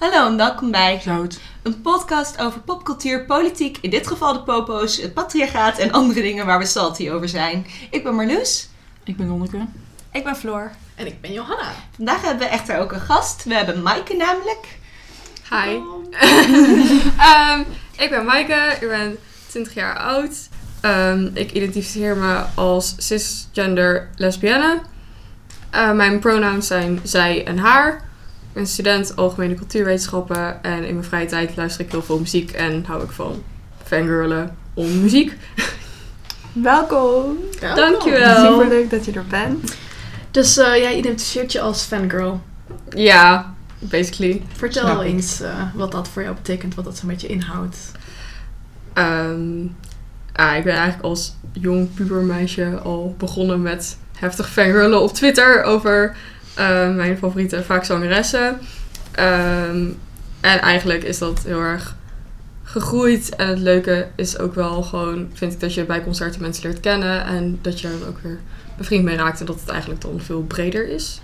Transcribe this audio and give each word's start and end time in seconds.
Hallo 0.00 0.26
en 0.26 0.36
welkom 0.36 0.70
bij 0.70 1.00
Zout. 1.00 1.40
een 1.62 1.80
podcast 1.80 2.38
over 2.38 2.60
popcultuur, 2.60 3.24
politiek, 3.24 3.78
in 3.80 3.90
dit 3.90 4.06
geval 4.06 4.32
de 4.32 4.42
popo's, 4.42 4.96
het 4.96 5.14
patriarchaat 5.14 5.78
en 5.78 5.92
andere 5.92 6.22
dingen 6.22 6.46
waar 6.46 6.58
we 6.58 6.66
salty 6.66 7.10
over 7.10 7.28
zijn. 7.28 7.66
Ik 7.90 8.02
ben 8.02 8.14
Marloes. 8.14 8.68
Ik 9.04 9.16
ben 9.16 9.28
Lonneke. 9.28 9.66
Ik 10.12 10.24
ben 10.24 10.36
Floor. 10.36 10.70
En 10.94 11.06
ik 11.06 11.20
ben 11.20 11.32
Johanna. 11.32 11.72
Vandaag 11.96 12.22
hebben 12.22 12.46
we 12.46 12.52
echter 12.52 12.78
ook 12.78 12.92
een 12.92 13.00
gast. 13.00 13.44
We 13.44 13.54
hebben 13.54 13.82
Maaike 13.82 14.16
namelijk. 14.16 14.78
Hi. 15.50 15.78
Ehm, 17.18 17.60
ik 17.96 18.10
ben 18.10 18.24
Maaike, 18.24 18.76
ik 18.80 18.88
ben 18.88 19.18
20 19.48 19.74
jaar 19.74 19.98
oud. 19.98 20.48
Ehm, 20.80 21.30
ik 21.34 21.52
identificeer 21.52 22.16
me 22.16 22.44
als 22.54 22.94
cisgender 22.98 24.10
lesbienne. 24.16 24.80
Eh, 25.70 25.92
mijn 25.92 26.18
pronouns 26.18 26.66
zijn 26.66 27.00
zij 27.02 27.46
en 27.46 27.58
haar. 27.58 28.08
Student 28.66 29.16
algemene 29.16 29.54
cultuurwetenschappen 29.54 30.62
en 30.62 30.84
in 30.84 30.94
mijn 30.94 31.04
vrije 31.04 31.26
tijd 31.26 31.56
luister 31.56 31.84
ik 31.84 31.90
heel 31.90 32.02
veel 32.02 32.18
muziek 32.18 32.50
en 32.50 32.84
hou 32.86 33.02
ik 33.02 33.10
van 33.10 33.42
fangirlen 33.84 34.56
om 34.74 35.00
muziek. 35.00 35.36
Welkom. 36.52 37.38
Dankjewel. 37.60 38.52
Super 38.52 38.68
leuk 38.68 38.90
dat 38.90 39.04
je 39.04 39.12
er 39.12 39.26
bent. 39.26 39.76
Dus 40.30 40.56
eh, 40.56 40.76
jij 40.76 40.96
identificeert 40.96 41.52
je 41.52 41.60
als 41.60 41.82
fangirl. 41.82 42.40
Ja, 42.88 43.54
basically. 43.78 44.42
Vertel 44.56 44.82
Snap 44.82 45.02
eens 45.02 45.40
eh, 45.40 45.62
wat 45.74 45.92
dat 45.92 46.08
voor 46.08 46.22
jou 46.22 46.34
betekent, 46.34 46.74
wat 46.74 46.84
dat 46.84 46.96
zo'n 46.96 47.08
beetje 47.08 47.26
inhoudt. 47.26 47.76
Ehm, 48.92 49.66
ah, 50.32 50.56
ik 50.56 50.64
ben 50.64 50.74
eigenlijk 50.74 51.02
als 51.02 51.34
jong 51.52 51.94
pubermeisje 51.94 52.80
al 52.82 53.14
begonnen 53.18 53.62
met 53.62 53.98
heftig 54.18 54.50
fangirlen 54.50 55.02
op 55.02 55.12
Twitter 55.12 55.62
over 55.62 56.16
eh, 56.60 56.94
mijn 56.94 57.18
favoriete 57.18 57.62
vaak 57.62 57.84
zangeressen. 57.84 58.58
Ehm, 59.10 59.86
en 60.40 60.60
eigenlijk 60.60 61.02
is 61.02 61.18
dat 61.18 61.42
heel 61.44 61.60
erg 61.60 61.96
gegroeid. 62.62 63.36
En 63.36 63.48
het 63.48 63.58
leuke 63.58 64.08
is 64.14 64.38
ook 64.38 64.54
wel 64.54 64.82
gewoon, 64.82 65.30
vind 65.32 65.52
ik, 65.52 65.60
dat 65.60 65.74
je 65.74 65.84
bij 65.84 66.02
concerten 66.02 66.40
mensen 66.40 66.64
leert 66.64 66.80
kennen. 66.80 67.24
En 67.24 67.58
dat 67.62 67.80
je 67.80 67.88
er 67.88 68.08
ook 68.08 68.18
weer 68.22 68.38
bevriend 68.76 69.04
mee 69.04 69.16
raakt. 69.16 69.40
En 69.40 69.46
dat 69.46 69.60
het 69.60 69.68
eigenlijk 69.68 70.00
dan 70.00 70.20
veel 70.20 70.42
breder 70.42 70.88
is 70.88 71.20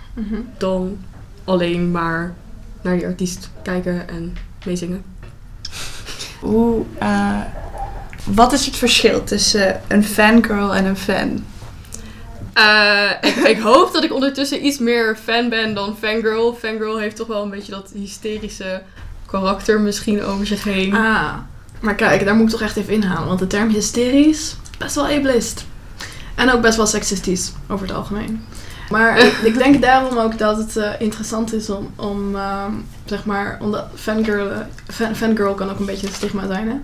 dan 0.57 0.97
alleen 1.43 1.91
maar 1.91 2.33
naar 2.81 2.95
die 2.95 3.05
artiest 3.05 3.49
kijken 3.61 4.09
en 4.09 4.35
meezingen. 4.65 5.03
Hoe, 6.39 6.83
eh, 6.99 7.41
wat 8.23 8.53
is 8.53 8.65
het 8.65 8.75
verschil 8.75 9.23
tussen 9.23 9.81
een 9.87 10.03
fangirl 10.03 10.75
en 10.75 10.85
een 10.85 10.97
fan? 10.97 11.43
Eh, 12.57 13.11
ik, 13.21 13.35
ik 13.35 13.59
hoop 13.59 13.93
dat 13.93 14.03
ik 14.03 14.13
ondertussen 14.13 14.65
iets 14.65 14.77
meer 14.77 15.17
fan 15.23 15.49
ben 15.49 15.73
dan 15.73 15.97
fangirl. 15.97 16.53
Fangirl 16.53 16.97
heeft 16.97 17.15
toch 17.15 17.27
wel 17.27 17.43
een 17.43 17.49
beetje 17.49 17.71
dat 17.71 17.91
hysterische 17.93 18.81
karakter 19.25 19.79
misschien 19.79 20.23
over 20.23 20.47
zich 20.47 20.63
heen. 20.63 20.93
Ah, 20.93 21.33
maar 21.79 21.95
kijk, 21.95 22.25
daar 22.25 22.35
moet 22.35 22.45
ik 22.45 22.51
toch 22.51 22.61
echt 22.61 22.77
even 22.77 22.93
inhalen. 22.93 23.27
Want 23.27 23.39
de 23.39 23.47
term 23.47 23.69
hysterisch, 23.69 24.55
best 24.77 24.95
wel 24.95 25.07
ableist. 25.07 25.65
En 26.35 26.51
ook 26.51 26.61
best 26.61 26.77
wel 26.77 26.87
seksistisch, 26.87 27.51
over 27.67 27.87
het 27.87 27.95
algemeen. 27.95 28.45
Maar 28.89 29.17
ik, 29.19 29.33
ik 29.51 29.57
denk 29.57 29.81
daarom 29.81 30.17
ook 30.17 30.37
dat 30.37 30.57
het 30.57 30.77
eh, 30.77 30.91
interessant 30.99 31.53
is 31.53 31.69
om, 31.69 31.93
om 31.95 32.35
ehm, 32.35 32.71
zeg 33.05 33.25
maar, 33.25 33.57
omdat 33.61 33.85
fangirl, 33.95 34.51
fan, 34.87 35.15
fangirl 35.15 35.53
kan 35.53 35.69
ook 35.69 35.79
een 35.79 35.85
beetje 35.85 36.07
een 36.07 36.13
stigma 36.13 36.47
zijn, 36.47 36.67
hè? 36.67 36.75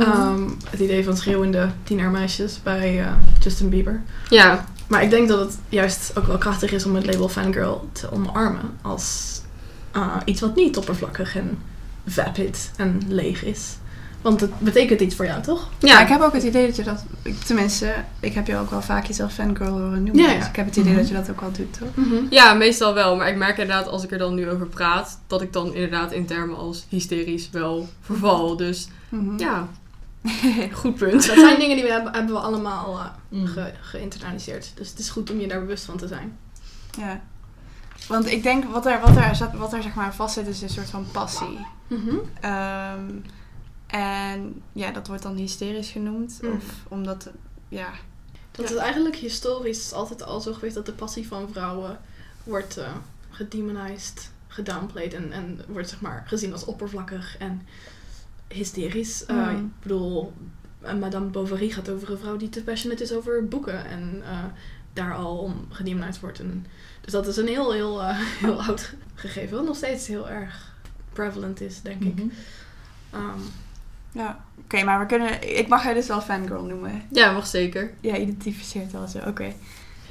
Ehm, 0.00 0.48
het 0.70 0.80
idee 0.80 1.04
van 1.04 1.16
schreeuwende 1.16 1.68
tienermeisjes 1.82 2.60
bij 2.62 3.00
eh, 3.00 3.06
Justin 3.40 3.68
Bieber. 3.68 4.00
Ja, 4.28 4.64
Maar 4.92 5.02
ik 5.02 5.10
denk 5.10 5.28
dat 5.28 5.38
het 5.40 5.58
juist 5.68 6.12
ook 6.18 6.26
wel 6.26 6.38
krachtig 6.38 6.72
is 6.72 6.84
om 6.86 6.94
het 6.94 7.06
label 7.06 7.28
fangirl 7.28 7.88
te 7.92 8.10
omarmen 8.12 8.70
als 8.82 9.40
ah, 9.90 10.16
iets 10.24 10.40
wat 10.40 10.54
niet 10.56 10.76
oppervlakkig 10.76 11.36
en 11.36 11.58
vapid 12.06 12.70
en 12.76 13.00
leeg 13.08 13.44
is. 13.44 13.76
Want 14.22 14.40
het 14.40 14.58
betekent 14.58 15.00
iets 15.00 15.14
voor 15.14 15.24
jou, 15.26 15.42
toch? 15.42 15.68
Ja, 15.78 15.88
ja. 15.88 16.00
ik 16.00 16.08
heb 16.08 16.20
ook 16.20 16.32
het 16.32 16.42
idee 16.42 16.66
dat 16.66 16.76
je 16.76 16.82
dat... 16.82 17.04
ik- 17.22 17.40
Tenminste, 17.40 17.94
ik 18.20 18.32
heb 18.34 18.46
je 18.46 18.56
ook 18.56 18.70
wel 18.70 18.82
vaak 18.82 19.06
jezelf 19.06 19.32
fangirl 19.32 19.70
horen 19.70 20.02
noemen. 20.04 20.16
Ja, 20.22 20.30
ja. 20.30 20.38
Dus 20.38 20.46
ik 20.48 20.56
heb 20.56 20.66
het 20.66 20.76
idee 20.76 20.90
Mhm. 20.92 21.00
dat 21.00 21.08
je 21.08 21.14
dat 21.14 21.30
ook 21.30 21.40
wel 21.40 21.52
doet, 21.52 21.78
toch? 21.78 21.88
ja, 22.30 22.54
meestal 22.54 22.94
wel. 22.94 23.16
Maar 23.16 23.28
ik 23.28 23.36
merk 23.36 23.58
inderdaad 23.58 23.88
als 23.88 24.04
ik 24.04 24.10
er 24.10 24.18
dan 24.18 24.34
nu 24.34 24.50
over 24.50 24.66
praat, 24.66 25.18
dat 25.26 25.42
ik 25.42 25.52
dan 25.52 25.74
inderdaad 25.74 26.12
in 26.12 26.26
termen 26.26 26.56
als 26.56 26.84
hysterisch 26.88 27.48
wel 27.52 27.88
verval. 28.00 28.56
Dus 28.56 28.88
Mhm. 29.08 29.38
ja, 29.38 29.68
goed 30.80 30.94
punt. 30.94 31.26
Dat 31.26 31.38
zijn 31.38 31.58
dingen 31.58 31.76
die 31.76 31.84
we 31.84 31.90
hebben, 31.92 32.12
hebben 32.12 32.32
we 32.34 32.40
allemaal 32.40 33.10
Mm. 33.28 33.46
ge- 33.46 33.72
geïnternaliseerd. 33.80 34.72
Dus 34.74 34.88
het 34.90 34.98
is 34.98 35.10
goed 35.10 35.30
om 35.30 35.40
je 35.40 35.48
daar 35.48 35.60
bewust 35.60 35.84
van 35.84 35.96
te 35.96 36.06
zijn. 36.06 36.38
Ja. 36.98 37.20
Want 38.08 38.26
ik 38.26 38.42
denk, 38.42 38.64
wat 38.64 38.86
er, 38.86 39.00
wat 39.00 39.16
er, 39.16 39.34
zat- 39.36 39.54
wat 39.54 39.72
er 39.72 39.82
zeg 39.82 39.94
maar 39.94 40.14
vast 40.14 40.34
zit, 40.34 40.46
is 40.46 40.62
een 40.62 40.68
soort 40.68 40.90
van 40.90 41.06
passie. 41.12 41.66
Ehm, 42.40 43.10
en 43.86 44.62
ja, 44.72 44.90
dat 44.90 45.06
wordt 45.06 45.22
dan 45.22 45.36
hysterisch 45.36 45.90
genoemd. 45.90 46.38
Mm. 46.42 46.52
Of 46.52 46.64
omdat, 46.88 47.30
ja... 47.68 47.88
Dat 48.50 48.70
is 48.70 48.76
eigenlijk 48.76 49.16
historisch 49.16 49.92
altijd 49.92 50.22
al 50.22 50.40
zo 50.40 50.52
geweest 50.52 50.74
dat 50.74 50.86
de 50.86 50.92
passie 50.92 51.26
van 51.28 51.48
vrouwen 51.52 51.98
wordt 52.44 52.76
eh 52.76 52.88
gedemonized, 53.30 54.30
gedownplayed 54.48 55.14
en, 55.14 55.32
en 55.32 55.60
wordt 55.68 55.88
zeg 55.88 56.00
maar 56.00 56.24
gezien 56.26 56.52
als 56.52 56.64
oppervlakkig 56.64 57.36
en 57.38 57.66
hysterisch. 58.52 59.24
Eh, 59.26 59.50
ik 59.52 59.80
bedoel, 59.82 60.32
eh, 60.80 60.94
Madame 60.94 61.26
Bovary 61.26 61.68
gaat 61.70 61.88
over 61.90 62.10
een 62.10 62.18
vrouw 62.18 62.36
die 62.36 62.48
te 62.48 62.62
passionate 62.62 63.02
is 63.02 63.12
over 63.12 63.48
boeken 63.48 63.84
en 63.86 64.22
eh, 64.24 64.44
daar 64.92 65.14
al 65.14 65.38
om 65.38 65.66
gedemonized 65.70 66.20
wordt. 66.20 66.38
En, 66.40 66.66
dus 67.00 67.12
dat 67.12 67.26
is 67.26 67.36
een 67.36 67.46
heel, 67.48 67.72
heel, 67.72 68.02
eh, 68.02 68.18
heel 68.44 68.62
oud 68.62 68.94
gegeven, 69.14 69.56
wat 69.56 69.66
nog 69.66 69.76
steeds 69.76 70.06
heel 70.06 70.28
erg 70.28 70.74
prevalent 71.12 71.60
is, 71.60 71.80
denk 71.82 72.02
ik. 72.02 72.14
Mhm. 72.14 72.26
Ehm, 73.10 73.38
Ja, 74.12 74.44
oké, 74.64 74.82
maar 74.82 75.00
we 75.00 75.06
kunnen... 75.06 75.58
Ik 75.58 75.68
mag 75.68 75.82
jij 75.84 75.94
dus 75.94 76.06
wel 76.06 76.20
fangirl 76.20 76.64
noemen. 76.64 77.02
Ja, 77.10 77.32
mag 77.32 77.46
zeker. 77.46 77.90
Ja, 78.00 78.16
identificeert 78.16 78.92
wel 78.92 79.06
zo, 79.08 79.18
oké. 79.18 79.52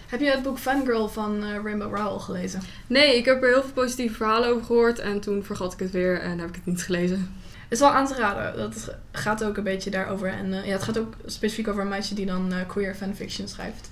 heb 0.08 0.20
je 0.20 0.30
het 0.32 0.44
boek 0.44 0.58
Fangirl 0.60 1.10
van 1.10 1.44
eh, 1.44 1.64
Rainbow 1.64 1.96
Rowell 1.96 2.20
gelezen? 2.20 2.62
Nee, 2.88 3.18
ik 3.18 3.26
heb 3.26 3.44
er 3.44 3.50
heel 3.50 3.62
veel 3.62 3.72
positieve 3.72 4.16
verhalen 4.16 4.50
over 4.50 4.66
gehoord 4.66 5.00
en 5.00 5.20
toen 5.20 5.44
vergat 5.44 5.74
ik 5.74 5.80
het 5.80 5.92
weer 5.92 6.22
en 6.22 6.40
heb 6.40 6.50
ik 6.50 6.56
het 6.56 6.66
niet 6.66 6.84
gelezen. 6.84 7.36
Is 7.72 7.80
wel 7.80 7.92
aan 7.92 8.08
te 8.08 8.16
raden. 8.16 8.58
Dat 8.58 8.96
gaat 9.12 9.44
ook 9.44 9.58
een 9.58 9.64
beetje 9.64 9.90
daarover. 9.90 10.28
En 10.28 10.54
eh, 10.54 10.66
ja, 10.66 10.72
het 10.72 10.84
gaat 10.84 11.00
ook 11.00 11.14
specifiek 11.26 11.68
over 11.68 11.82
een 11.82 11.88
meisje 11.88 12.14
die 12.14 12.26
dan 12.26 12.54
eh, 12.54 12.68
queer 12.68 12.96
fanfiction 12.96 13.48
schrijft. 13.48 13.90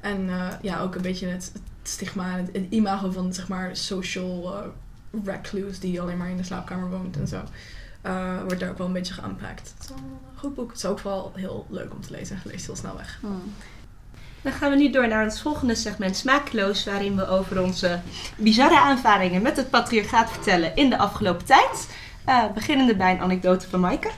En 0.00 0.28
eh, 0.28 0.48
ja, 0.62 0.80
ook 0.80 0.94
een 0.94 1.02
beetje 1.02 1.26
het, 1.26 1.50
het 1.52 1.62
stigma, 1.82 2.36
het, 2.36 2.48
het 2.52 2.66
imago 2.68 3.10
van 3.10 3.34
zeg 3.34 3.48
maar 3.48 3.76
social 3.76 4.62
recluse 5.24 5.80
die 5.80 6.00
alleen 6.00 6.16
maar 6.16 6.30
in 6.30 6.36
de 6.36 6.42
slaapkamer 6.42 6.90
woont 6.90 7.16
en 7.16 7.28
zo. 7.28 7.42
wordt 8.44 8.60
daar 8.60 8.70
ook 8.70 8.78
wel 8.78 8.86
een 8.86 8.92
beetje 8.92 9.14
geaanpakt. 9.14 9.74
Het 9.74 9.82
is 9.82 9.88
wel 9.88 9.98
een 9.98 10.38
goed 10.38 10.54
boek. 10.54 10.68
Het 10.68 10.78
is 10.78 10.84
ook 10.84 11.00
wel 11.00 11.32
heel 11.34 11.66
leuk 11.68 11.92
om 11.92 12.00
te 12.00 12.10
lezen. 12.10 12.40
Leest 12.44 12.66
heel 12.66 12.76
snel 12.76 12.96
weg. 12.96 13.20
Dan 14.42 14.52
gaan 14.52 14.70
we 14.70 14.76
nu 14.76 14.90
door 14.90 15.08
naar 15.08 15.24
het 15.24 15.40
volgende 15.40 15.74
segment 15.74 16.16
Smakeloos, 16.16 16.84
waarin 16.84 17.16
we 17.16 17.28
over 17.28 17.62
onze 17.62 18.00
bizarre 18.36 18.80
aanvaringen 18.80 19.42
met 19.42 19.56
het 19.56 19.70
patriarchaat 19.70 20.30
vertellen 20.30 20.76
in 20.76 20.90
de 20.90 20.98
afgelopen 20.98 21.46
tijd. 21.46 21.88
Eh, 22.24 22.52
beginnende 22.54 22.96
bij 22.96 23.12
een 23.12 23.20
anekdote 23.20 23.68
van 23.68 23.80
Maaike. 23.80 24.10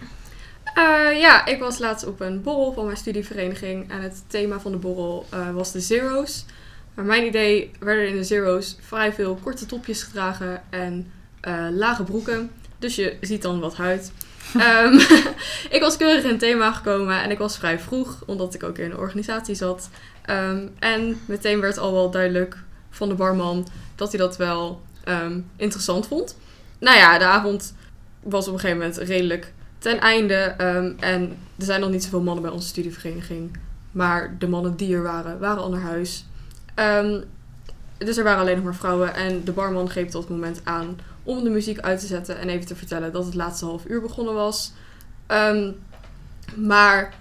Eh, 0.74 1.20
ja, 1.20 1.46
ik 1.46 1.58
was 1.58 1.78
laatst 1.78 2.06
op 2.06 2.20
een 2.20 2.42
borrel 2.42 2.72
van 2.72 2.84
mijn 2.84 2.96
studievereniging 2.96 3.90
en 3.90 4.00
het 4.00 4.24
thema 4.26 4.60
van 4.60 4.72
de 4.72 4.78
borrel 4.78 5.26
eh, 5.30 5.50
was 5.50 5.72
de 5.72 5.80
zero's. 5.80 6.44
Maar 6.94 7.04
mijn 7.04 7.26
idee 7.26 7.70
werden 7.78 8.08
in 8.08 8.16
de 8.16 8.24
zero's 8.24 8.76
vrij 8.80 9.12
veel 9.12 9.38
korte 9.42 9.66
topjes 9.66 10.02
gedragen 10.02 10.62
en 10.70 11.10
lage 11.72 12.02
broeken. 12.02 12.50
Dus 12.78 12.96
je 12.96 13.16
ziet 13.20 13.42
dan 13.42 13.60
wat 13.60 13.76
huid. 13.76 14.12
Ehm, 14.58 14.94
ik 15.76 15.78
was 15.80 15.96
keurig 15.96 16.24
in 16.24 16.30
het 16.30 16.38
thema 16.38 16.72
gekomen 16.72 17.22
en 17.22 17.30
ik 17.30 17.38
was 17.38 17.58
vrij 17.58 17.78
vroeg, 17.78 18.22
omdat 18.26 18.54
ik 18.54 18.62
ook 18.62 18.78
in 18.78 18.90
een 18.90 18.96
organisatie 18.96 19.54
zat. 19.54 19.90
Ehm, 20.22 20.66
en 20.78 21.20
meteen 21.24 21.60
werd 21.60 21.78
al 21.78 21.92
wel 21.92 22.10
duidelijk 22.10 22.56
van 22.90 23.08
de 23.08 23.14
barman 23.14 23.68
dat 23.94 24.12
hij 24.12 24.20
dat 24.20 24.36
wel 24.36 24.82
ehm, 25.04 25.40
interessant 25.56 26.06
vond. 26.06 26.36
Nou 26.78 26.96
ja, 26.96 27.18
de 27.18 27.24
avond 27.24 27.74
was 28.28 28.46
op 28.48 28.54
een 28.54 28.60
gegeven 28.60 28.82
moment 28.82 28.98
redelijk 28.98 29.52
ten 29.78 30.00
einde. 30.00 30.34
ehm, 30.34 30.92
en 31.00 31.36
er 31.58 31.64
zijn 31.64 31.80
nog 31.80 31.90
niet 31.90 32.04
zoveel 32.04 32.22
mannen 32.22 32.42
bij 32.42 32.52
onze 32.52 32.68
studievereniging. 32.68 33.58
Maar 33.92 34.36
de 34.38 34.48
mannen 34.48 34.76
die 34.76 34.94
er 34.94 35.02
waren, 35.02 35.38
waren 35.38 35.62
al 35.62 35.70
naar 35.70 35.80
huis. 35.80 36.26
Ehm, 36.74 37.20
dus 37.98 38.16
er 38.16 38.24
waren 38.24 38.40
alleen 38.40 38.54
nog 38.54 38.64
maar 38.64 38.74
vrouwen. 38.74 39.14
En 39.14 39.44
de 39.44 39.52
barman 39.52 39.90
greep 39.90 40.10
dat 40.10 40.28
moment 40.28 40.60
aan 40.64 40.98
om 41.22 41.44
de 41.44 41.50
muziek 41.50 41.80
uit 41.80 42.00
te 42.00 42.06
zetten. 42.06 42.38
En 42.38 42.48
even 42.48 42.66
te 42.66 42.76
vertellen 42.76 43.12
dat 43.12 43.24
het 43.24 43.34
laatste 43.34 43.64
half 43.64 43.84
uur 43.88 44.00
begonnen 44.00 44.34
was. 44.34 44.72
Ehm, 45.26 45.72
maar 46.54 47.14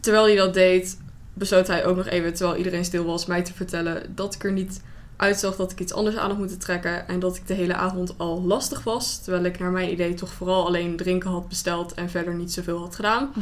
terwijl 0.00 0.24
hij 0.24 0.36
dat 0.36 0.54
deed, 0.54 0.98
besloot 1.34 1.66
hij 1.66 1.86
ook 1.86 1.96
nog 1.96 2.06
even, 2.06 2.34
terwijl 2.34 2.58
iedereen 2.58 2.84
stil 2.84 3.04
was, 3.04 3.26
mij 3.26 3.42
te 3.42 3.54
vertellen 3.54 4.14
dat 4.14 4.34
ik 4.34 4.44
er 4.44 4.52
niet 4.52 4.80
uitzag 5.22 5.56
dat 5.56 5.72
ik 5.72 5.80
iets 5.80 5.92
anders 5.92 6.16
aan 6.16 6.28
had 6.28 6.38
moeten 6.38 6.58
trekken. 6.58 7.08
En 7.08 7.20
dat 7.20 7.36
ik 7.36 7.46
de 7.46 7.54
hele 7.54 7.74
avond 7.74 8.14
al 8.16 8.42
lastig 8.42 8.84
was. 8.84 9.22
Terwijl 9.22 9.44
ik 9.44 9.58
naar 9.58 9.70
mijn 9.70 9.92
idee 9.92 10.14
toch 10.14 10.32
vooral 10.32 10.66
alleen 10.66 10.96
drinken 10.96 11.30
had 11.30 11.48
besteld 11.48 11.94
en 11.94 12.10
verder 12.10 12.34
niet 12.34 12.52
zoveel 12.52 12.78
had 12.78 12.94
gedaan. 12.94 13.32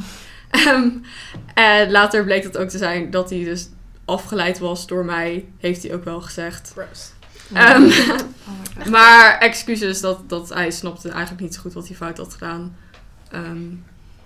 Ehm, 0.50 0.88
en 1.54 1.90
later 1.90 2.24
bleek 2.24 2.42
het 2.42 2.58
ook 2.58 2.68
te 2.68 2.78
zijn 2.78 3.10
dat 3.10 3.30
hij 3.30 3.44
dus 3.44 3.68
afgeleid 4.04 4.58
was 4.58 4.86
door 4.86 5.04
mij, 5.04 5.48
heeft 5.58 5.82
hij 5.82 5.94
ook 5.94 6.04
wel 6.04 6.20
gezegd. 6.20 6.72
Gross. 6.76 7.12
Ehm, 7.52 7.82
Oh 8.80 8.86
maar 8.96 9.38
excuses 9.38 10.00
dat, 10.00 10.28
dat 10.28 10.48
hij 10.48 10.70
snapte 10.70 11.08
eigenlijk 11.08 11.42
niet 11.42 11.54
zo 11.54 11.60
goed 11.60 11.72
wat 11.72 11.86
hij 11.86 11.96
fout 11.96 12.16
had 12.16 12.32
gedaan. 12.32 12.76
Ehm, 13.30 13.66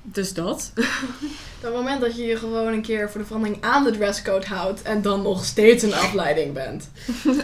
dus 0.04 0.34
dat. 0.34 0.72
Op 0.74 1.70
het 1.70 1.72
moment 1.72 2.00
dat 2.00 2.16
je 2.16 2.22
je 2.22 2.36
gewoon 2.36 2.72
een 2.72 2.82
keer 2.82 3.10
voor 3.10 3.20
de 3.20 3.26
verandering 3.26 3.62
aan 3.64 3.84
de 3.84 3.90
dresscode 3.90 4.46
houdt 4.46 4.82
en 4.82 5.02
dan 5.02 5.22
nog 5.22 5.44
steeds 5.44 5.82
een 5.82 5.94
afleiding 5.94 6.52
bent. 6.52 6.88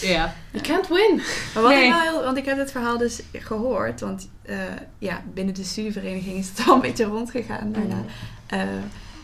Ja. 0.00 0.34
You 0.50 0.62
can't 0.64 0.88
win. 0.88 1.16
Maar 1.54 1.62
wat 1.62 1.72
Nee. 1.72 1.84
ik 1.86 1.92
wel 1.92 2.00
heel, 2.00 2.22
want 2.22 2.36
ik 2.36 2.44
heb 2.44 2.56
dit 2.56 2.70
verhaal 2.70 2.98
dus 2.98 3.20
gehoord, 3.32 4.00
want 4.00 4.28
eh, 4.42 4.56
ja, 4.98 5.22
binnen 5.34 5.54
de 5.54 5.64
studievereniging 5.64 6.36
is 6.38 6.48
het 6.48 6.68
al 6.68 6.74
een 6.74 6.80
beetje 6.80 7.04
rondgegaan 7.04 7.72
daarna. 7.72 8.04
Eh, 8.46 8.60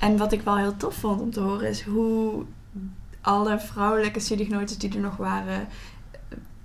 en 0.01 0.17
wat 0.17 0.33
ik 0.33 0.43
wel 0.43 0.57
heel 0.57 0.77
tof 0.77 0.95
vond 0.95 1.21
om 1.21 1.31
te 1.31 1.41
horen 1.41 1.69
is 1.69 1.83
hoe 1.83 2.45
alle 3.21 3.61
vrouwelijke 3.61 4.21
studiegenoten 4.21 4.79
die 4.79 4.93
er 4.95 5.01
nog 5.01 5.17
waren 5.17 5.69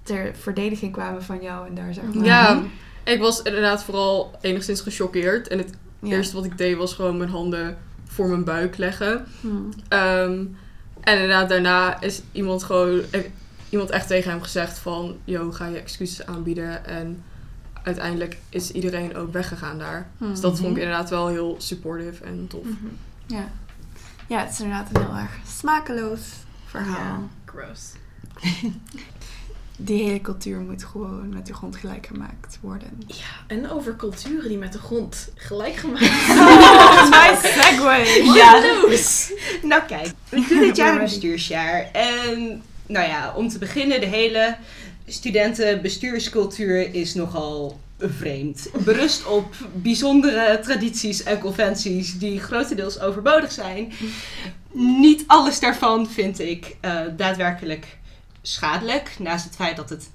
ter 0.03 0.35
verdediging 0.39 0.91
kwamen 0.91 1.23
van 1.23 1.41
jou 1.41 1.67
en 1.67 1.75
daar 1.75 1.93
zeg 1.93 2.03
maar. 2.13 2.25
Ja, 2.25 2.61
ik 3.03 3.19
was 3.19 3.41
inderdaad 3.41 3.83
vooral 3.83 4.31
enigszins 4.41 4.81
gechoqueerd. 4.81 5.47
En 5.47 5.57
het 5.57 5.73
Ja. 5.99 6.15
eerste 6.15 6.35
wat 6.35 6.45
ik 6.45 6.57
deed 6.57 6.77
was 6.77 6.93
gewoon 6.93 7.17
mijn 7.17 7.29
handen 7.29 7.77
voor 8.05 8.27
mijn 8.27 8.43
buik 8.43 8.77
leggen. 8.77 9.25
Hmm. 9.41 9.69
Ehm, 9.87 10.45
en 11.01 11.13
inderdaad, 11.13 11.49
daarna 11.49 12.01
is 12.01 12.21
iemand 12.31 12.63
gewoon 12.63 13.01
eh, 13.11 13.21
iemand 13.69 13.89
echt 13.89 14.07
tegen 14.07 14.31
hem 14.31 14.41
gezegd 14.41 14.77
van, 14.77 15.17
yo, 15.23 15.51
ga 15.51 15.65
je 15.65 15.77
excuses 15.77 16.25
aanbieden. 16.25 16.85
En 16.85 17.23
uiteindelijk 17.83 18.37
is 18.49 18.71
iedereen 18.71 19.15
ook 19.15 19.33
weggegaan 19.33 19.77
daar. 19.77 20.09
Hmm. 20.17 20.29
Dus 20.29 20.41
dat 20.41 20.59
vond 20.59 20.77
ik 20.77 20.83
inderdaad 20.83 21.09
wel 21.09 21.27
heel 21.27 21.55
supportive 21.57 22.23
en 22.23 22.47
tof. 22.47 22.65
Ja. 23.25 23.47
ja, 24.27 24.39
het 24.39 24.51
is 24.51 24.59
inderdaad 24.59 24.89
een 24.93 25.01
heel 25.01 25.15
erg 25.15 25.37
smakeloos 25.47 26.21
verhaal. 26.65 27.29
Gross. 27.45 27.93
Die 29.81 30.03
hele 30.03 30.21
cultuur 30.21 30.59
moet 30.59 30.83
gewoon 30.83 31.29
met 31.29 31.47
de 31.47 31.53
grond 31.53 31.75
gelijk 31.75 32.07
gemaakt 32.07 32.57
worden. 32.61 33.01
Ja, 33.07 33.15
en 33.47 33.69
over 33.69 33.95
culturen 33.95 34.49
die 34.49 34.57
met 34.57 34.73
de 34.73 34.79
grond 34.79 35.31
gelijk 35.35 35.75
gemaakt 35.75 36.01
nice 37.15 37.39
segue! 37.41 38.23
Ja. 38.33 38.63
Nou 39.63 39.81
kijk, 39.87 40.11
we 40.29 40.45
doen 40.49 40.59
dit 40.59 40.75
jaar 40.81 40.93
een 40.93 41.01
bestuursjaar. 41.01 41.89
En 41.91 42.61
nou 42.85 43.07
ja, 43.07 43.33
om 43.35 43.49
te 43.49 43.57
beginnen, 43.57 43.99
de 43.99 44.05
hele 44.05 44.57
studentenbestuurscultuur 45.05 46.93
is 46.93 47.13
nogal 47.13 47.79
vreemd. 47.99 48.69
Berust 48.83 49.25
op 49.25 49.55
bijzondere 49.73 50.59
tradities 50.63 51.23
en 51.23 51.39
conventies 51.39 52.17
die 52.17 52.39
grotendeels 52.39 52.99
overbodig 52.99 53.51
zijn. 53.51 53.91
Niet 54.71 55.23
alles 55.27 55.59
daarvan 55.59 56.09
vind 56.09 56.39
ik 56.39 56.75
eh, 56.81 56.99
daadwerkelijk 57.17 57.85
schadelijk, 58.41 59.15
naast 59.19 59.45
het 59.45 59.55
feit 59.55 59.75
dat 59.75 59.89
het 59.89 60.09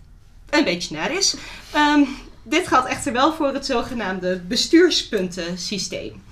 een 0.50 0.65
beetje 0.65 0.97
naar 0.97 1.12
is. 1.12 1.37
Ehm, 1.73 2.05
dit 2.43 2.69
geldt 2.69 2.88
echter 2.88 3.12
wel 3.12 3.32
voor 3.32 3.53
het 3.53 3.67
zogenaamde 3.67 4.41
bestuurspuntensysteem. 4.41 6.23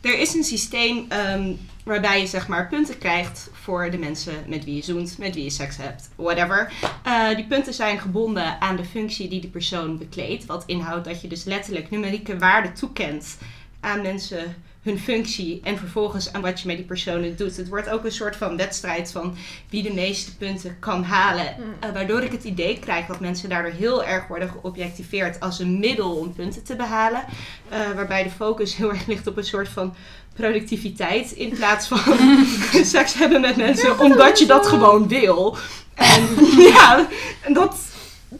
Er 0.00 0.18
is 0.18 0.34
een 0.34 0.44
systeem 0.44 1.06
ehm, 1.08 1.52
waarbij 1.84 2.20
je 2.20 2.26
zeg 2.26 2.48
maar 2.48 2.68
punten 2.68 2.98
krijgt 2.98 3.50
voor 3.52 3.90
de 3.90 3.98
mensen 3.98 4.34
met 4.46 4.64
wie 4.64 4.74
je 4.74 4.82
zoent, 4.82 5.18
met 5.18 5.34
wie 5.34 5.44
je 5.44 5.50
seks 5.50 5.76
hebt, 5.76 6.08
whatever. 6.16 6.72
Eh, 7.02 7.36
die 7.36 7.46
punten 7.46 7.74
zijn 7.74 7.98
gebonden 7.98 8.60
aan 8.60 8.76
de 8.76 8.84
functie 8.84 9.28
die 9.28 9.40
die 9.40 9.50
persoon 9.50 9.98
bekleedt. 9.98 10.46
Wat 10.46 10.62
inhoudt 10.66 11.04
dat 11.04 11.20
je 11.20 11.28
dus 11.28 11.44
letterlijk 11.44 11.90
numerieke 11.90 12.38
waarden 12.38 12.74
toekent 12.74 13.36
aan 13.80 14.02
mensen 14.02 14.54
hun 14.86 14.98
functie 14.98 15.60
en 15.64 15.78
vervolgens 15.78 16.32
aan 16.32 16.40
wat 16.40 16.60
je 16.60 16.66
met 16.66 16.76
die 16.76 16.86
personen 16.86 17.36
doet. 17.36 17.56
Het 17.56 17.68
wordt 17.68 17.88
ook 17.88 18.04
een 18.04 18.12
soort 18.12 18.36
van 18.36 18.56
wedstrijd 18.56 19.12
van 19.12 19.36
wie 19.70 19.82
de 19.82 19.92
meeste 19.92 20.36
punten 20.36 20.76
kan 20.80 21.04
halen. 21.04 21.46
Eh, 21.80 21.90
waardoor 21.92 22.22
ik 22.22 22.32
het 22.32 22.44
idee 22.44 22.78
krijg 22.78 23.06
dat 23.06 23.20
mensen 23.20 23.48
daardoor 23.48 23.72
heel 23.72 24.04
erg 24.04 24.26
worden 24.26 24.50
geobjectiveerd 24.50 25.40
als 25.40 25.58
een 25.58 25.78
middel 25.78 26.16
om 26.16 26.32
punten 26.32 26.64
te 26.64 26.76
behalen. 26.76 27.24
Eh, 27.68 27.78
waarbij 27.94 28.22
de 28.22 28.30
focus 28.30 28.76
heel 28.76 28.90
erg 28.90 29.06
ligt 29.06 29.26
op 29.26 29.36
een 29.36 29.44
soort 29.44 29.68
van 29.68 29.94
productiviteit 30.34 31.32
in 31.32 31.50
plaats 31.50 31.88
van 31.88 32.18
seks 32.84 33.14
hebben 33.14 33.40
met 33.40 33.56
mensen 33.56 34.00
omdat 34.00 34.38
je 34.38 34.46
dat 34.46 34.66
gewoon 34.66 35.08
wil. 35.08 35.56
En 35.94 36.22
ja, 36.72 37.06
en 37.40 37.52
dat 37.52 37.76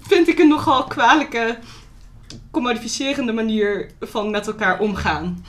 vind 0.00 0.28
ik 0.28 0.38
een 0.38 0.49
nogal 0.49 0.84
kwalijke, 0.84 1.58
commodificerende 2.50 3.32
manier 3.32 3.90
van 4.00 4.31
met 4.31 4.46
elkaar 4.46 4.81
omgaan. 4.81 5.44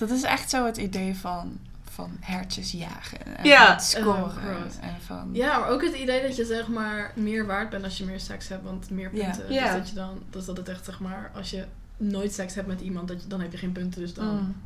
Dat 0.00 0.10
is 0.10 0.22
echt 0.22 0.50
zo 0.50 0.64
het 0.66 0.76
idee 0.76 1.14
van, 1.16 1.58
van 1.90 2.10
hertjes 2.20 2.72
jagen. 2.72 3.36
En 3.36 3.44
Ja. 3.44 3.78
scoren. 3.78 4.70
En 4.80 4.96
van... 5.06 5.28
Ja, 5.32 5.58
maar 5.58 5.68
ook 5.68 5.82
het 5.82 5.94
idee 5.94 6.22
dat 6.22 6.36
je 6.36 6.44
zeg 6.44 6.68
maar 6.68 7.12
meer 7.14 7.46
waard 7.46 7.70
bent 7.70 7.84
als 7.84 7.98
je 7.98 8.04
meer 8.04 8.20
seks 8.20 8.48
hebt, 8.48 8.64
want 8.64 8.90
meer 8.90 9.10
punten. 9.10 9.52
Ja. 9.52 9.62
Dus 9.64 9.72
dat 9.78 9.88
je 9.88 9.94
dan, 9.94 10.22
dus 10.30 10.44
dat 10.44 10.56
het 10.56 10.68
echt 10.68 10.84
zeg 10.84 11.00
maar, 11.00 11.30
als 11.34 11.50
je 11.50 11.64
nooit 11.96 12.32
seks 12.34 12.54
hebt 12.54 12.66
met 12.66 12.80
iemand, 12.80 13.08
dat 13.08 13.22
je, 13.22 13.28
dan 13.28 13.40
heb 13.40 13.52
je 13.52 13.58
geen 13.58 13.72
punten, 13.72 14.00
dus 14.00 14.14
dan. 14.14 14.26
Mm. 14.36 14.56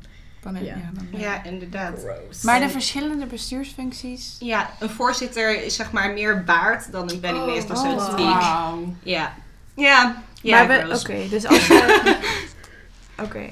Dan 0.40 0.54
heb- 0.54 0.64
Ja. 0.64 0.74
ja, 0.76 0.90
dan- 0.92 1.20
Ja, 1.20 1.44
inderdaad. 1.44 1.98
Gross. 1.98 2.42
Maar 2.42 2.60
de 2.60 2.68
verschillende 2.68 3.26
bestuursfuncties. 3.26 4.36
Ja, 4.40 4.70
een 4.80 4.90
voorzitter 4.90 5.64
is 5.64 5.74
zeg 5.74 5.92
maar 5.92 6.12
meer 6.12 6.44
waard 6.44 6.92
dan 6.92 7.10
een 7.10 7.20
penningmeester, 7.20 7.76
Oh, 7.76 7.82
zo 7.82 8.16
te 8.16 8.22
wow. 8.22 8.40
Wauw. 8.40 8.94
Ja. 9.02 9.34
Ja, 9.76 10.22
ja, 10.42 10.64
maar 10.64 10.88
we- 10.88 10.98
Oké, 11.00 11.28
dus 11.28 11.44
als 11.46 11.66
je... 11.66 12.18
Oké. 13.24 13.48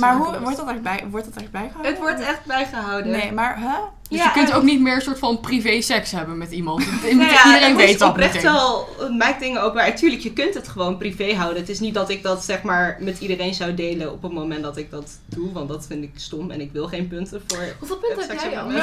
Maar 0.00 0.16
hoe, 0.16 0.38
wordt 0.40 0.56
dat 0.56 0.68
echt 0.68 0.82
bij, 0.82 1.04
wordt 1.10 1.34
dat 1.34 1.42
echt 1.42 1.50
bijgehouden? 1.50 1.92
Het 1.92 2.00
wordt 2.00 2.20
echt 2.20 2.44
bijgehouden. 2.44 3.12
Nee, 3.12 3.32
maar 3.32 3.58
huh? 3.58 3.72
Dus 4.08 4.18
Ja, 4.18 4.24
je 4.24 4.30
kunt 4.30 4.52
ook 4.52 4.62
niet 4.62 4.80
meer 4.80 4.94
een 4.94 5.00
soort 5.00 5.18
van 5.18 5.40
privé 5.40 5.80
seks 5.80 6.10
hebben 6.10 6.38
met 6.38 6.50
iemand. 6.50 6.84
Nou 7.02 7.16
ja, 7.16 7.44
Iedereen 7.46 7.68
het 7.68 7.76
weet 7.76 7.98
dat 7.98 8.08
oprecht 8.08 8.34
meteen. 8.34 8.52
wel, 8.52 8.88
het 8.98 9.16
maakt 9.18 9.40
dingen 9.40 9.62
ook 9.62 9.74
waar. 9.74 9.96
Tuurlijk, 9.96 10.22
je 10.22 10.32
kunt 10.32 10.54
het 10.54 10.68
gewoon 10.68 10.96
privé 10.96 11.34
houden. 11.34 11.60
Het 11.60 11.68
is 11.68 11.80
niet 11.80 11.94
dat 11.94 12.10
ik 12.10 12.22
dat 12.22 12.44
zeg 12.44 12.62
maar 12.62 12.96
met 13.00 13.18
iedereen 13.20 13.54
zou 13.54 13.74
delen 13.74 14.12
op 14.12 14.22
het 14.22 14.32
moment 14.32 14.62
dat 14.62 14.76
ik 14.76 14.90
dat 14.90 15.10
doe. 15.26 15.52
Want 15.52 15.68
dat 15.68 15.86
vind 15.86 16.02
ik 16.02 16.10
stom 16.14 16.50
en 16.50 16.60
ik 16.60 16.72
wil 16.72 16.86
geen 16.88 17.08
punten 17.08 17.42
voor 17.46 17.58
Hoeveel 17.78 17.96
punten 17.96 18.28
heb 18.28 18.40
jij 18.40 18.60
al? 18.60 18.68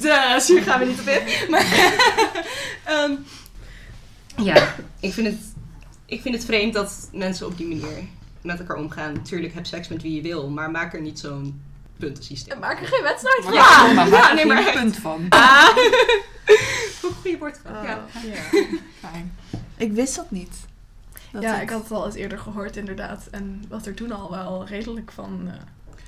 Dus 0.00 0.48
hier 0.48 0.62
gaan 0.62 0.80
we 0.80 0.86
niet 0.86 1.00
op 1.00 1.06
in. 1.06 1.50
Maar, 1.50 1.66
ehm, 2.84 3.12
ja, 4.36 4.74
ik 5.00 5.12
vind, 5.12 5.26
het, 5.26 5.36
ik 6.06 6.22
vind 6.22 6.34
het 6.34 6.44
vreemd 6.44 6.74
dat 6.74 7.08
mensen 7.12 7.46
op 7.46 7.56
die 7.56 7.66
manier 7.66 8.04
met 8.44 8.58
elkaar 8.58 8.76
omgaan. 8.76 9.22
Tuurlijk, 9.22 9.54
heb 9.54 9.66
seks 9.66 9.88
met 9.88 10.02
wie 10.02 10.14
je 10.14 10.22
wil, 10.22 10.50
maar 10.50 10.70
maak 10.70 10.94
er 10.94 11.00
niet 11.00 11.18
zo'n 11.18 11.60
puntensysteem. 11.98 12.58
Maak 12.58 12.80
er 12.80 12.86
geen 12.86 13.02
wedstrijd 13.02 13.44
van. 13.44 13.52
Ja, 13.52 13.92
maar 13.92 14.08
ja, 14.08 14.10
maak 14.10 14.28
er 14.28 14.34
nee, 14.34 14.44
geen 14.44 14.54
maar 14.54 14.66
echt. 14.66 14.72
punt 14.74 14.96
van. 14.96 15.26
Ah. 15.28 15.68
Goeie 17.22 17.38
woord. 17.38 17.60
Ja. 17.64 17.82
Ja. 18.22 18.60
Fijn. 18.98 19.32
Ik 19.76 19.92
wist 19.92 20.16
dat 20.16 20.30
niet. 20.30 20.56
Dat 21.32 21.42
ja, 21.42 21.52
het- 21.52 21.62
ik 21.62 21.70
had 21.70 21.82
het 21.82 21.90
al 21.92 22.06
eens 22.06 22.14
eerder 22.14 22.38
gehoord 22.38 22.76
inderdaad. 22.76 23.26
En 23.30 23.64
was 23.68 23.86
er 23.86 23.94
toen 23.94 24.12
al 24.12 24.30
wel 24.30 24.66
redelijk 24.66 25.12
van... 25.12 25.42
eh, 25.48 25.54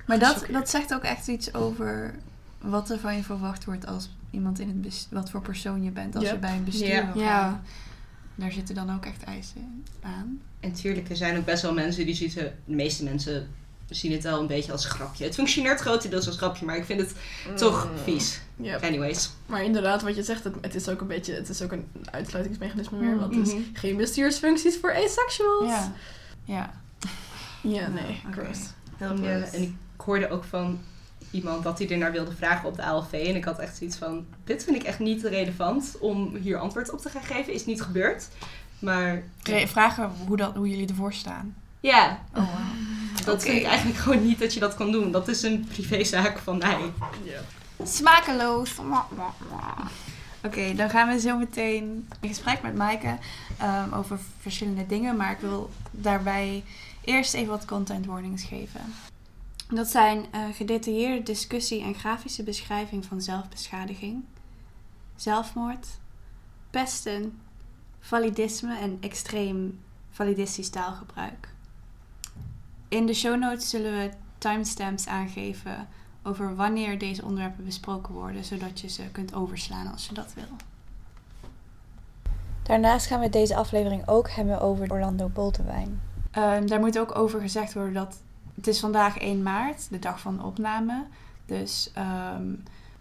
Maar 0.07 0.19
dat, 0.19 0.47
dat 0.51 0.71
zegt 0.71 0.95
ook 0.95 1.03
echt 1.03 1.29
iets 1.29 1.55
over 1.55 2.15
wat 2.61 2.91
er 2.91 2.99
van 2.99 3.17
je 3.17 3.23
verwacht 3.23 3.65
wordt 3.65 3.87
als 3.87 4.11
iemand 4.31 4.59
in 4.61 4.69
het 4.69 4.83
bestuur, 4.83 5.19
wat 5.19 5.31
voor 5.31 5.41
persoon 5.41 5.83
je 5.83 5.91
bent 5.91 6.15
als 6.15 6.25
Yep. 6.25 6.33
je 6.33 6.39
bij 6.39 6.53
een 6.57 6.65
bestuur 6.65 6.87
Ja. 6.89 7.13
wil 7.13 7.23
Ja. 7.23 7.63
Daar 8.35 8.53
zitten 8.53 8.75
dan 8.75 8.95
ook 8.95 9.05
echt 9.07 9.23
eisen 9.25 9.85
aan. 10.03 10.41
En 10.67 10.73
tuurlijk, 10.73 11.09
er 11.11 11.17
zijn 11.17 11.37
ook 11.37 11.45
best 11.45 11.63
wel 11.63 11.73
mensen 11.73 12.07
die 12.07 12.15
zien 12.15 12.31
het, 12.35 12.53
de 12.65 12.75
meeste 12.75 13.05
mensen 13.05 13.49
zien 13.91 14.13
het 14.13 14.23
wel 14.23 14.41
een 14.41 14.47
beetje 14.47 14.73
als 14.73 14.85
grapje. 14.85 15.25
Het 15.25 15.35
functioneert 15.35 15.81
grotendeels 15.81 16.27
als 16.27 16.37
grapje, 16.37 16.65
maar 16.65 16.77
ik 16.77 16.85
vind 16.85 17.01
het 17.01 17.13
toch 17.59 17.89
vies. 18.05 18.41
Ja. 18.57 18.77
Anyways. 18.79 19.31
Maar 19.47 19.65
inderdaad, 19.65 20.03
wat 20.03 20.17
je 20.17 20.23
zegt, 20.23 20.45
het, 20.45 20.55
het 20.61 20.75
is 20.75 20.89
ook 20.89 21.01
een 21.01 21.07
beetje, 21.07 21.35
het 21.35 21.49
is 21.49 21.63
ook 21.63 21.73
een 21.73 21.89
uitsluitingsmechanisme 22.11 22.99
meer. 22.99 23.19
Want 23.19 23.35
het 23.35 23.47
is 23.47 23.53
Mhm. 23.55 23.63
geen 23.73 23.97
bestuursfuncties 23.97 24.77
voor 24.81 24.95
asexuals. 24.95 25.67
Ja. 25.71 25.93
Ja. 26.45 26.73
Ja, 27.63 27.89
nee, 27.89 28.21
gross. 28.33 28.61
Ja, 29.01 29.43
en 29.53 29.63
ik 29.63 29.75
hoorde 29.97 30.29
ook 30.31 30.45
van 30.45 30.81
iemand 31.31 31.63
dat 31.65 31.79
hij 31.79 31.89
er 31.91 31.99
naar 31.99 32.13
wilde 32.13 32.33
vragen 32.37 32.69
op 32.69 32.77
de 32.77 32.83
ALV. 32.83 33.13
En 33.13 33.37
ik 33.37 33.45
had 33.45 33.59
echt 33.59 33.77
zoiets 33.77 33.97
van, 33.97 34.27
dit 34.45 34.65
vind 34.65 34.77
ik 34.77 34.83
echt 34.83 34.99
niet 34.99 35.23
relevant 35.25 35.97
om 36.01 36.37
hier 36.37 36.59
antwoord 36.59 36.91
op 36.91 37.01
te 37.01 37.09
gaan 37.11 37.23
geven. 37.23 37.53
Is 37.53 37.67
niet 37.67 37.83
gebeurd. 37.83 38.29
Maar 38.79 39.23
Re- 39.43 39.67
Vragen 39.69 40.11
hoe, 40.27 40.37
dat, 40.37 40.55
hoe 40.55 40.69
jullie 40.69 40.89
ervoor 40.89 41.13
staan. 41.13 41.55
ja, 41.81 42.21
Oh, 42.35 42.37
wow. 42.37 43.25
dat 43.25 43.43
vind 43.43 43.57
ik 43.59 43.65
eigenlijk 43.65 43.99
gewoon 43.99 44.27
niet 44.27 44.39
dat 44.39 44.55
je 44.55 44.61
dat 44.61 44.75
kan 44.75 44.93
doen. 44.93 45.11
Dat 45.13 45.29
is 45.29 45.43
een 45.43 45.65
privézaak 45.69 46.39
van 46.39 46.59
mij. 46.59 46.93
Ja. 47.25 47.41
Smakeloos. 47.85 48.75
Oké, 50.45 50.75
dan 50.75 50.91
gaan 50.91 51.09
we 51.09 51.21
zo 51.21 51.39
meteen 51.39 52.09
in 52.21 52.29
gesprek 52.29 52.63
met 52.63 52.75
Maaike 52.77 53.19
ehm, 53.59 53.93
over 53.93 54.19
verschillende 54.41 54.87
dingen. 54.87 55.17
Maar 55.17 55.31
ik 55.31 55.39
wil 55.39 55.71
daarbij 55.91 56.65
eerst 57.05 57.35
even 57.35 57.49
wat 57.51 57.65
content 57.65 58.07
warnings 58.07 58.43
geven. 58.45 58.81
Dat 59.69 59.89
zijn 59.89 60.25
eh, 60.31 60.41
gedetailleerde 60.55 61.23
discussie 61.23 61.83
en 61.83 61.95
grafische 61.95 62.43
beschrijving 62.43 63.05
van 63.05 63.21
zelfbeschadiging, 63.21 64.25
zelfmoord, 65.17 65.87
pesten, 66.71 67.39
validisme 68.07 68.79
en 68.79 68.97
extreem 69.01 69.81
validistisch 70.11 70.69
taalgebruik. 70.69 71.49
In 72.89 73.07
de 73.07 73.15
show 73.15 73.39
notes 73.39 73.71
zullen 73.71 73.93
we 73.93 74.11
timestamps 74.39 75.07
aangeven 75.07 75.89
over 76.23 76.57
wanneer 76.57 76.99
deze 76.99 77.25
onderwerpen 77.25 77.65
besproken 77.65 78.15
worden, 78.15 78.45
zodat 78.45 78.81
je 78.81 78.89
ze 78.89 79.03
kunt 79.13 79.35
overslaan 79.35 79.93
als 79.93 80.07
je 80.07 80.15
dat 80.15 80.35
wil. 80.35 80.57
Daarnaast 82.63 83.07
gaan 83.07 83.21
we 83.21 83.31
deze 83.31 83.57
aflevering 83.57 84.09
ook 84.09 84.31
hebben 84.31 84.61
over 84.61 84.93
Orlando 84.93 85.29
Boltewijn. 85.29 86.01
Ehm, 86.31 86.67
daar 86.67 86.81
moet 86.81 86.99
ook 86.99 87.19
over 87.19 87.41
gezegd 87.41 87.75
worden 87.75 87.95
dat 87.95 88.21
het 88.55 88.67
is 88.67 88.81
vandaag 88.81 89.19
1 89.19 89.43
maart, 89.43 89.91
de 89.91 89.99
dag 89.99 90.21
van 90.21 90.37
de 90.37 90.43
opname. 90.43 91.05
Dus, 91.47 91.91
ehm, 91.95 92.55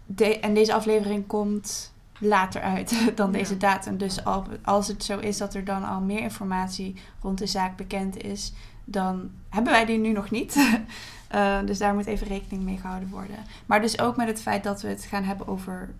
de, 0.06 0.40
en 0.40 0.54
deze 0.54 0.74
aflevering 0.74 1.26
komt 1.26 1.94
later 2.20 2.60
uit 2.62 2.90
dan 3.16 3.26
Ja. 3.32 3.38
deze 3.38 3.56
datum. 3.56 3.96
Dus 3.98 4.24
al, 4.24 4.44
als 4.64 4.88
het 4.88 5.04
zo 5.04 5.18
is 5.18 5.36
dat 5.38 5.54
er 5.54 5.64
dan 5.64 5.84
al 5.84 6.00
meer 6.00 6.20
informatie 6.20 6.94
rond 7.22 7.38
de 7.38 7.46
zaak 7.46 7.76
bekend 7.76 8.22
is, 8.22 8.52
dan 8.84 9.30
hebben 9.48 9.72
wij 9.72 9.84
die 9.84 9.98
nu 9.98 10.12
nog 10.12 10.30
niet. 10.30 10.56
Eh, 11.26 11.58
dus 11.64 11.78
daar 11.78 11.94
moet 11.94 12.06
even 12.06 12.26
rekening 12.26 12.62
mee 12.64 12.76
gehouden 12.78 13.08
worden. 13.08 13.36
Maar 13.66 13.80
dus 13.80 13.98
ook 13.98 14.16
met 14.16 14.26
het 14.26 14.40
feit 14.40 14.64
dat 14.64 14.82
we 14.82 14.88
het 14.88 15.02
gaan 15.02 15.22
hebben 15.24 15.48
over 15.48 15.90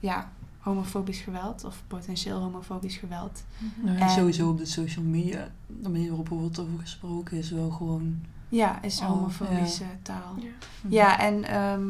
ja, 0.00 0.30
homofobisch 0.58 1.20
geweld 1.20 1.64
of 1.64 1.82
potentieel 1.86 2.38
homofobisch 2.40 2.96
geweld. 2.96 3.44
Nou 3.74 3.96
ja, 3.98 4.02
En- 4.04 4.10
sowieso 4.10 4.48
op 4.48 4.58
de 4.58 4.66
social 4.66 5.04
media, 5.04 5.48
de 5.66 5.88
manier 5.88 6.08
waarop 6.08 6.30
er 6.30 6.36
wordt 6.36 6.58
over 6.58 6.78
gesproken 6.78 7.38
is 7.38 7.50
wel 7.50 7.70
gewoon... 7.70 8.20
Ja, 8.48 8.82
is 8.82 9.00
Oh, 9.00 9.06
homofobische 9.06 9.84
taal. 10.02 10.34
Ja. 10.38 10.48
Ja, 10.88 11.18
en 11.18 11.44
ehm, 11.44 11.88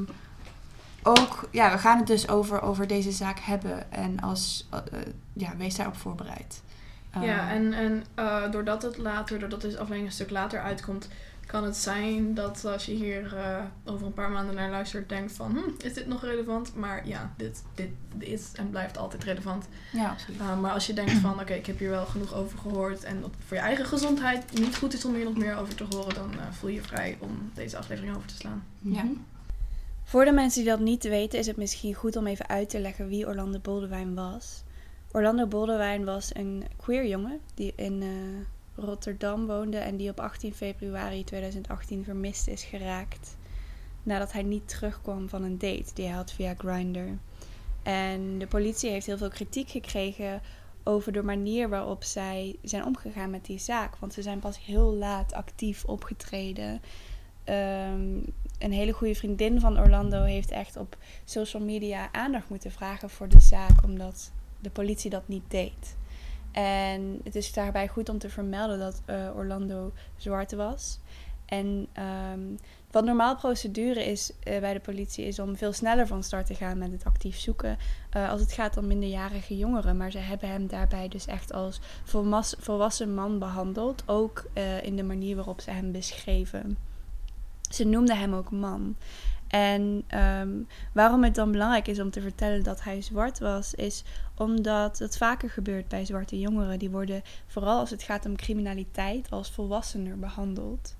ook, 1.02 1.48
ja, 1.50 1.72
we 1.72 1.78
gaan 1.78 1.98
het 1.98 2.06
dus 2.06 2.28
over, 2.28 2.62
over 2.62 2.86
deze 2.86 3.10
zaak 3.10 3.38
hebben. 3.38 3.92
En 3.92 4.20
als, 4.20 4.68
eh, 4.70 4.78
eh, 4.78 5.06
ja, 5.32 5.56
wees 5.56 5.76
daarop 5.76 5.96
voorbereid. 5.96 6.62
Ja, 7.20 7.20
Ehm, 7.20 7.48
en, 7.48 7.72
en 7.72 8.04
eh, 8.14 8.50
doordat 8.50 8.82
het 8.82 8.98
later, 8.98 9.38
doordat 9.38 9.60
deze 9.60 9.76
aflevering 9.76 10.06
een 10.06 10.12
stuk 10.12 10.30
later 10.30 10.60
uitkomt, 10.60 11.08
kan 11.50 11.64
het 11.64 11.76
zijn 11.76 12.34
dat 12.34 12.64
als 12.64 12.86
je 12.86 12.92
hier 12.92 13.36
eh, 13.36 13.64
over 13.84 14.06
een 14.06 14.14
paar 14.14 14.30
maanden 14.30 14.54
naar 14.54 14.70
luistert, 14.70 15.08
denkt 15.08 15.32
van, 15.32 15.50
hm, 15.50 15.86
is 15.86 15.94
dit 15.94 16.06
nog 16.06 16.22
relevant? 16.22 16.74
Maar 16.74 17.06
ja, 17.06 17.32
dit, 17.36 17.62
dit 17.74 17.90
is 18.18 18.52
en 18.54 18.70
blijft 18.70 18.98
altijd 18.98 19.24
relevant. 19.24 19.68
Ja, 19.92 20.10
absoluut. 20.10 20.40
Uh, 20.40 20.60
maar 20.60 20.72
als 20.72 20.86
je 20.86 20.92
denkt 20.92 21.12
van, 21.12 21.40
oké, 21.40 21.52
ik 21.52 21.66
heb 21.66 21.78
hier 21.78 21.90
wel 21.90 22.06
genoeg 22.06 22.34
over 22.34 22.58
gehoord 22.58 23.04
en 23.04 23.20
dat 23.20 23.30
het 23.30 23.44
voor 23.46 23.56
je 23.56 23.62
eigen 23.62 23.86
gezondheid 23.86 24.60
niet 24.60 24.76
goed 24.76 24.92
is 24.92 25.04
om 25.04 25.14
hier 25.14 25.24
nog 25.24 25.36
meer 25.36 25.56
over 25.56 25.74
te 25.74 25.84
horen, 25.90 26.14
dan 26.14 26.32
eh, 26.32 26.46
voel 26.50 26.70
je 26.70 26.76
je 26.76 26.82
vrij 26.82 27.16
om 27.20 27.50
deze 27.54 27.78
aflevering 27.78 28.16
over 28.16 28.28
te 28.28 28.34
slaan. 28.34 28.64
Ja. 28.78 29.02
Mhm. 29.02 29.12
Voor 30.10 30.24
de 30.24 30.32
mensen 30.32 30.62
die 30.62 30.70
dat 30.70 30.80
niet 30.80 31.04
weten, 31.04 31.38
is 31.38 31.46
het 31.46 31.56
misschien 31.56 31.94
goed 31.94 32.16
om 32.16 32.26
even 32.26 32.48
uit 32.48 32.68
te 32.68 32.80
leggen 32.80 33.08
wie 33.08 33.26
Orlando 33.26 33.58
Boldewijn 33.58 34.14
was. 34.14 34.62
Orlando 35.12 35.46
Boldewijn 35.46 36.04
was 36.04 36.34
een 36.34 36.64
queer 36.76 37.06
jongen 37.06 37.40
die 37.54 37.72
in 37.76 38.02
eh, 38.02 38.84
Rotterdam 38.84 39.46
woonde 39.46 39.78
en 39.78 39.96
die 39.96 40.10
op 40.10 40.20
18 40.20 40.54
februari 40.54 41.24
2018 41.24 42.04
vermist 42.04 42.48
is 42.48 42.64
geraakt. 42.64 43.36
Nadat 44.02 44.32
hij 44.32 44.42
niet 44.42 44.68
terugkwam 44.68 45.28
van 45.28 45.42
een 45.42 45.58
date 45.58 45.94
die 45.94 46.06
hij 46.06 46.14
had 46.14 46.32
via 46.32 46.54
Grindr. 46.58 47.08
En 47.82 48.38
de 48.38 48.46
politie 48.46 48.90
heeft 48.90 49.06
heel 49.06 49.18
veel 49.18 49.30
kritiek 49.30 49.68
gekregen 49.68 50.42
over 50.84 51.12
de 51.12 51.22
manier 51.22 51.68
waarop 51.68 52.04
zij 52.04 52.56
zijn 52.62 52.84
omgegaan 52.84 53.30
met 53.30 53.44
die 53.44 53.58
zaak. 53.58 53.96
Want 53.96 54.12
ze 54.12 54.22
zijn 54.22 54.38
pas 54.38 54.64
heel 54.64 54.94
laat 54.94 55.32
actief 55.32 55.84
opgetreden. 55.84 56.80
Ehm, 57.44 58.18
een 58.60 58.72
hele 58.72 58.92
goede 58.92 59.14
vriendin 59.14 59.60
van 59.60 59.80
Orlando 59.80 60.22
heeft 60.22 60.50
echt 60.50 60.76
op 60.76 60.96
social 61.24 61.62
media 61.62 62.12
aandacht 62.12 62.48
moeten 62.48 62.70
vragen 62.70 63.10
voor 63.10 63.28
de 63.28 63.40
zaak, 63.40 63.84
omdat 63.84 64.32
de 64.60 64.70
politie 64.70 65.10
dat 65.10 65.28
niet 65.28 65.44
deed. 65.48 65.96
En 66.52 67.20
het 67.24 67.34
is 67.34 67.52
daarbij 67.52 67.88
goed 67.88 68.08
om 68.08 68.18
te 68.18 68.28
vermelden 68.28 68.78
dat 68.78 69.02
eh, 69.04 69.36
Orlando 69.36 69.92
zwart 70.16 70.52
was. 70.52 71.00
En 71.46 71.86
ehm, 71.92 72.40
wat 72.90 73.04
normaal 73.04 73.36
procedure 73.36 74.04
is 74.04 74.32
eh, 74.42 74.60
bij 74.60 74.72
de 74.72 74.80
politie, 74.80 75.24
is 75.24 75.38
om 75.38 75.56
veel 75.56 75.72
sneller 75.72 76.06
van 76.06 76.22
start 76.22 76.46
te 76.46 76.54
gaan 76.54 76.78
met 76.78 76.92
het 76.92 77.04
actief 77.04 77.38
zoeken. 77.38 77.78
eh, 78.10 78.30
als 78.30 78.40
het 78.40 78.52
gaat 78.52 78.76
om 78.76 78.86
minderjarige 78.86 79.56
jongeren. 79.56 79.96
Maar 79.96 80.10
ze 80.10 80.18
hebben 80.18 80.48
hem 80.48 80.66
daarbij 80.66 81.08
dus 81.08 81.26
echt 81.26 81.52
als 81.52 81.80
volwassen 82.58 83.14
man 83.14 83.38
behandeld. 83.38 84.02
Ook 84.06 84.50
in 84.82 84.96
de 84.96 85.02
manier 85.02 85.36
waarop 85.36 85.60
ze 85.60 85.70
hem 85.70 85.92
beschreven. 85.92 86.89
Ze 87.70 87.84
noemden 87.84 88.18
hem 88.18 88.34
ook 88.34 88.50
man. 88.50 88.96
En 89.48 90.04
ehm, 90.06 90.62
waarom 90.92 91.24
het 91.24 91.34
dan 91.34 91.52
belangrijk 91.52 91.88
is 91.88 92.00
om 92.00 92.10
te 92.10 92.20
vertellen 92.20 92.62
dat 92.62 92.82
hij 92.82 93.02
zwart 93.02 93.38
was, 93.38 93.74
is 93.74 94.04
omdat 94.36 94.98
het 94.98 95.16
vaker 95.16 95.50
gebeurt 95.50 95.88
bij 95.88 96.04
zwarte 96.04 96.38
jongeren. 96.38 96.78
Die 96.78 96.90
worden, 96.90 97.22
vooral 97.46 97.78
als 97.78 97.90
het 97.90 98.02
gaat 98.02 98.26
om 98.26 98.36
criminaliteit, 98.36 99.30
als 99.30 99.50
volwassener 99.50 100.18
behandeld. 100.18 100.94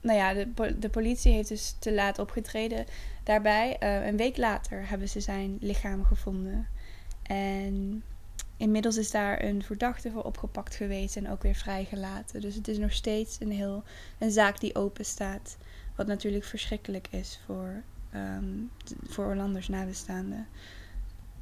Nou 0.00 0.18
ja, 0.18 0.34
de, 0.34 0.78
de 0.78 0.88
politie 0.88 1.32
heeft 1.32 1.48
dus 1.48 1.76
te 1.78 1.94
laat 1.94 2.18
opgetreden 2.18 2.84
daarbij. 3.24 3.76
Eh, 3.78 4.06
een 4.06 4.16
week 4.16 4.36
later 4.36 4.88
hebben 4.88 5.08
ze 5.08 5.20
zijn 5.20 5.56
lichaam 5.60 6.04
gevonden. 6.04 6.66
En 7.22 8.02
inmiddels 8.58 8.96
is 8.96 9.10
daar 9.10 9.44
een 9.44 9.62
verdachte 9.62 10.10
voor 10.10 10.22
opgepakt 10.22 10.74
geweest 10.74 11.16
en 11.16 11.30
ook 11.30 11.42
weer 11.42 11.54
vrijgelaten. 11.54 12.40
Dus 12.40 12.54
het 12.54 12.68
is 12.68 12.78
nog 12.78 12.92
steeds 12.92 13.40
een, 13.40 13.50
heel, 13.50 13.82
een 14.18 14.30
zaak 14.30 14.60
die 14.60 14.74
open 14.74 15.04
staat. 15.04 15.56
Wat 15.96 16.06
natuurlijk 16.06 16.44
verschrikkelijk 16.44 17.08
is 17.10 17.40
voor, 17.46 17.82
t- 18.84 18.94
voor 19.06 19.24
Orlando's 19.24 19.68
nabestaanden. 19.68 20.46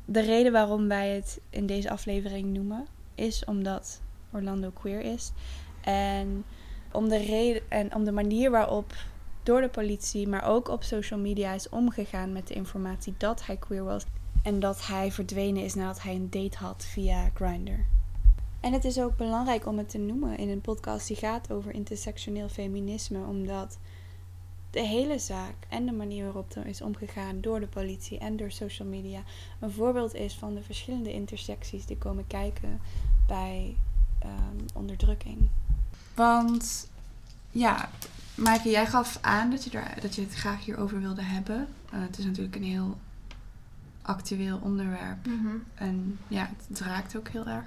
De 0.04 0.20
reden 0.20 0.52
waarom 0.52 0.88
wij 0.88 1.08
het 1.08 1.40
in 1.50 1.66
deze 1.66 1.90
aflevering 1.90 2.52
noemen, 2.52 2.86
is 3.14 3.44
omdat 3.44 4.00
Orlando 4.32 4.70
queer 4.70 5.00
is. 5.00 5.32
En 5.80 6.44
om 6.92 7.08
de, 7.08 7.18
reden, 7.18 7.62
en 7.68 7.94
om 7.94 8.04
de 8.04 8.12
manier 8.12 8.50
waarop 8.50 8.94
door 9.42 9.60
de 9.60 9.68
politie, 9.68 10.28
maar 10.28 10.44
ook 10.44 10.68
op 10.68 10.82
social 10.82 11.20
media 11.20 11.52
is 11.52 11.68
omgegaan 11.68 12.32
met 12.32 12.46
de 12.46 12.54
informatie 12.54 13.14
dat 13.18 13.46
hij 13.46 13.56
queer 13.56 13.84
was. 13.84 14.04
En 14.46 14.60
dat 14.60 14.86
hij 14.86 15.12
verdwenen 15.12 15.64
is 15.64 15.74
nadat 15.74 16.02
hij 16.02 16.14
een 16.14 16.30
date 16.30 16.58
had 16.58 16.84
via 16.84 17.30
Grindr. 17.34 17.78
En 18.60 18.72
het 18.72 18.84
is 18.84 19.00
ook 19.00 19.16
belangrijk 19.16 19.66
om 19.66 19.78
het 19.78 19.88
te 19.88 19.98
noemen 19.98 20.38
in 20.38 20.48
een 20.48 20.60
podcast 20.60 21.06
die 21.06 21.16
gaat 21.16 21.52
over 21.52 21.74
intersectioneel 21.74 22.48
feminisme, 22.48 23.24
omdat 23.24 23.78
de 24.70 24.80
hele 24.80 25.18
zaak 25.18 25.54
en 25.68 25.86
de 25.86 25.92
manier 25.92 26.24
waarop 26.24 26.54
er 26.54 26.66
is 26.66 26.80
omgegaan 26.80 27.40
door 27.40 27.60
de 27.60 27.66
politie 27.66 28.18
en 28.18 28.36
door 28.36 28.50
social 28.50 28.88
media 28.88 29.22
een 29.60 29.70
voorbeeld 29.70 30.14
is 30.14 30.34
van 30.34 30.54
de 30.54 30.62
verschillende 30.62 31.12
intersecties 31.12 31.86
die 31.86 31.98
komen 31.98 32.26
kijken 32.26 32.80
bij 33.26 33.76
ehm, 34.18 34.66
onderdrukking. 34.74 35.48
Want 36.14 36.90
ja, 37.50 37.90
Maaike, 38.34 38.70
jij 38.70 38.86
gaf 38.86 39.18
aan 39.20 39.50
dat 39.50 39.64
je, 39.64 39.78
er, 39.78 40.00
dat 40.00 40.14
je 40.14 40.20
het 40.20 40.34
graag 40.34 40.64
hierover 40.64 41.00
wilde 41.00 41.22
hebben. 41.22 41.68
Eh, 41.90 42.00
het 42.00 42.18
is 42.18 42.24
natuurlijk 42.24 42.56
een 42.56 42.64
heel 42.64 42.96
actueel 44.06 44.58
onderwerp. 44.62 45.26
En 45.74 46.18
ja, 46.28 46.50
het 46.68 46.80
raakt 46.80 47.16
ook 47.16 47.28
heel 47.28 47.46
erg. 47.46 47.64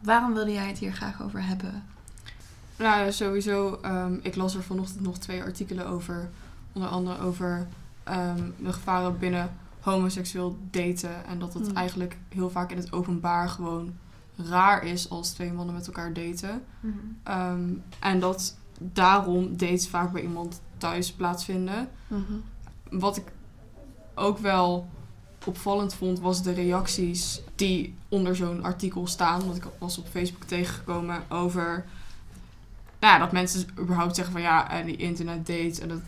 Waarom 0.00 0.34
wilde 0.34 0.52
jij 0.52 0.66
het 0.68 0.78
hier 0.78 0.92
graag 0.92 1.22
over 1.22 1.44
hebben? 1.44 1.82
Nou 2.76 3.12
sowieso. 3.12 3.78
ehm, 3.82 4.14
ik 4.22 4.36
las 4.36 4.54
er 4.54 4.62
vanochtend 4.62 5.00
nog 5.00 5.18
twee 5.18 5.42
artikelen 5.42 5.86
over. 5.86 6.28
Onder 6.72 6.90
andere 6.90 7.18
over 7.20 7.66
ehm, 8.02 8.42
de 8.58 8.72
gevaren 8.72 9.18
binnen 9.18 9.50
homoseksueel 9.80 10.58
daten. 10.70 11.24
En 11.26 11.38
dat 11.38 11.54
het 11.54 11.66
Hmm. 11.66 11.76
eigenlijk 11.76 12.16
heel 12.28 12.50
vaak 12.50 12.70
in 12.70 12.76
het 12.76 12.92
openbaar 12.92 13.48
gewoon 13.48 13.94
raar 14.36 14.82
is 14.84 15.10
als 15.10 15.30
twee 15.30 15.52
mannen 15.52 15.74
met 15.74 15.86
elkaar 15.86 16.12
daten. 16.12 16.64
Ehm, 17.22 17.68
en 18.00 18.20
dat 18.20 18.56
daarom 18.78 19.56
dates 19.56 19.88
vaak 19.88 20.12
bij 20.12 20.22
iemand 20.22 20.60
thuis 20.76 21.12
plaatsvinden. 21.12 21.88
Wat 22.90 23.16
ik 23.16 23.32
ook 24.14 24.38
wel 24.38 24.88
opvallend 25.48 25.94
vond, 25.94 26.20
was 26.20 26.42
de 26.42 26.52
reacties 26.52 27.40
die 27.54 27.94
onder 28.08 28.36
zo'n 28.36 28.64
artikel 28.64 29.06
staan. 29.06 29.44
Want 29.44 29.56
ik 29.56 29.64
was 29.78 29.98
op 29.98 30.06
Facebook 30.08 30.44
tegengekomen 30.44 31.22
over 31.28 31.84
nou 33.00 33.12
ja, 33.12 33.18
dat 33.18 33.32
mensen 33.32 33.68
überhaupt 33.78 34.14
zeggen 34.14 34.32
van 34.32 34.42
ja, 34.42 34.70
en 34.70 34.86
die 34.86 34.96
internet 34.96 35.46
dates. 35.46 35.80
En 35.80 35.88
dat 35.88 36.00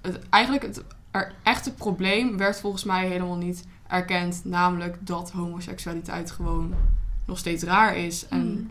het, 0.00 0.18
eigenlijk 0.28 0.64
het 0.64 0.82
er 1.10 1.34
echte 1.42 1.72
probleem 1.72 2.36
werd 2.36 2.60
volgens 2.60 2.84
mij 2.84 3.08
helemaal 3.08 3.36
niet 3.36 3.64
erkend. 3.88 4.44
Namelijk 4.44 5.06
dat 5.06 5.30
homoseksualiteit 5.30 6.30
gewoon 6.30 6.74
nog 7.24 7.38
steeds 7.38 7.62
raar 7.62 7.96
is. 7.96 8.28
En 8.28 8.40
Hmm. 8.40 8.70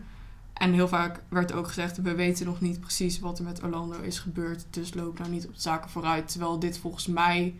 en 0.52 0.72
heel 0.72 0.88
vaak 0.88 1.20
werd 1.28 1.52
ook 1.52 1.66
gezegd, 1.66 2.02
we 2.02 2.14
weten 2.14 2.46
nog 2.46 2.60
niet 2.60 2.80
precies 2.80 3.18
wat 3.18 3.38
er 3.38 3.44
met 3.44 3.62
Orlando 3.62 4.00
is 4.00 4.18
gebeurd. 4.18 4.66
Dus 4.70 4.94
loop 4.94 5.18
nou 5.18 5.30
niet 5.30 5.46
op 5.46 5.54
de 5.54 5.60
zaken 5.60 5.90
vooruit. 5.90 6.28
Terwijl 6.28 6.58
dit 6.58 6.78
volgens 6.78 7.06
mij 7.06 7.54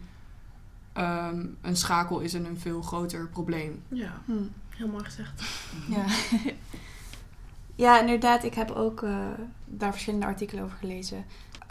ehm, 0.92 1.46
een 1.60 1.76
schakel 1.76 2.20
is 2.20 2.34
en 2.34 2.44
een 2.44 2.58
veel 2.58 2.82
groter 2.82 3.28
probleem. 3.28 3.82
Ja, 3.88 4.20
Hmm. 4.24 4.50
heel 4.68 4.88
mooi 4.88 5.04
gezegd. 5.04 5.42
Ja. 5.88 6.04
ja, 7.84 8.00
inderdaad. 8.00 8.44
Ik 8.44 8.54
heb 8.54 8.70
ook 8.70 9.02
eh, 9.02 9.26
daar 9.64 9.92
verschillende 9.92 10.26
artikelen 10.26 10.64
over 10.64 10.76
gelezen. 10.76 11.24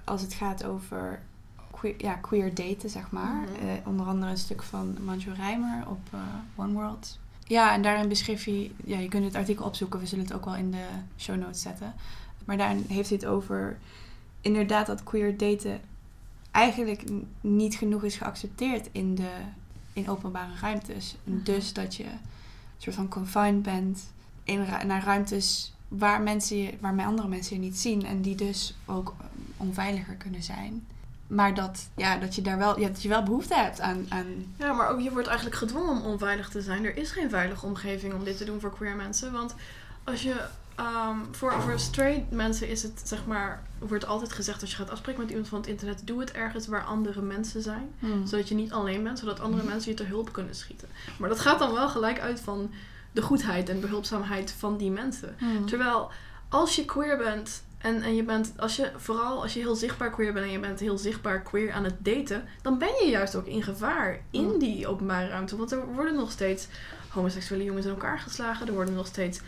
Als 0.03 0.21
het 0.21 0.33
gaat 0.33 0.63
over 0.63 1.21
queer, 1.71 1.93
ja, 1.97 2.13
queer 2.13 2.53
daten, 2.53 2.89
zeg 2.89 3.11
maar. 3.11 3.35
Mhm. 3.35 3.67
Eh, 3.67 3.87
onder 3.87 4.05
andere 4.05 4.31
een 4.31 4.37
stuk 4.37 4.63
van 4.63 4.97
Manju 5.03 5.33
Rijmer 5.33 5.87
op 5.87 5.99
eh, 6.11 6.19
One 6.55 6.73
World. 6.73 7.19
Ja, 7.43 7.73
en 7.73 7.81
daarin 7.81 8.07
beschreef 8.09 8.43
hij... 8.43 8.71
Ja, 8.85 8.97
je 8.97 9.07
kunt 9.07 9.23
het 9.23 9.35
artikel 9.35 9.65
opzoeken. 9.65 9.99
We 9.99 10.05
zullen 10.05 10.25
het 10.25 10.33
ook 10.33 10.45
wel 10.45 10.55
in 10.55 10.71
de 10.71 10.85
show 11.17 11.35
notes 11.37 11.61
zetten. 11.61 11.93
Maar 12.45 12.57
daarin 12.57 12.85
heeft 12.87 13.09
hij 13.09 13.17
het 13.21 13.27
over... 13.27 13.77
Inderdaad 14.41 14.85
dat 14.87 15.03
queer 15.03 15.37
daten 15.37 15.81
eigenlijk 16.51 17.03
niet 17.41 17.75
genoeg 17.75 18.03
is 18.03 18.15
geaccepteerd 18.15 18.89
in, 18.91 19.15
de, 19.15 19.31
in 19.93 20.10
openbare 20.10 20.55
ruimtes. 20.62 21.15
En 21.25 21.34
Mhm. 21.34 21.43
dus 21.43 21.74
dat 21.74 21.96
je 21.96 22.03
een 22.03 22.20
soort 22.77 22.96
van 22.96 23.08
confined 23.08 23.62
bent 23.62 24.00
in, 24.43 24.65
naar 24.86 25.03
ruimtes 25.03 25.74
waar, 25.88 26.22
mensen 26.22 26.58
je, 26.58 26.74
waar 26.79 27.05
andere 27.05 27.27
mensen 27.27 27.55
je 27.55 27.62
niet 27.62 27.77
zien. 27.77 28.05
En 28.05 28.22
die 28.22 28.36
dus 28.36 28.75
ook 28.86 29.15
eh, 29.20 29.25
onveiliger 29.58 30.15
kunnen 30.15 30.43
zijn. 30.43 30.86
Maar 31.27 31.53
dat, 31.53 31.89
ja, 31.96 32.17
dat 32.17 32.36
je 32.36 32.41
daar 32.41 32.58
wel, 32.58 32.79
ja, 32.79 32.88
dat 32.88 33.01
je 33.01 33.10
wel 33.10 33.24
behoefte 33.24 33.55
hebt 33.55 33.79
aan. 33.79 34.05
aan 34.10 34.55
Ja, 34.58 34.74
maar 34.74 34.89
ook 34.89 35.00
je 35.00 35.12
wordt 35.12 35.27
eigenlijk 35.27 35.58
gedwongen 35.58 35.91
om 35.91 36.01
onveilig 36.01 36.50
te 36.50 36.62
zijn. 36.62 36.86
Er 36.86 36.98
is 36.98 37.12
geen 37.12 37.29
veilige 37.29 37.65
omgeving 37.65 38.13
om 38.13 38.24
dit 38.24 38.38
te 38.38 38.46
doen 38.46 38.60
voor 38.60 38.74
queer 38.74 38.96
mensen. 38.96 39.31
Want 39.31 39.55
als 40.03 40.24
je. 40.24 40.46
Ehm, 40.75 41.17
voor, 41.31 41.61
voor 41.61 41.79
straight 41.79 42.31
mensen 42.31 42.67
is 42.69 42.83
het 42.83 43.01
zeg 43.03 43.25
maar. 43.25 43.63
Wordt 43.79 44.05
altijd 44.05 44.33
gezegd 44.33 44.61
als 44.61 44.69
je 44.69 44.75
gaat 44.75 44.89
afspreken 44.89 45.21
met 45.21 45.29
iemand 45.29 45.47
van 45.47 45.59
het 45.59 45.67
internet. 45.67 46.01
Doe 46.07 46.19
het 46.19 46.31
ergens 46.31 46.67
waar 46.67 46.83
andere 46.83 47.21
mensen 47.21 47.61
zijn. 47.61 47.93
Zodat 48.25 48.47
je 48.49 48.55
niet 48.55 48.71
alleen 48.71 49.03
bent, 49.03 49.19
zodat 49.19 49.39
andere 49.39 49.63
mensen 49.63 49.91
je 49.91 49.97
te 49.97 50.03
hulp 50.03 50.31
kunnen 50.33 50.55
schieten. 50.55 50.87
Maar 51.17 51.29
dat 51.29 51.39
gaat 51.39 51.59
dan 51.59 51.73
wel 51.73 51.89
gelijk 51.89 52.19
uit 52.19 52.39
van 52.39 52.71
de 53.11 53.21
goedheid 53.21 53.69
en 53.69 53.79
behulpzaamheid 53.79 54.55
van 54.57 54.77
die 54.77 54.91
mensen. 54.91 55.35
Hmm. 55.37 55.65
Terwijl 55.65 56.11
als 56.49 56.75
je 56.75 56.85
queer 56.85 57.17
bent 57.17 57.63
en, 57.77 58.01
en 58.01 58.15
je 58.15 58.23
bent, 58.23 58.53
als 58.57 58.75
je, 58.75 58.91
vooral 58.97 59.41
als 59.41 59.53
je 59.53 59.59
heel 59.59 59.75
zichtbaar 59.75 60.09
queer 60.11 60.33
bent 60.33 60.45
en 60.45 60.51
je 60.51 60.59
bent 60.59 60.79
heel 60.79 60.97
zichtbaar 60.97 61.41
queer 61.41 61.71
aan 61.71 61.83
het 61.83 61.95
daten, 62.05 62.43
dan 62.61 62.77
ben 62.77 62.89
je 63.03 63.09
juist 63.09 63.35
ook 63.35 63.45
in 63.45 63.63
gevaar 63.63 64.19
in 64.29 64.45
Mm. 64.45 64.59
die 64.59 64.87
openbare 64.87 65.27
ruimte. 65.27 65.57
Want 65.57 65.71
er 65.71 65.85
worden 65.85 66.15
nog 66.15 66.31
steeds 66.31 66.67
homoseksuele 67.09 67.63
jongens 67.63 67.85
in 67.85 67.91
elkaar 67.91 68.19
geslagen, 68.19 68.67
er 68.67 68.73
worden 68.73 68.93
nog 68.93 69.07
steeds 69.07 69.39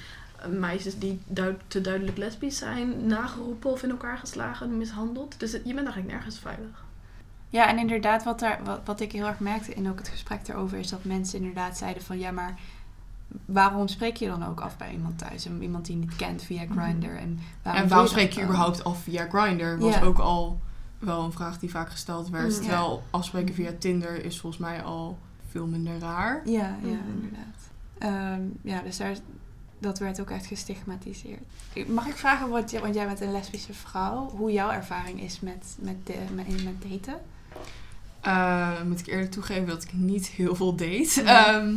meisjes 0.50 1.00
die 1.00 1.20
duid- 1.28 1.62
te 1.68 1.82
duidelijk 1.82 2.18
lesbisch 2.18 2.58
zijn 2.58 3.08
nageroepen 3.08 3.72
of 3.72 3.84
in 3.84 3.90
elkaar 3.90 4.18
geslagen, 4.18 4.78
mishandeld. 4.78 5.40
Dus 5.40 5.52
het- 5.52 5.62
je 5.66 5.74
bent 5.74 5.86
eigenlijk 5.86 6.16
nergens 6.16 6.40
veilig. 6.40 6.84
Ja, 7.50 7.68
en 7.68 7.78
inderdaad, 7.78 8.24
wat, 8.24 8.40
daar, 8.40 8.60
wat, 8.64 8.82
wat 8.86 9.00
ik 9.00 9.12
heel 9.12 9.26
erg 9.28 9.40
merkte 9.40 9.74
in 9.74 9.90
ook 9.90 9.98
het 10.00 10.08
gesprek 10.08 10.48
erover, 10.48 10.78
is 10.78 10.90
dat 10.90 11.04
mensen 11.04 11.40
inderdaad 11.40 11.78
zeiden 11.78 12.04
van 12.04 12.20
ja, 12.20 12.32
maar 12.32 12.60
waarom 13.46 13.88
spreek 13.88 14.16
je 14.18 14.28
dan 14.28 14.46
ook 14.46 14.60
af 14.62 14.78
bij 14.78 14.92
iemand 14.92 15.18
thuis? 15.18 15.46
En 15.46 15.62
iemand 15.62 15.86
die 15.86 15.96
je 15.96 16.02
niet 16.02 16.16
kent 16.16 16.44
via 16.44 16.66
Grindr. 16.72 17.06
En 17.16 17.40
waarom, 17.62 17.82
En 17.84 17.90
waarom 17.90 18.08
spreek 18.08 18.32
je 18.32 18.40
dan? 18.40 18.44
überhaupt 18.50 18.84
af 18.84 19.02
via 19.04 19.28
Grindr? 19.32 19.78
Was 19.78 20.02
ook 20.02 20.18
al 20.20 20.60
wel 21.00 21.24
een 21.24 21.32
vraag 21.32 21.60
die 21.60 21.70
vaak 21.70 21.90
gesteld 21.90 22.30
werd. 22.30 22.54
Mm. 22.54 22.60
Terwijl 22.62 23.04
afspreken 23.10 23.54
via 23.56 23.72
Tinder 23.80 24.26
is 24.26 24.40
volgens 24.40 24.62
mij 24.62 24.82
al 24.84 25.18
veel 25.50 25.68
minder 25.68 26.00
raar. 26.00 26.42
Ja, 26.50 26.76
ja, 26.82 26.88
Mhm. 26.88 27.10
inderdaad. 27.14 27.70
Ehm, 27.98 28.42
ja, 28.62 28.82
dus 28.82 28.98
daar, 28.98 29.16
dat 29.84 30.00
werd 30.00 30.20
ook 30.22 30.30
echt 30.30 30.46
gestigmatiseerd. 30.46 31.42
Mag 31.88 32.08
ik 32.08 32.16
vragen, 32.16 32.50
wat, 32.50 32.72
je- 32.72 32.80
want 32.80 32.96
jij 32.96 33.06
bent 33.06 33.22
een 33.22 33.32
lesbische 33.32 33.74
vrouw, 33.74 34.30
hoe 34.38 34.52
jouw 34.52 34.72
ervaring 34.72 35.22
is 35.22 35.40
met, 35.40 35.76
met, 35.80 35.96
de, 36.06 36.14
met, 36.34 36.64
met 36.64 36.92
daten? 36.92 37.22
Eh, 38.22 38.82
moet 38.88 39.00
ik 39.00 39.08
eerlijk 39.08 39.32
toegeven 39.32 39.66
dat 39.68 39.84
ik 39.84 39.94
niet 39.94 40.28
heel 40.28 40.56
veel 40.56 40.76
date. 40.76 41.22
Ehm, 41.26 41.74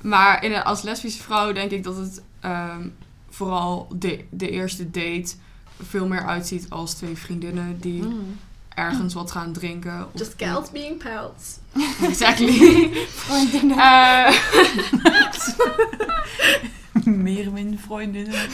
maar 0.00 0.44
in 0.44 0.52
een, 0.52 0.62
als 0.62 0.82
lesbische 0.82 1.22
vrouw 1.22 1.52
denk 1.52 1.70
ik 1.70 1.82
dat 1.82 1.96
het 1.96 2.22
ehm, 2.40 2.88
vooral 3.30 3.88
de, 3.96 4.24
de 4.30 4.50
eerste 4.50 4.90
date 4.90 5.34
veel 5.82 6.06
meer 6.08 6.26
uitziet 6.26 6.70
als 6.70 6.94
twee 6.94 7.16
vriendinnen 7.16 7.78
die 7.80 8.02
Mm. 8.02 8.36
ergens 8.74 9.14
wat 9.14 9.30
gaan 9.30 9.52
drinken. 9.52 10.06
of- 10.12 10.20
Just 10.20 10.34
gals 10.36 10.70
being 10.70 11.02
pals. 11.02 11.58
Exactly. 12.02 12.90
Vriendinnen. 13.24 13.76
Meer 17.04 17.52
min 17.52 17.78
vriendinnen. 17.78 18.32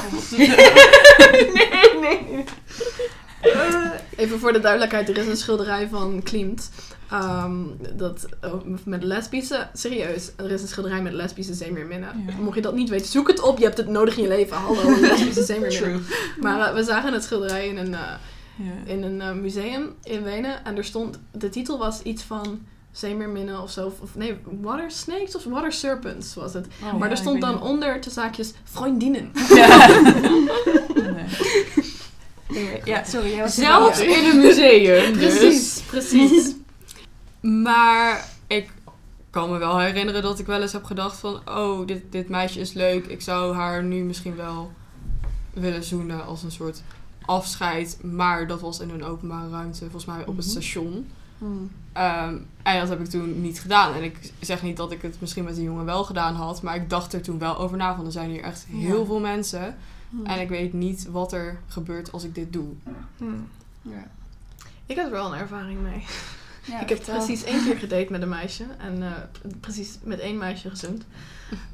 nee, 1.55 1.99
nee. 2.01 2.45
Eh, 3.41 3.91
Even 4.17 4.39
voor 4.39 4.53
de 4.53 4.61
duidelijkheid, 4.61 5.09
er 5.09 5.17
is 5.19 5.27
een 5.27 5.37
schilderij 5.37 5.89
van 5.89 6.21
Klimt. 6.23 6.71
ehm, 7.11 7.53
dat, 7.97 8.27
oh, 8.45 8.65
met 8.85 9.03
lesbische, 9.03 9.69
serieus, 9.73 10.31
er 10.37 10.51
is 10.51 10.63
een 10.63 10.69
schilderij 10.69 11.03
met 11.03 11.13
lesbische 11.13 11.55
zeemeerminnen. 11.55 12.25
Ja. 12.27 12.35
Mocht 12.41 12.55
je 12.57 12.63
dat 12.63 12.75
niet 12.75 12.89
weten, 12.89 13.07
zoek 13.07 13.29
het 13.29 13.41
op. 13.41 13.59
Je 13.59 13.65
hebt 13.65 13.77
het 13.77 13.89
nodig 13.89 14.17
in 14.17 14.23
je 14.23 14.29
leven. 14.29 14.57
Hallo, 14.57 14.81
een 14.89 15.01
lesbische 15.11 15.43
zeemeerminnen. 15.45 16.05
True. 16.05 16.17
Maar 16.41 16.69
eh, 16.69 16.75
we 16.75 16.83
zagen 16.85 17.13
het 17.13 17.23
schilderij 17.25 17.67
in 17.69 17.77
een, 17.77 17.95
eh, 17.95 18.01
Ja. 18.57 18.93
in 18.93 19.03
een 19.03 19.21
eh, 19.21 19.33
museum 19.33 19.95
in 20.03 20.23
Wenen. 20.23 20.65
En 20.65 20.77
er 20.77 20.85
stond, 20.85 21.19
de 21.33 21.49
titel 21.49 21.79
was 21.79 22.03
iets 22.03 22.23
van 22.23 22.61
zeemeerminnen 22.93 23.63
of 23.63 23.71
zo. 23.71 23.93
Of, 24.01 24.15
nee, 24.15 24.37
water 24.61 24.91
snakes 24.91 25.37
of 25.37 25.45
water 25.45 25.73
serpents 25.73 26.35
was 26.35 26.53
het. 26.55 26.67
Oh, 26.83 26.93
maar 26.93 27.09
ja, 27.09 27.11
er 27.15 27.17
stond 27.21 27.41
dan 27.41 27.63
onder 27.63 28.01
te 28.01 28.11
zaakjes 28.11 28.53
vriendinnen. 28.65 29.31
Ja. 29.55 29.87
Nee. 32.49 32.81
Ja, 32.85 33.05
sorry. 33.05 33.29
Jij 33.31 33.41
was 33.41 33.55
Zelfs 33.55 34.01
in 34.01 34.25
een 34.25 34.39
museum. 34.39 35.13
dus. 35.19 35.39
Precies, 35.39 35.81
precies. 35.81 36.55
Maar 37.41 38.29
ik 38.47 38.71
kan 39.31 39.51
me 39.51 39.59
wel 39.59 39.79
herinneren 39.79 40.23
dat 40.23 40.39
ik 40.39 40.47
wel 40.47 40.63
eens 40.63 40.73
heb 40.73 40.85
gedacht 40.85 41.19
van... 41.19 41.41
Oh, 41.49 41.87
dit, 41.87 42.03
dit 42.11 42.29
meisje 42.29 42.61
is 42.61 42.73
leuk. 42.73 43.07
Ik 43.07 43.21
zou 43.21 43.55
haar 43.55 43.83
nu 43.83 44.03
misschien 44.03 44.37
wel 44.37 44.71
willen 45.53 45.85
zoenen 45.85 46.27
als 46.27 46.43
een 46.43 46.51
soort 46.53 46.83
afscheid. 47.25 47.99
Maar 48.03 48.47
dat 48.47 48.61
was 48.61 48.81
in 48.81 48.91
een 48.91 49.05
openbare 49.05 49.51
ruimte, 49.51 49.79
volgens 49.79 50.05
mij 50.05 50.21
op 50.27 50.37
het 50.37 50.47
Mhm. 50.47 50.49
station. 50.55 51.09
Mm. 51.41 51.71
Ehm, 51.93 52.37
en 52.63 52.81
dat 52.81 52.89
heb 52.89 53.01
ik 53.01 53.07
toen 53.07 53.41
niet 53.41 53.61
gedaan. 53.61 53.95
En 53.95 54.03
ik 54.03 54.33
zeg 54.41 54.63
niet 54.63 54.77
dat 54.77 54.93
ik 54.93 55.03
het 55.03 55.21
misschien 55.21 55.45
met 55.45 55.55
die 55.55 55.65
jongen 55.65 55.85
wel 55.85 56.05
gedaan 56.05 56.35
had. 56.35 56.63
Maar 56.63 56.75
ik 56.75 56.91
dacht 56.91 57.13
er 57.13 57.23
toen 57.23 57.39
wel 57.39 57.59
over 57.59 57.77
na. 57.77 57.97
Van 57.97 58.07
er 58.07 58.13
zijn 58.13 58.31
hier 58.31 58.43
echt 58.43 58.67
heel 58.69 58.99
Ja. 58.99 59.05
veel 59.07 59.21
mensen. 59.21 59.77
Mm. 60.09 60.27
En 60.27 60.41
ik 60.41 60.49
weet 60.49 60.73
niet 60.73 61.07
wat 61.11 61.33
er 61.33 61.61
gebeurt 61.69 62.13
als 62.13 62.25
ik 62.25 62.35
dit 62.35 62.53
doe. 62.53 62.69
Hmm. 63.17 63.49
Ja. 63.83 64.07
Ik 64.87 64.97
heb 64.97 65.05
er 65.05 65.11
wel 65.13 65.33
een 65.35 65.41
ervaring 65.41 65.81
mee. 65.83 66.05
Ja, 66.65 66.81
ik 66.83 66.89
heb 66.89 67.03
vertel. 67.05 67.17
precies 67.17 67.45
één 67.45 67.65
keer 67.65 67.77
gedate 67.89 68.07
met 68.11 68.23
een 68.23 68.29
meisje. 68.29 68.65
En 68.79 69.03
eh, 69.03 69.13
precies 69.61 69.99
met 70.03 70.19
één 70.19 70.39
meisje 70.39 70.71
gezoend. 70.71 71.05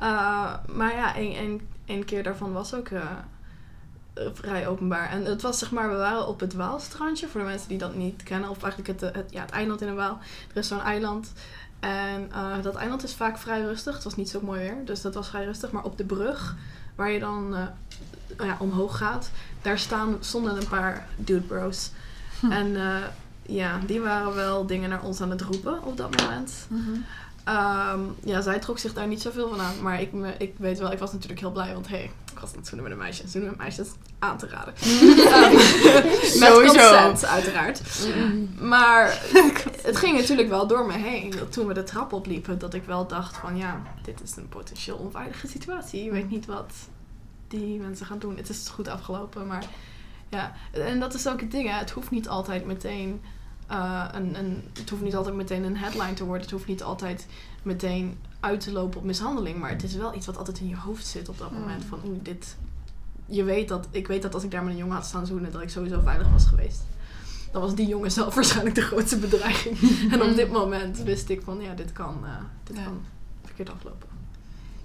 Uh, 0.01 0.55
maar 0.75 0.95
ja, 0.95 1.15
één, 1.15 1.35
één, 1.37 1.61
één 1.85 2.05
keer 2.05 2.23
daarvan 2.23 2.53
was 2.53 2.75
ook 2.75 2.89
eh, 2.89 3.01
eh, 3.01 3.07
vrij 4.33 4.69
openbaar. 4.69 5.11
En 5.11 5.25
het 5.25 5.43
was 5.43 5.59
zeg 5.59 5.71
maar, 5.71 5.91
we 5.91 5.97
waren 5.97 6.27
op 6.27 6.41
het 6.41 6.55
Waalstrandje. 6.55 7.29
Voor 7.29 7.41
de 7.41 7.47
mensen 7.47 7.69
die 7.69 7.79
dat 7.79 7.95
niet 7.95 8.23
kennen. 8.23 8.51
Of 8.51 8.63
eigenlijk 8.63 9.01
het, 9.01 9.15
het, 9.15 9.31
ja, 9.31 9.41
het 9.41 9.51
eiland 9.51 9.81
in 9.81 9.87
de 9.87 9.95
Waal. 9.95 10.19
Er 10.51 10.57
is 10.57 10.69
zo'n 10.69 10.81
eiland. 10.81 11.33
En 11.81 12.33
eh, 12.33 12.63
dat 12.63 12.75
eiland 12.75 13.03
is 13.03 13.15
vaak 13.15 13.39
vrij 13.39 13.63
rustig. 13.63 13.95
Het 13.95 14.05
was 14.05 14.17
niet 14.17 14.29
zo 14.29 14.41
mooi 14.41 14.61
weer. 14.61 14.77
Dus 14.85 15.01
dat 15.01 15.15
was 15.15 15.29
vrij 15.29 15.45
rustig. 15.45 15.71
Maar 15.71 15.85
op 15.85 15.99
de 15.99 16.05
brug, 16.05 16.57
waar 16.95 17.11
je 17.11 17.19
dan 17.19 17.55
eh, 17.55 18.47
ja, 18.47 18.57
omhoog 18.61 18.97
gaat. 18.97 19.31
Daar 19.63 19.79
staan, 19.79 20.17
stonden 20.21 20.57
een 20.57 20.69
paar 20.69 21.07
dude 21.17 21.47
bros. 21.47 21.91
En 22.51 22.77
eh, 22.77 23.03
ja, 23.43 23.79
die 23.87 24.01
waren 24.01 24.35
wel 24.35 24.67
dingen 24.67 24.89
naar 24.89 25.03
ons 25.03 25.21
aan 25.21 25.31
het 25.31 25.41
roepen 25.41 25.83
op 25.83 25.97
dat 25.97 26.21
moment. 26.21 26.67
Mhm. 26.69 26.91
Ehm, 27.45 28.01
ja, 28.25 28.41
zij 28.41 28.59
trok 28.59 28.79
zich 28.79 28.93
daar 28.93 29.07
niet 29.07 29.23
zoveel 29.23 29.49
van 29.49 29.61
aan. 29.61 29.83
Maar 29.83 30.01
ik, 30.01 30.13
me, 30.13 30.35
ik 30.39 30.55
weet 30.57 30.79
wel, 30.79 30.93
ik 30.93 30.99
was 30.99 31.13
natuurlijk 31.13 31.41
heel 31.41 31.53
blij. 31.53 31.73
Want 31.73 31.89
hey, 31.89 32.11
ik 32.37 32.43
was 32.43 32.51
aan 32.51 32.59
het 32.59 32.67
zoenen 32.67 32.89
met 32.89 32.99
een 32.99 33.03
meisje. 33.03 33.29
Zoenen 33.29 33.51
met 33.51 33.59
meisjes 33.59 33.89
aan 34.19 34.39
te 34.39 34.49
raden. 34.49 34.75
Met 36.41 36.49
Sowieso. 36.49 36.73
consent, 36.73 37.25
uiteraard. 37.25 37.81
Maar 38.61 39.23
het 39.89 39.97
ging 39.97 40.17
natuurlijk 40.17 40.49
wel 40.49 40.67
door 40.67 40.87
me 40.87 40.93
heen. 40.93 41.31
Dat 41.31 41.53
toen 41.53 41.67
we 41.67 41.75
de 41.75 41.83
trap 41.83 42.13
opliepen, 42.13 42.59
dat 42.59 42.75
ik 42.75 42.85
wel 42.85 43.07
dacht 43.07 43.37
van 43.37 43.57
ja, 43.57 43.83
dit 44.03 44.23
is 44.23 44.37
een 44.37 44.49
potentieel 44.49 44.97
onveilige 44.97 45.49
situatie. 45.49 46.05
Je 46.05 46.11
weet 46.11 46.31
niet 46.31 46.47
wat 46.47 46.73
die 47.49 47.79
mensen 47.79 48.07
gaan 48.07 48.19
doen. 48.19 48.37
Het 48.37 48.49
is 48.49 48.69
goed 48.69 48.89
afgelopen, 48.89 49.47
maar 49.47 49.65
ja. 50.29 50.53
En 50.73 51.01
dat 51.01 51.15
is 51.15 51.29
ook 51.29 51.41
het 51.41 51.51
ding, 51.51 51.69
hè. 51.69 51.75
Het 51.75 51.91
hoeft 51.91 52.11
niet 52.11 52.29
altijd 52.29 52.67
meteen 52.67 53.21
eh, 53.67 54.09
een, 54.13 54.39
een, 54.39 54.71
het 54.79 54.91
hoeft 54.91 55.03
niet 55.03 55.17
altijd 55.17 55.35
meteen 55.35 55.65
een 55.65 55.77
headline 55.77 56.15
te 56.15 56.25
worden. 56.25 56.43
Het 56.43 56.51
hoeft 56.51 56.67
niet 56.67 56.83
altijd 56.83 57.27
meteen 57.63 58.19
uit 58.41 58.61
te 58.61 58.73
lopen 58.73 58.99
op 58.99 59.05
mishandeling. 59.05 59.59
Maar 59.59 59.71
het 59.71 59.83
is 59.83 59.95
wel 59.95 60.15
iets 60.15 60.27
wat 60.27 60.37
altijd 60.37 60.59
in 60.59 60.69
je 60.69 60.77
hoofd 60.77 61.07
zit 61.07 61.29
op 61.29 61.39
dat 61.39 61.51
Mm. 61.51 61.59
moment. 61.59 61.85
Van 61.85 61.99
oeh, 62.07 62.19
dit. 62.23 62.57
Je 63.27 63.45
weet 63.45 63.69
dat, 63.69 63.87
ik 63.91 64.07
weet 64.07 64.23
dat 64.23 64.35
als 64.35 64.43
ik 64.43 64.51
daar 64.51 64.63
met 64.63 64.73
een 64.73 64.79
jongen 64.79 64.95
had 64.97 65.07
staan 65.07 65.27
zoenen, 65.27 65.53
dat 65.53 65.63
ik 65.63 65.71
sowieso 65.71 66.01
veilig 66.01 66.29
was 66.31 66.47
geweest. 66.47 66.81
Dan 67.53 67.61
was 67.63 67.75
die 67.75 67.87
jongen 67.87 68.11
zelf 68.13 68.35
waarschijnlijk 68.41 68.75
de 68.75 68.81
grootste 68.83 69.17
bedreiging. 69.19 69.79
en 70.13 70.23
op 70.23 70.35
dit 70.37 70.51
moment 70.53 70.99
wist 70.99 71.29
ik 71.29 71.43
van 71.43 71.61
ja, 71.61 71.75
dit 71.75 71.93
kan, 71.93 72.19
eh, 72.25 72.31
dit 72.65 72.77
Ja. 72.77 72.83
kan 72.85 73.01
verkeerd 73.45 73.71
aflopen. 73.71 74.09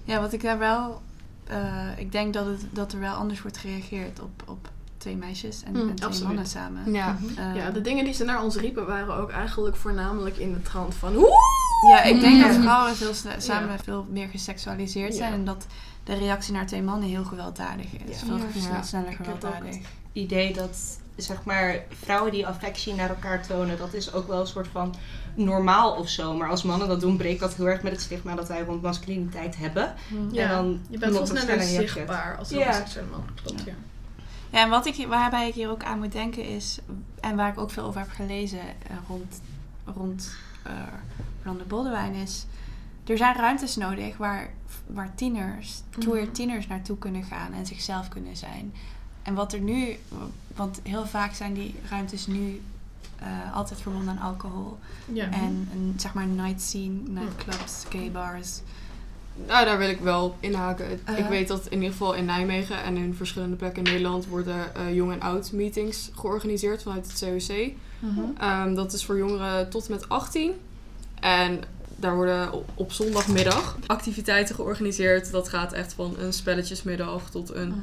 Ja, 0.04 0.20
wat 0.20 0.32
ik 0.32 0.42
daar 0.42 0.58
wel... 0.58 1.02
eh, 1.44 1.88
ik 1.98 2.12
denk 2.12 2.32
dat, 2.34 2.46
het, 2.46 2.60
dat 2.70 2.92
er 2.92 3.00
wel 3.00 3.14
anders 3.14 3.42
wordt 3.42 3.56
gereageerd 3.56 4.20
op, 4.20 4.42
op 4.46 4.70
twee 4.96 5.16
meisjes 5.16 5.62
en, 5.62 5.72
Mm, 5.72 5.88
en 5.88 5.94
twee 5.94 6.08
absoluut. 6.08 6.26
mannen 6.28 6.46
samen. 6.46 6.92
Ja. 6.92 7.16
Eh, 7.36 7.56
ja, 7.56 7.70
de 7.70 7.80
dingen 7.80 8.04
die 8.04 8.14
ze 8.14 8.24
naar 8.24 8.42
ons 8.42 8.56
riepen 8.56 8.86
waren 8.86 9.14
ook 9.14 9.30
eigenlijk 9.30 9.76
voornamelijk 9.76 10.36
in 10.36 10.52
de 10.52 10.62
trant 10.62 10.94
van 10.94 11.16
oeh. 11.16 11.30
Ja, 11.88 12.02
ik 12.02 12.20
denk 12.20 12.36
Ja. 12.36 12.48
dat 12.48 12.56
vrouwen 12.56 12.96
veel 12.96 13.14
samen 13.38 13.72
Ja. 13.72 13.78
veel 13.82 14.06
meer 14.10 14.28
geseksualiseerd 14.28 15.14
zijn. 15.14 15.30
Ja. 15.30 15.36
En 15.38 15.44
dat 15.44 15.66
de 16.04 16.14
reactie 16.14 16.52
naar 16.52 16.66
twee 16.66 16.82
mannen 16.82 17.08
heel 17.08 17.24
gewelddadig 17.24 17.86
is. 18.06 18.20
Ja. 18.20 18.26
Veel 18.26 18.36
Ja. 18.36 18.42
sne- 18.60 18.72
Ja. 18.72 18.82
sneller 18.82 19.10
Ik 19.10 19.16
heb 19.16 19.26
gewelddadig. 19.26 19.76
idee 20.12 20.52
dat 20.52 21.00
zeg 21.16 21.44
maar 21.44 21.76
vrouwen 21.88 22.32
die 22.32 22.46
affectie 22.46 22.94
naar 22.94 23.08
elkaar 23.08 23.46
tonen, 23.46 23.78
dat 23.78 23.94
is 23.94 24.12
ook 24.12 24.28
wel 24.28 24.40
een 24.40 24.46
soort 24.46 24.68
van 24.68 24.94
normaal 25.34 25.92
of 25.96 26.08
zo. 26.08 26.34
Maar 26.36 26.48
als 26.48 26.62
mannen 26.62 26.88
dat 26.88 27.00
doen, 27.00 27.16
breekt 27.16 27.40
dat 27.40 27.54
heel 27.54 27.66
erg 27.68 27.82
met 27.82 27.92
het 27.92 28.00
stigma 28.00 28.34
dat 28.34 28.48
wij 28.48 28.62
rond 28.62 28.82
masculiniteit 28.82 29.56
hebben. 29.56 29.94
Ja, 30.30 30.42
en 30.42 30.48
dan 30.48 30.80
je 30.90 30.98
bent 30.98 31.28
sneller 31.28 31.62
zichtbaar 31.62 32.36
als 32.38 32.48
Ja. 32.50 32.58
homoseksuele 32.58 33.08
man. 33.10 33.24
Klopt, 33.42 33.62
ja. 33.64 33.72
Ja, 34.50 34.62
en 34.62 34.68
wat 34.70 34.86
ik, 34.86 35.06
waarbij 35.08 35.48
ik 35.48 35.54
hier 35.54 35.70
ook 35.70 35.82
aan 35.82 35.98
moet 35.98 36.12
denken 36.12 36.44
is, 36.48 36.78
en 37.20 37.36
waar 37.36 37.48
ik 37.52 37.58
ook 37.58 37.70
veel 37.70 37.84
over 37.84 38.00
heb 38.00 38.10
gelezen 38.10 38.58
eh, 38.58 38.96
rond, 39.08 39.40
rond 39.94 40.30
eh 40.62 40.72
Rolande 41.42 41.64
Boldewijn 41.64 42.14
is, 42.14 42.46
er 43.06 43.16
zijn 43.16 43.34
ruimtes 43.36 43.76
nodig 43.76 44.16
waar, 44.16 44.50
waar 44.86 45.14
tieners, 45.14 45.82
queer 45.98 46.22
Mhm. 46.22 46.32
tieners 46.32 46.66
naartoe 46.66 46.98
kunnen 46.98 47.24
gaan 47.24 47.52
en 47.52 47.66
zichzelf 47.66 48.08
kunnen 48.08 48.36
zijn. 48.36 48.72
En 49.22 49.34
wat 49.34 49.52
er 49.52 49.60
nu, 49.60 49.96
want 50.56 50.80
heel 50.82 51.06
vaak 51.06 51.34
zijn 51.34 51.52
die 51.54 51.74
ruimtes 51.90 52.26
nu 52.26 52.60
eh, 53.18 53.54
altijd 53.56 53.80
verbonden 53.80 54.18
aan 54.18 54.30
alcohol. 54.30 54.78
Ja. 55.12 55.30
En 55.30 55.68
een 55.72 55.94
zeg 55.96 56.14
maar 56.14 56.26
night 56.26 56.60
scene, 56.60 57.00
nightclubs, 57.08 57.84
gay 57.90 58.10
bars. 58.10 58.60
Nou, 59.46 59.64
daar 59.64 59.78
wil 59.78 59.88
ik 59.88 60.00
wel 60.00 60.24
op 60.24 60.36
inhaken. 60.40 60.88
Het- 60.88 61.00
Eh. 61.04 61.18
ik 61.18 61.26
weet 61.26 61.48
dat 61.48 61.66
in 61.66 61.76
ieder 61.76 61.90
geval 61.90 62.14
in 62.14 62.24
Nijmegen 62.24 62.82
en 62.82 62.96
in 62.96 63.14
verschillende 63.14 63.56
plekken 63.56 63.84
in 63.84 63.92
Nederland 63.92 64.26
worden 64.26 64.94
jong 64.94 65.12
en 65.12 65.20
oud 65.20 65.52
meetings 65.52 66.10
georganiseerd 66.14 66.82
vanuit 66.82 67.06
het 67.06 67.18
COC. 67.18 67.72
Ehm, 68.38 68.74
dat 68.74 68.92
is 68.92 69.04
voor 69.04 69.16
jongeren 69.18 69.68
tot 69.70 69.86
en 69.86 69.92
met 69.92 70.08
18. 70.08 70.52
En 71.20 71.60
daar 71.96 72.14
worden 72.14 72.50
op, 72.74 72.92
zondagmiddag 72.92 73.78
activiteiten 73.86 74.54
georganiseerd. 74.54 75.30
Dat 75.30 75.48
gaat 75.48 75.72
echt 75.72 75.92
van 75.92 76.14
een 76.18 76.32
spelletjesmiddag 76.32 77.30
tot 77.30 77.54
een 77.54 77.74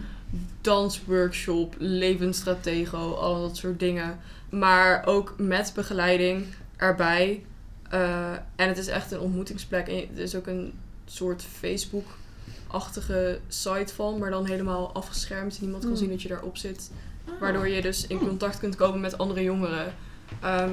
dansworkshop, 0.61 1.75
levensstratego, 1.77 3.13
al 3.13 3.41
dat 3.41 3.57
soort 3.57 3.79
dingen. 3.79 4.19
Maar 4.49 5.05
ook 5.05 5.33
met 5.37 5.71
begeleiding 5.75 6.45
erbij. 6.75 7.43
Eh, 7.89 8.31
en 8.55 8.67
het 8.67 8.77
is 8.77 8.87
echt 8.87 9.11
een 9.11 9.19
ontmoetingsplek. 9.19 9.87
En 9.87 9.95
het 10.09 10.17
is 10.17 10.35
ook 10.35 10.47
een 10.47 10.73
soort 11.05 11.43
Facebook-achtige 11.57 13.39
site 13.47 13.93
van, 13.93 14.17
maar 14.17 14.29
dan 14.29 14.45
helemaal 14.45 14.91
afgeschermd. 14.93 15.61
Niemand 15.61 15.81
kan 15.81 15.91
Hmm. 15.91 16.01
zien 16.01 16.09
dat 16.09 16.21
je 16.21 16.27
daarop 16.27 16.57
zit. 16.57 16.91
Waardoor 17.39 17.67
je 17.67 17.81
dus 17.81 18.07
in 18.07 18.17
contact 18.17 18.59
kunt 18.59 18.75
komen 18.75 18.99
met 18.99 19.17
andere 19.17 19.43
jongeren. 19.43 19.93
Ehm, 20.41 20.69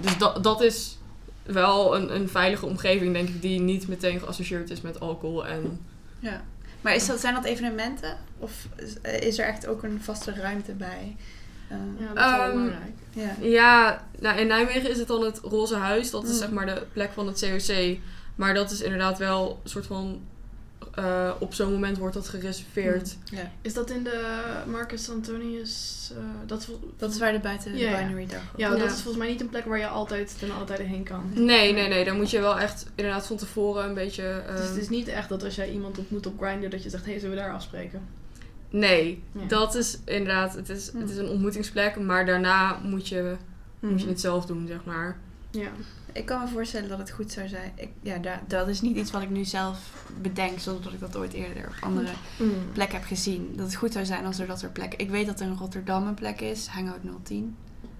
dus 0.00 0.18
dat, 0.18 0.42
dat 0.42 0.60
is 0.62 0.98
wel 1.42 1.96
een, 1.96 2.14
een 2.14 2.28
veilige 2.28 2.66
omgeving, 2.66 3.12
denk 3.12 3.28
ik, 3.28 3.42
die 3.42 3.60
niet 3.60 3.88
meteen 3.88 4.18
geassocieerd 4.20 4.70
is 4.70 4.80
met 4.80 5.00
alcohol. 5.00 5.46
En 5.46 5.80
Ja. 6.18 6.42
Maar 6.80 6.94
is 6.94 7.06
dat, 7.06 7.20
zijn 7.20 7.34
dat 7.34 7.44
evenementen? 7.44 8.16
Of 8.38 8.66
is, 8.76 8.94
is 9.20 9.38
er 9.38 9.46
echt 9.46 9.66
ook 9.66 9.82
een 9.82 10.00
vaste 10.02 10.32
ruimte 10.34 10.72
bij? 10.72 11.16
Eh, 11.68 11.76
Ja, 11.98 12.06
dat 12.14 12.24
is 12.24 12.30
wel 12.30 12.40
Ehm, 12.40 12.50
belangrijk. 12.52 12.94
ja. 13.10 13.34
ja, 13.40 14.04
nou, 14.20 14.38
in 14.38 14.46
Nijmegen 14.46 14.90
is 14.90 14.98
het 14.98 15.08
dan 15.08 15.22
het 15.24 15.38
Roze 15.42 15.76
Huis. 15.76 16.10
Dat 16.10 16.24
is 16.24 16.30
Mm. 16.30 16.36
zeg 16.36 16.50
maar 16.50 16.66
de 16.66 16.86
plek 16.92 17.12
van 17.12 17.26
het 17.26 17.40
COC. 17.40 17.98
Maar 18.34 18.54
dat 18.54 18.70
is 18.70 18.80
inderdaad 18.80 19.18
wel 19.18 19.60
een 19.64 19.70
soort 19.70 19.86
van... 19.86 20.20
eh, 20.96 21.30
op 21.38 21.54
zo'n 21.54 21.72
moment 21.72 21.98
wordt 21.98 22.14
dat 22.14 22.28
gereserveerd. 22.28 23.16
ja. 23.24 23.50
Is 23.62 23.74
dat 23.74 23.90
in 23.90 24.02
de 24.04 24.42
Marcus 24.66 25.10
Antonius... 25.10 26.10
eh, 26.16 26.22
dat, 26.46 26.68
Dat 26.96 27.10
is 27.10 27.18
waar 27.18 27.32
de 27.32 27.38
buiten 27.38 27.76
Ja, 27.76 27.90
de 27.90 28.04
binary 28.04 28.26
dag 28.26 28.42
ja, 28.56 28.70
Ja. 28.72 28.76
dat 28.78 28.86
is 28.90 28.94
volgens 29.00 29.16
mij 29.16 29.28
niet 29.28 29.40
een 29.40 29.48
plek 29.48 29.64
waar 29.64 29.78
je 29.78 29.86
altijd 29.86 30.38
ten 30.38 30.50
alle 30.50 30.64
tijde 30.64 30.82
heen 30.82 31.02
kan. 31.02 31.30
Nee, 31.34 31.72
nee, 31.72 31.88
nee. 31.88 32.04
Dan 32.04 32.16
moet 32.16 32.30
je 32.30 32.40
wel 32.40 32.58
echt 32.58 32.86
inderdaad 32.94 33.26
van 33.26 33.36
tevoren 33.36 33.84
een 33.88 33.94
beetje... 33.94 34.22
eh, 34.28 34.56
Dus 34.56 34.68
het 34.68 34.76
is 34.76 34.88
niet 34.88 35.08
echt 35.08 35.28
dat 35.28 35.44
als 35.44 35.54
jij 35.54 35.70
iemand 35.70 35.98
ontmoet 35.98 36.26
op 36.26 36.38
Grindr 36.42 36.68
dat 36.68 36.82
je 36.82 36.90
zegt, 36.90 37.04
hé, 37.04 37.10
hey, 37.10 37.20
zullen 37.20 37.36
we 37.36 37.42
daar 37.42 37.52
afspreken? 37.52 38.02
Nee, 38.70 39.22
dat 39.32 39.74
is 39.74 39.98
inderdaad... 40.04 40.54
Het 40.54 40.68
is, 40.68 40.90
Hm. 40.90 40.98
het 41.00 41.10
is 41.10 41.16
een 41.16 41.28
ontmoetingsplek, 41.28 41.98
maar 42.00 42.26
daarna 42.26 42.78
moet 42.82 43.08
je, 43.08 43.36
moet 43.80 43.90
je 43.98 44.04
Mhm. 44.04 44.08
het 44.08 44.20
zelf 44.20 44.46
doen, 44.46 44.66
zeg 44.66 44.84
maar. 44.84 45.18
Ja. 45.54 45.68
Ik 46.12 46.26
kan 46.26 46.40
me 46.40 46.48
voorstellen 46.48 46.88
dat 46.88 46.98
het 46.98 47.10
goed 47.10 47.32
zou 47.32 47.48
zijn. 47.48 47.72
Ik, 47.74 47.88
ja, 48.02 48.18
da- 48.18 48.42
dat 48.46 48.68
is 48.68 48.80
niet 48.80 48.96
iets 48.96 49.10
wat 49.10 49.22
ik 49.22 49.30
nu 49.30 49.44
zelf 49.44 50.06
bedenk, 50.22 50.58
zonder 50.58 50.82
dat 50.82 50.92
ik 50.92 51.00
dat 51.00 51.16
ooit 51.16 51.32
eerder 51.32 51.66
op 51.66 51.74
andere 51.80 52.10
plekken 52.72 52.98
heb 52.98 53.06
gezien. 53.06 53.52
Dat 53.56 53.66
het 53.66 53.74
goed 53.74 53.92
zou 53.92 54.04
zijn 54.04 54.24
als 54.24 54.38
er 54.38 54.46
dat 54.46 54.58
soort 54.58 54.72
plekken... 54.72 54.98
Ik 54.98 55.10
weet 55.10 55.26
dat 55.26 55.40
er 55.40 55.46
in 55.46 55.56
Rotterdam 55.56 56.06
een 56.06 56.14
plek 56.14 56.40
is, 56.40 56.66
Hangout 56.66 57.00
010. 57.22 57.56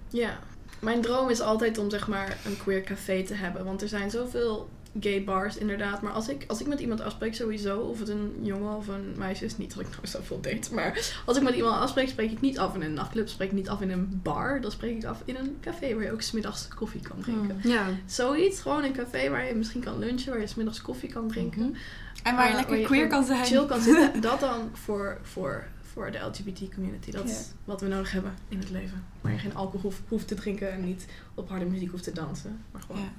Ja. 0.09 0.39
Mijn 0.79 1.01
droom 1.01 1.29
is 1.29 1.39
altijd 1.41 1.77
om 1.77 1.89
zeg 1.89 2.07
maar 2.07 2.37
een 2.45 2.57
queer 2.57 2.81
café 2.83 3.23
te 3.23 3.33
hebben. 3.33 3.65
Want 3.65 3.81
er 3.81 3.87
zijn 3.87 4.09
zoveel 4.11 4.69
gay 4.99 5.23
bars 5.23 5.57
inderdaad. 5.57 6.01
Maar 6.01 6.11
als 6.11 6.29
ik, 6.29 6.43
als 6.47 6.61
ik 6.61 6.67
met 6.67 6.79
iemand 6.79 7.01
afspreek 7.01 7.35
sowieso, 7.35 7.79
of 7.79 7.99
het 7.99 8.09
een 8.09 8.35
jongen 8.41 8.75
of 8.75 8.87
een 8.87 9.13
meisje 9.17 9.45
is, 9.45 9.57
niet 9.57 9.73
dat 9.75 9.83
ik 9.85 9.89
nou 9.91 10.07
zoveel 10.07 10.41
date. 10.41 10.73
Maar 10.73 11.13
als 11.25 11.37
ik 11.37 11.43
met 11.43 11.55
iemand 11.55 11.79
afspreek, 11.81 12.09
spreek 12.09 12.31
ik 12.31 12.41
niet 12.41 12.59
af 12.59 12.75
in 12.75 12.81
een 12.81 12.93
nachtclub. 12.93 13.27
Spreek 13.29 13.47
ik 13.49 13.55
niet 13.55 13.69
af 13.69 13.81
in 13.81 13.91
een 13.91 14.19
bar. 14.23 14.61
Dan 14.61 14.71
spreek 14.71 14.95
ik 14.97 15.05
af 15.05 15.21
in 15.25 15.35
een 15.35 15.57
café 15.61 15.93
waar 15.95 16.03
je 16.03 16.11
ook 16.11 16.21
smiddags 16.21 16.67
koffie 16.67 17.01
kan 17.01 17.19
drinken. 17.21 17.59
Ja. 17.63 17.85
Zoiets, 18.05 18.61
gewoon 18.61 18.83
een 18.83 18.93
café 18.93 19.29
waar 19.29 19.45
je 19.47 19.55
misschien 19.55 19.81
kan 19.83 19.99
lunchen, 19.99 20.31
waar 20.31 20.41
je 20.41 20.47
smiddags 20.47 20.81
koffie 20.81 21.09
kan 21.09 21.27
drinken. 21.27 21.75
En 22.23 22.35
waar 22.35 22.43
je 22.43 22.49
Eh, 22.49 22.55
lekker 22.55 22.71
waar 22.71 22.79
je 22.81 22.85
queer 22.85 23.07
kan 23.07 23.23
zijn. 23.25 23.45
chill 23.45 23.65
kan 23.65 23.81
zitten. 23.81 24.21
Dat 24.21 24.39
dan 24.39 24.69
voor, 24.73 25.17
voor, 25.21 25.67
voor 25.93 26.11
de 26.11 26.17
LGBT 26.19 26.73
community. 26.73 27.11
Dat 27.11 27.25
is 27.29 27.47
wat 27.65 27.81
we 27.81 27.87
nodig 27.87 28.11
hebben 28.11 28.33
in 28.49 28.59
het 28.59 28.69
leven. 28.69 29.03
Waar 29.21 29.31
je 29.31 29.37
geen 29.37 29.55
alcohol 29.55 29.81
hoeft, 29.81 30.01
hoeft 30.07 30.27
te 30.27 30.35
drinken 30.35 30.71
en 30.71 30.85
niet 30.85 31.05
op 31.33 31.49
harde 31.49 31.65
muziek 31.65 31.91
hoeft 31.91 32.03
te 32.03 32.11
dansen. 32.11 32.59
Maar 32.71 32.81
gewoon. 32.81 33.09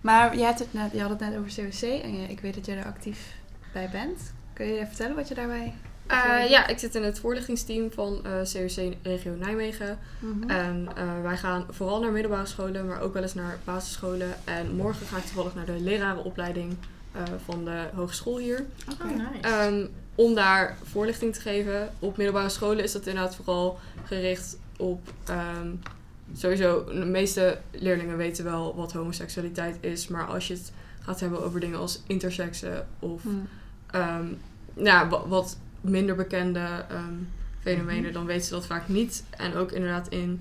Maar 0.00 0.36
je, 0.36 0.44
hebt 0.44 0.58
het 0.58 0.72
net, 0.72 0.92
je 0.92 1.00
had 1.00 1.10
het 1.10 1.20
net 1.20 1.36
over 1.36 1.54
COC 1.54 2.02
en 2.02 2.20
je, 2.20 2.28
ik 2.28 2.40
weet 2.40 2.54
dat 2.54 2.66
jij 2.66 2.76
er 2.76 2.84
actief 2.84 3.34
bij 3.72 3.88
bent. 3.92 4.32
Kun 4.52 4.66
je 4.66 4.86
vertellen 4.86 5.16
wat 5.16 5.28
je 5.28 5.34
daarbij... 5.34 5.74
Eh, 6.06 6.50
ja, 6.50 6.66
ik 6.66 6.78
zit 6.78 6.94
in 6.94 7.02
het 7.02 7.18
voorlichtingsteam 7.18 7.90
van 7.90 8.20
eh, 8.24 8.32
COC 8.32 8.94
Regio 9.02 9.34
Nijmegen. 9.38 9.98
Mhm. 10.18 10.50
En 10.50 10.88
eh, 10.96 11.22
wij 11.22 11.36
gaan 11.36 11.66
vooral 11.70 12.00
naar 12.00 12.12
middelbare 12.12 12.46
scholen, 12.46 12.86
maar 12.86 13.00
ook 13.00 13.12
wel 13.12 13.22
eens 13.22 13.34
naar 13.34 13.58
basisscholen. 13.64 14.34
En 14.44 14.76
morgen 14.76 15.06
ga 15.06 15.16
ik 15.16 15.24
toevallig 15.24 15.54
naar 15.54 15.64
de 15.64 15.80
lerarenopleiding 15.80 16.76
eh, 17.12 17.22
van 17.44 17.64
de 17.64 17.84
hogeschool 17.94 18.38
hier. 18.38 18.66
Oh, 19.02 19.10
nice. 19.10 19.40
Ehm, 19.40 19.86
om 20.14 20.34
daar 20.34 20.76
voorlichting 20.82 21.34
te 21.34 21.40
geven. 21.40 21.92
Op 21.98 22.16
middelbare 22.16 22.48
scholen 22.48 22.84
is 22.84 22.92
dat 22.92 23.06
inderdaad 23.06 23.36
vooral 23.36 23.78
gericht 24.04 24.58
op... 24.76 25.12
ehm, 25.24 25.68
sowieso, 26.36 26.84
de 26.84 27.04
meeste 27.04 27.58
leerlingen 27.70 28.16
weten 28.16 28.44
wel 28.44 28.74
wat 28.76 28.92
homoseksualiteit 28.92 29.76
is. 29.80 30.08
Maar 30.08 30.26
als 30.26 30.46
je 30.48 30.54
het 30.54 30.72
gaat 31.00 31.20
hebben 31.20 31.42
over 31.44 31.60
dingen 31.60 31.78
als 31.78 32.02
intersexen 32.06 32.86
of 32.98 33.24
Mhm. 33.24 34.26
nou, 34.74 35.08
wa- 35.08 35.28
wat 35.28 35.58
minder 35.80 36.14
bekende 36.16 36.84
ehm, 36.88 37.14
fenomenen, 37.60 38.12
dan 38.12 38.26
weten 38.26 38.44
ze 38.44 38.50
dat 38.50 38.66
vaak 38.66 38.88
niet. 38.88 39.24
En 39.30 39.54
ook 39.54 39.72
inderdaad 39.72 40.08
in, 40.08 40.40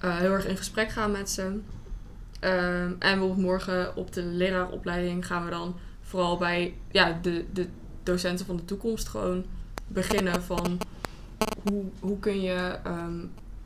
eh, 0.00 0.16
heel 0.16 0.32
erg 0.32 0.46
in 0.46 0.56
gesprek 0.56 0.90
gaan 0.90 1.10
met 1.10 1.30
ze. 1.30 1.58
Ehm, 2.40 2.84
en 2.84 2.98
bijvoorbeeld 2.98 3.38
morgen 3.40 3.96
op 3.96 4.12
de 4.12 4.22
leraaropleiding 4.22 5.26
gaan 5.26 5.44
we 5.44 5.50
dan 5.50 5.76
vooral 6.02 6.36
bij 6.38 6.74
ja, 6.90 7.18
de, 7.22 7.44
de 7.52 7.66
docenten 8.02 8.46
van 8.46 8.56
de 8.56 8.64
toekomst 8.64 9.08
gewoon 9.08 9.44
beginnen 9.86 10.42
van 10.42 10.78
hoe, 11.62 11.84
hoe 12.00 12.18
kun 12.18 12.40
je 12.40 12.78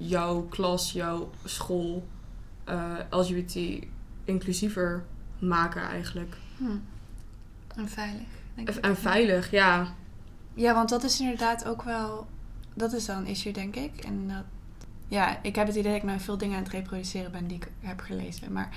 jouw 0.00 0.42
klas, 0.42 0.92
jouw 0.92 1.30
school 1.44 2.06
eh, 2.64 2.94
LGBT 3.10 3.84
inclusiever 4.24 5.04
maken 5.38 5.82
eigenlijk. 5.82 6.36
Hm. 6.56 6.64
En 7.76 7.88
veilig. 7.88 8.26
denk 8.54 8.68
ik. 8.70 8.76
En 8.76 8.96
veilig, 8.96 9.50
ja. 9.50 9.94
Ja, 10.54 10.74
want 10.74 10.88
dat 10.88 11.04
is 11.04 11.20
inderdaad 11.20 11.64
ook 11.66 11.82
wel... 11.82 12.26
Dat 12.74 12.92
is 12.92 13.06
dan 13.06 13.16
een 13.16 13.26
issue, 13.26 13.52
denk 13.52 13.76
ik. 13.76 13.96
En 14.04 14.28
dat, 14.28 14.44
ja, 15.08 15.42
ik 15.42 15.56
heb 15.56 15.66
het 15.66 15.76
idee 15.76 15.92
dat 15.92 16.00
ik 16.00 16.06
nou 16.06 16.20
veel 16.20 16.38
dingen 16.38 16.56
aan 16.56 16.62
het 16.62 16.72
reproduceren 16.72 17.32
ben 17.32 17.46
die 17.46 17.56
ik 17.56 17.70
heb 17.80 18.00
gelezen. 18.00 18.52
Maar 18.52 18.68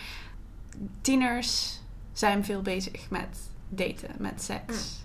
tieners 1.01 1.79
zijn 2.13 2.45
veel 2.45 2.62
bezig 2.62 3.09
met 3.09 3.38
daten, 3.69 4.09
met 4.17 4.41
seks. 4.41 5.01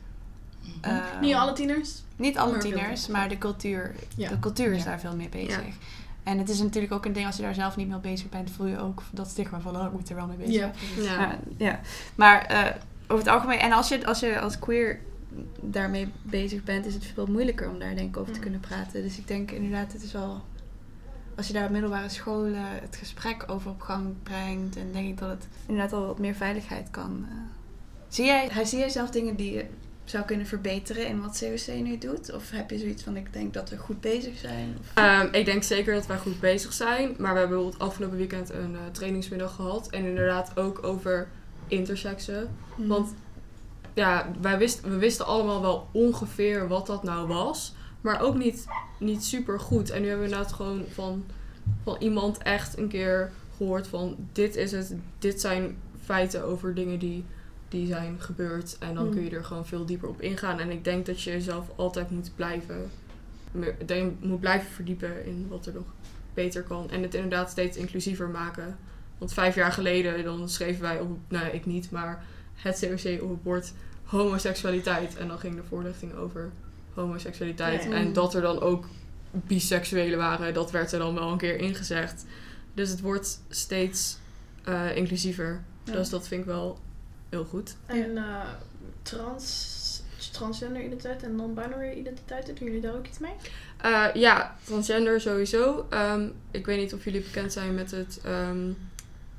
Ehm, 0.81 1.21
niet 1.21 1.35
alle 1.35 1.53
tieners. 1.53 2.03
Niet 2.17 2.39
alle 2.39 2.51
maar 2.53 2.61
tieners, 2.61 3.07
maar 3.07 3.29
de 3.29 3.39
cultuur, 3.39 3.95
Ja. 4.17 4.29
de 4.29 4.39
cultuur 4.39 4.73
is 4.73 4.79
Ja. 4.83 4.85
daar 4.85 5.01
veel 5.01 5.17
mee 5.17 5.29
bezig. 5.29 5.67
Ja. 5.67 5.73
En 6.29 6.39
het 6.39 6.49
is 6.49 6.59
natuurlijk 6.61 6.93
ook 6.93 7.05
een 7.05 7.13
ding, 7.13 7.27
als 7.27 7.37
je 7.37 7.43
daar 7.43 7.55
zelf 7.55 7.77
niet 7.77 7.89
mee 7.89 7.99
bezig 7.99 8.29
bent, 8.29 8.51
voel 8.51 8.67
je 8.67 8.79
ook 8.79 9.03
dat 9.11 9.29
stigma 9.29 9.61
van, 9.61 9.77
oh, 9.77 9.85
ik 9.85 9.93
moet 9.93 10.09
er 10.09 10.15
wel 10.17 10.27
mee 10.27 10.37
bezig 10.37 10.55
Ja. 10.55 10.71
zijn. 10.95 11.05
ja. 11.05 11.21
Ja, 11.21 11.39
ja. 11.67 11.81
Maar 12.15 12.45
eh, 12.47 12.65
over 13.03 13.25
het 13.25 13.35
algemeen, 13.35 13.59
en 13.59 13.73
als 13.73 13.89
je, 13.89 14.07
als 14.07 14.21
je 14.21 14.41
als 14.41 14.59
queer 14.59 15.01
daarmee 15.61 16.09
bezig 16.23 16.65
bent, 16.65 16.87
is 16.87 16.95
het 16.95 17.05
veel 17.05 17.27
moeilijker 17.27 17.69
om 17.71 17.79
daar 17.79 17.95
denk 17.95 18.09
ik 18.09 18.17
over 18.17 18.31
te 18.33 18.39
Mm. 18.39 18.43
kunnen 18.45 18.61
praten. 18.61 19.03
Dus 19.03 19.19
ik 19.19 19.27
denk 19.29 19.51
inderdaad, 19.51 19.93
het 19.93 20.03
is 20.03 20.13
wel, 20.13 20.43
als 21.37 21.47
je 21.47 21.53
daar 21.53 21.65
op 21.65 21.71
middelbare 21.71 22.09
scholen 22.09 22.63
het 22.81 22.97
gesprek 22.97 23.45
over 23.47 23.71
op 23.71 23.81
gang 23.81 24.15
brengt, 24.23 24.77
en 24.77 24.93
denk 24.93 25.09
ik 25.09 25.19
dat 25.19 25.29
het 25.31 25.49
inderdaad 25.67 25.93
al 25.93 26.07
wat 26.07 26.19
meer 26.19 26.35
veiligheid 26.35 26.91
kan. 26.91 27.27
eh. 27.29 27.35
Zie, 28.09 28.25
jij, 28.25 28.65
zie 28.65 28.79
jij 28.79 28.89
zelf 28.89 29.11
dingen 29.11 29.37
die 29.37 29.63
zou 30.11 30.25
kunnen 30.25 30.47
verbeteren 30.47 31.07
in 31.07 31.21
wat 31.21 31.39
COC 31.39 31.75
nu 31.75 31.99
doet? 31.99 32.33
Of 32.33 32.51
heb 32.51 32.71
je 32.71 32.79
zoiets 32.79 33.03
van, 33.03 33.17
ik 33.17 33.33
denk 33.33 33.55
dat 33.55 33.71
we 33.71 33.77
goed 33.77 34.01
bezig 34.01 34.39
zijn? 34.39 34.79
Ehm, 34.95 35.29
ik 35.33 35.45
denk 35.45 35.63
zeker 35.63 35.95
dat 35.95 36.07
wij 36.07 36.19
goed 36.19 36.41
bezig 36.41 36.73
zijn. 36.73 37.15
Maar 37.19 37.33
we 37.33 37.39
hebben 37.39 37.57
bijvoorbeeld 37.57 37.83
afgelopen 37.83 38.17
weekend 38.17 38.51
een 38.51 38.75
eh, 38.75 38.81
trainingsmiddag 38.93 39.55
gehad. 39.55 39.91
En 39.91 40.05
inderdaad 40.05 40.57
ook 40.57 40.83
over 40.83 41.29
intersexen. 41.67 42.49
Want 42.77 43.15
ja, 43.95 44.31
wij 44.41 44.59
wist, 44.59 44.81
we 44.81 44.97
wisten 44.97 45.27
allemaal 45.27 45.61
wel 45.61 45.89
ongeveer 45.93 46.69
wat 46.69 46.87
dat 46.87 47.03
nou 47.03 47.27
was. 47.27 47.75
Maar 48.01 48.21
ook 48.21 48.35
niet, 48.35 48.67
niet 48.99 49.25
super 49.25 49.61
goed. 49.61 49.91
En 49.91 50.01
nu 50.01 50.09
hebben 50.09 50.27
we 50.27 50.31
inderdaad 50.31 50.57
gewoon 50.57 50.85
van, 50.93 51.25
van 51.83 51.97
iemand 51.99 52.39
echt 52.39 52.79
een 52.79 52.89
keer 52.89 53.33
gehoord 53.57 53.87
van... 53.87 54.17
Dit 54.33 54.57
is 54.57 54.73
het, 54.73 54.95
dit 55.19 55.41
zijn 55.41 55.77
feiten 56.05 56.45
over 56.45 56.75
dingen 56.75 56.99
die, 56.99 57.25
die 57.69 57.87
zijn 57.87 58.17
gebeurd. 58.21 58.77
En 58.79 58.95
dan 58.95 59.05
Mm. 59.07 59.11
kun 59.13 59.25
je 59.25 59.31
er 59.31 59.45
gewoon 59.45 59.67
veel 59.67 59.85
dieper 59.87 60.09
op 60.09 60.21
ingaan. 60.21 60.59
En 60.59 60.71
ik 60.71 60.85
denk 60.85 61.07
dat 61.07 61.23
je 61.23 61.31
jezelf 61.31 61.67
altijd 61.77 62.11
moet 62.11 62.31
blijven... 62.37 62.91
meer- 63.51 64.13
moet 64.21 64.41
blijven 64.41 64.71
verdiepen 64.71 65.25
in 65.27 65.47
wat 65.49 65.67
er 65.67 65.73
nog 65.75 65.85
beter 66.35 66.63
kan. 66.63 66.91
En 66.91 67.03
het 67.03 67.15
inderdaad 67.15 67.51
steeds 67.51 67.77
inclusiever 67.77 68.29
maken. 68.29 68.77
Want 69.19 69.33
vijf 69.33 69.55
jaar 69.55 69.73
geleden 69.73 70.25
dan 70.25 70.49
schreven 70.49 70.83
wij 70.83 71.01
op... 71.01 71.19
Nou, 71.29 71.47
ik 71.47 71.67
niet, 71.67 71.91
maar 71.91 72.25
het 72.55 72.79
COC 72.81 73.23
op 73.23 73.29
het 73.31 73.43
bord 73.43 73.73
homoseksualiteit. 74.05 75.17
En 75.17 75.29
dan 75.29 75.39
ging 75.39 75.57
de 75.57 75.63
voorlichting 75.69 76.15
over 76.15 76.51
homoseksualiteit. 76.95 77.89
En 77.91 78.13
dat 78.13 78.35
er 78.35 78.43
dan 78.43 78.61
ook 78.61 78.87
biseksuelen 79.31 80.19
waren, 80.19 80.55
dat 80.55 80.71
werd 80.71 80.93
er 80.93 80.99
dan 80.99 81.15
wel 81.15 81.31
een 81.33 81.39
keer 81.39 81.59
ingezegd. 81.59 82.25
Dus 82.75 82.91
het 82.91 83.01
wordt 83.01 83.41
steeds 83.49 84.19
eh, 84.65 84.97
inclusiever. 84.97 85.63
Ja. 85.85 85.93
Dus 85.93 86.09
dat 86.11 86.29
vind 86.29 86.41
ik 86.41 86.47
wel 86.47 86.79
heel 87.29 87.45
goed. 87.45 87.77
En 87.87 88.17
eh, 88.17 88.41
trans, 89.03 90.03
transgender 90.33 90.83
identiteit 90.83 91.23
en 91.23 91.35
non-binary 91.37 91.99
identiteit, 91.99 92.47
doen 92.47 92.57
jullie 92.61 92.81
daar 92.81 92.95
ook 92.95 93.07
iets 93.07 93.19
mee? 93.19 93.33
Eh, 93.77 94.07
ja, 94.15 94.57
transgender 94.65 95.21
sowieso. 95.21 95.87
Ehm, 95.91 96.29
ik 96.51 96.67
weet 96.67 96.79
niet 96.79 96.95
of 96.95 97.05
jullie 97.05 97.21
bekend 97.23 97.53
zijn 97.53 97.75
met 97.75 97.91
het, 97.91 98.21
ehm 98.25 98.71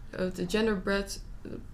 het 0.10 0.44
genderbread, 0.48 1.22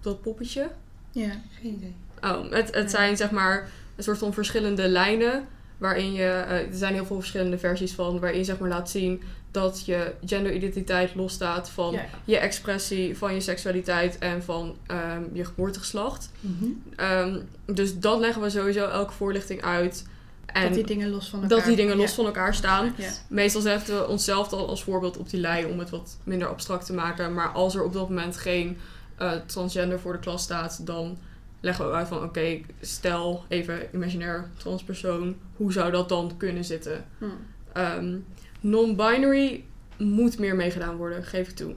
dat 0.01 0.21
poppetje. 0.21 0.69
Ja. 1.12 1.32
Geen 1.62 1.73
idee. 1.73 1.95
Oh, 2.21 2.41
het, 2.51 2.65
het 2.65 2.73
Nee. 2.73 2.88
zijn 2.88 3.17
zeg 3.17 3.32
maar 3.32 3.69
een 3.95 4.04
soort 4.04 4.17
van 4.17 4.34
verschillende 4.34 4.88
lijnen. 4.88 5.47
Waarin 5.77 6.13
je, 6.13 6.23
eh, 6.23 6.51
er 6.51 6.67
zijn 6.71 6.93
heel 6.93 7.05
veel 7.05 7.15
verschillende 7.15 7.57
versies 7.57 7.93
van, 7.93 8.19
waarin 8.19 8.39
je 8.39 8.45
zeg 8.45 8.59
maar 8.59 8.69
laat 8.69 8.89
zien 8.89 9.21
dat 9.51 9.85
je 9.85 10.13
genderidentiteit 10.25 11.15
losstaat 11.15 11.69
van 11.69 11.93
Ja. 11.93 12.05
je 12.25 12.38
expressie, 12.38 13.17
van 13.17 13.33
je 13.33 13.39
seksualiteit 13.39 14.17
en 14.17 14.43
van 14.43 14.75
ehm, 14.88 15.21
je 15.33 15.45
geboortegeslacht. 15.45 16.29
Ehm, 16.95 17.39
dus 17.65 17.99
dat 17.99 18.19
leggen 18.19 18.41
we 18.41 18.49
sowieso 18.49 18.88
elke 18.88 19.13
voorlichting 19.13 19.61
uit. 19.61 20.05
En 20.45 20.63
dat 20.63 20.73
die 20.73 20.85
dingen 20.85 21.09
los 21.09 21.29
van 21.29 21.41
elkaar 21.41 21.57
dat 21.57 21.67
die 21.67 21.75
dingen 21.75 21.97
los 21.97 22.09
Ja. 22.09 22.15
van 22.15 22.25
elkaar 22.25 22.53
staan. 22.55 22.95
Meestal 23.29 23.61
zetten 23.61 23.97
we 23.97 24.07
onszelf 24.07 24.51
al 24.53 24.67
als 24.67 24.83
voorbeeld 24.83 25.17
op 25.17 25.29
die 25.29 25.39
lei 25.39 25.65
om 25.65 25.79
het 25.79 25.89
wat 25.89 26.17
minder 26.23 26.47
abstract 26.47 26.85
te 26.85 26.93
maken. 26.93 27.33
Maar 27.33 27.49
als 27.49 27.75
er 27.75 27.83
op 27.83 27.93
dat 27.93 28.09
moment 28.09 28.38
geen 28.38 28.77
eh, 29.17 29.31
transgender 29.45 29.99
voor 29.99 30.11
de 30.13 30.19
klas 30.19 30.43
staat, 30.43 30.85
dan 30.85 31.17
leggen 31.65 31.88
we 31.88 31.91
uit 31.93 32.08
van 32.08 32.23
oké, 32.23 32.60
stel 32.82 33.43
even 33.47 33.88
imaginair 33.93 34.49
transpersoon, 34.58 35.36
hoe 35.56 35.71
zou 35.71 35.91
dat 35.91 36.10
dan 36.10 36.32
kunnen 36.38 36.65
zitten? 36.65 37.06
Hm. 37.17 37.25
Ehm, 37.73 38.17
Non-binary 38.60 39.63
moet 39.97 40.39
meer 40.39 40.56
meegedaan 40.56 40.95
worden, 40.95 41.23
geef 41.23 41.49
ik 41.49 41.56
toe. 41.56 41.73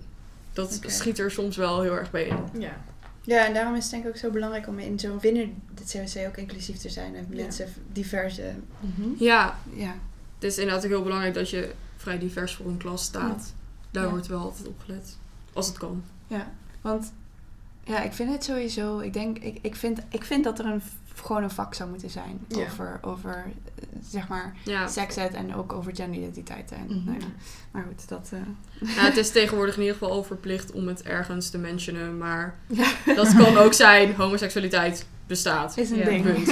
Dat 0.53 0.81
schiet 0.87 1.19
er 1.19 1.31
soms 1.31 1.57
wel 1.57 1.83
heel 1.83 1.93
erg 1.97 2.11
bij 2.11 2.27
in. 2.27 2.61
Ja. 2.61 2.81
Ja, 3.23 3.47
en 3.47 3.55
daarom 3.55 3.75
is 3.75 3.83
het 3.83 3.91
denk 3.93 4.05
ik 4.05 4.09
ook 4.11 4.17
zo 4.17 4.31
belangrijk 4.31 4.67
om 4.69 4.79
in 4.79 4.99
zo'n 4.99 5.19
binnen 5.21 5.63
het 5.75 5.91
COC 6.13 6.27
ook 6.27 6.37
inclusief 6.37 6.77
te 6.77 6.89
zijn 6.89 7.15
en 7.17 7.27
Ja. 7.31 7.43
mensen 7.43 7.69
diverse. 7.93 8.53
Ja, 9.19 9.59
Ja. 9.75 9.95
het 10.35 10.45
is 10.45 10.59
inderdaad 10.59 10.85
ook 10.85 10.91
heel 10.91 11.03
belangrijk 11.03 11.35
dat 11.35 11.51
je 11.51 11.73
vrij 11.97 12.19
divers 12.19 12.55
voor 12.55 12.67
een 12.67 12.77
klas 12.77 13.03
staat. 13.05 13.55
Daar 13.91 14.05
Ja. 14.05 14.11
wordt 14.11 14.27
wel 14.27 14.41
altijd 14.41 14.67
op 14.69 14.81
gelet. 14.85 15.17
Als 15.53 15.67
het 15.67 15.79
kan. 15.79 16.03
Ja, 16.27 16.53
want 16.81 17.13
ja, 17.89 18.01
ik 18.03 18.13
vind 18.13 18.31
het 18.33 18.45
sowieso. 18.45 18.99
Ik 18.99 19.13
denk, 19.13 19.39
ik, 19.39 19.59
ik, 19.63 19.77
vind, 19.77 19.99
ik 20.09 20.25
vind 20.25 20.45
dat 20.45 20.59
er 20.59 20.67
een 20.67 20.83
gewoon 21.15 21.43
een 21.43 21.51
vak 21.51 21.75
zou 21.75 21.91
moeten 21.91 22.11
zijn 22.11 22.41
Ja. 22.49 22.57
over, 22.65 22.99
over 23.03 23.45
zeg 24.03 24.29
maar 24.29 24.57
Ja. 24.65 24.89
en 25.35 25.55
ook 25.55 25.73
over 25.73 25.95
genderidentiteiten. 25.95 26.77
En, 26.77 26.87
Mhm. 26.87 27.05
nou 27.05 27.19
ja. 27.21 27.27
Maar 27.71 27.85
goed, 27.89 28.09
dat. 28.09 28.31
eh, 28.33 28.39
Ja, 28.97 29.03
het 29.05 29.17
is 29.17 29.31
tegenwoordig 29.31 29.75
in 29.75 29.81
ieder 29.81 29.97
geval 29.97 30.13
al 30.13 30.23
verplicht 30.23 30.73
om 30.73 30.89
het 30.89 31.03
ergens 31.03 31.51
te 31.51 31.59
mentionen. 31.59 32.19
Maar 32.19 32.55
Ja. 32.67 32.91
dat 33.15 33.35
kan 33.37 33.57
ook 33.57 33.73
zijn, 33.73 34.15
homoseksualiteit 34.15 35.07
bestaat. 35.27 35.77
is 35.77 35.91
een 35.91 35.97
Ja, 35.99 36.05
ding. 36.05 36.23
punt. 36.25 36.47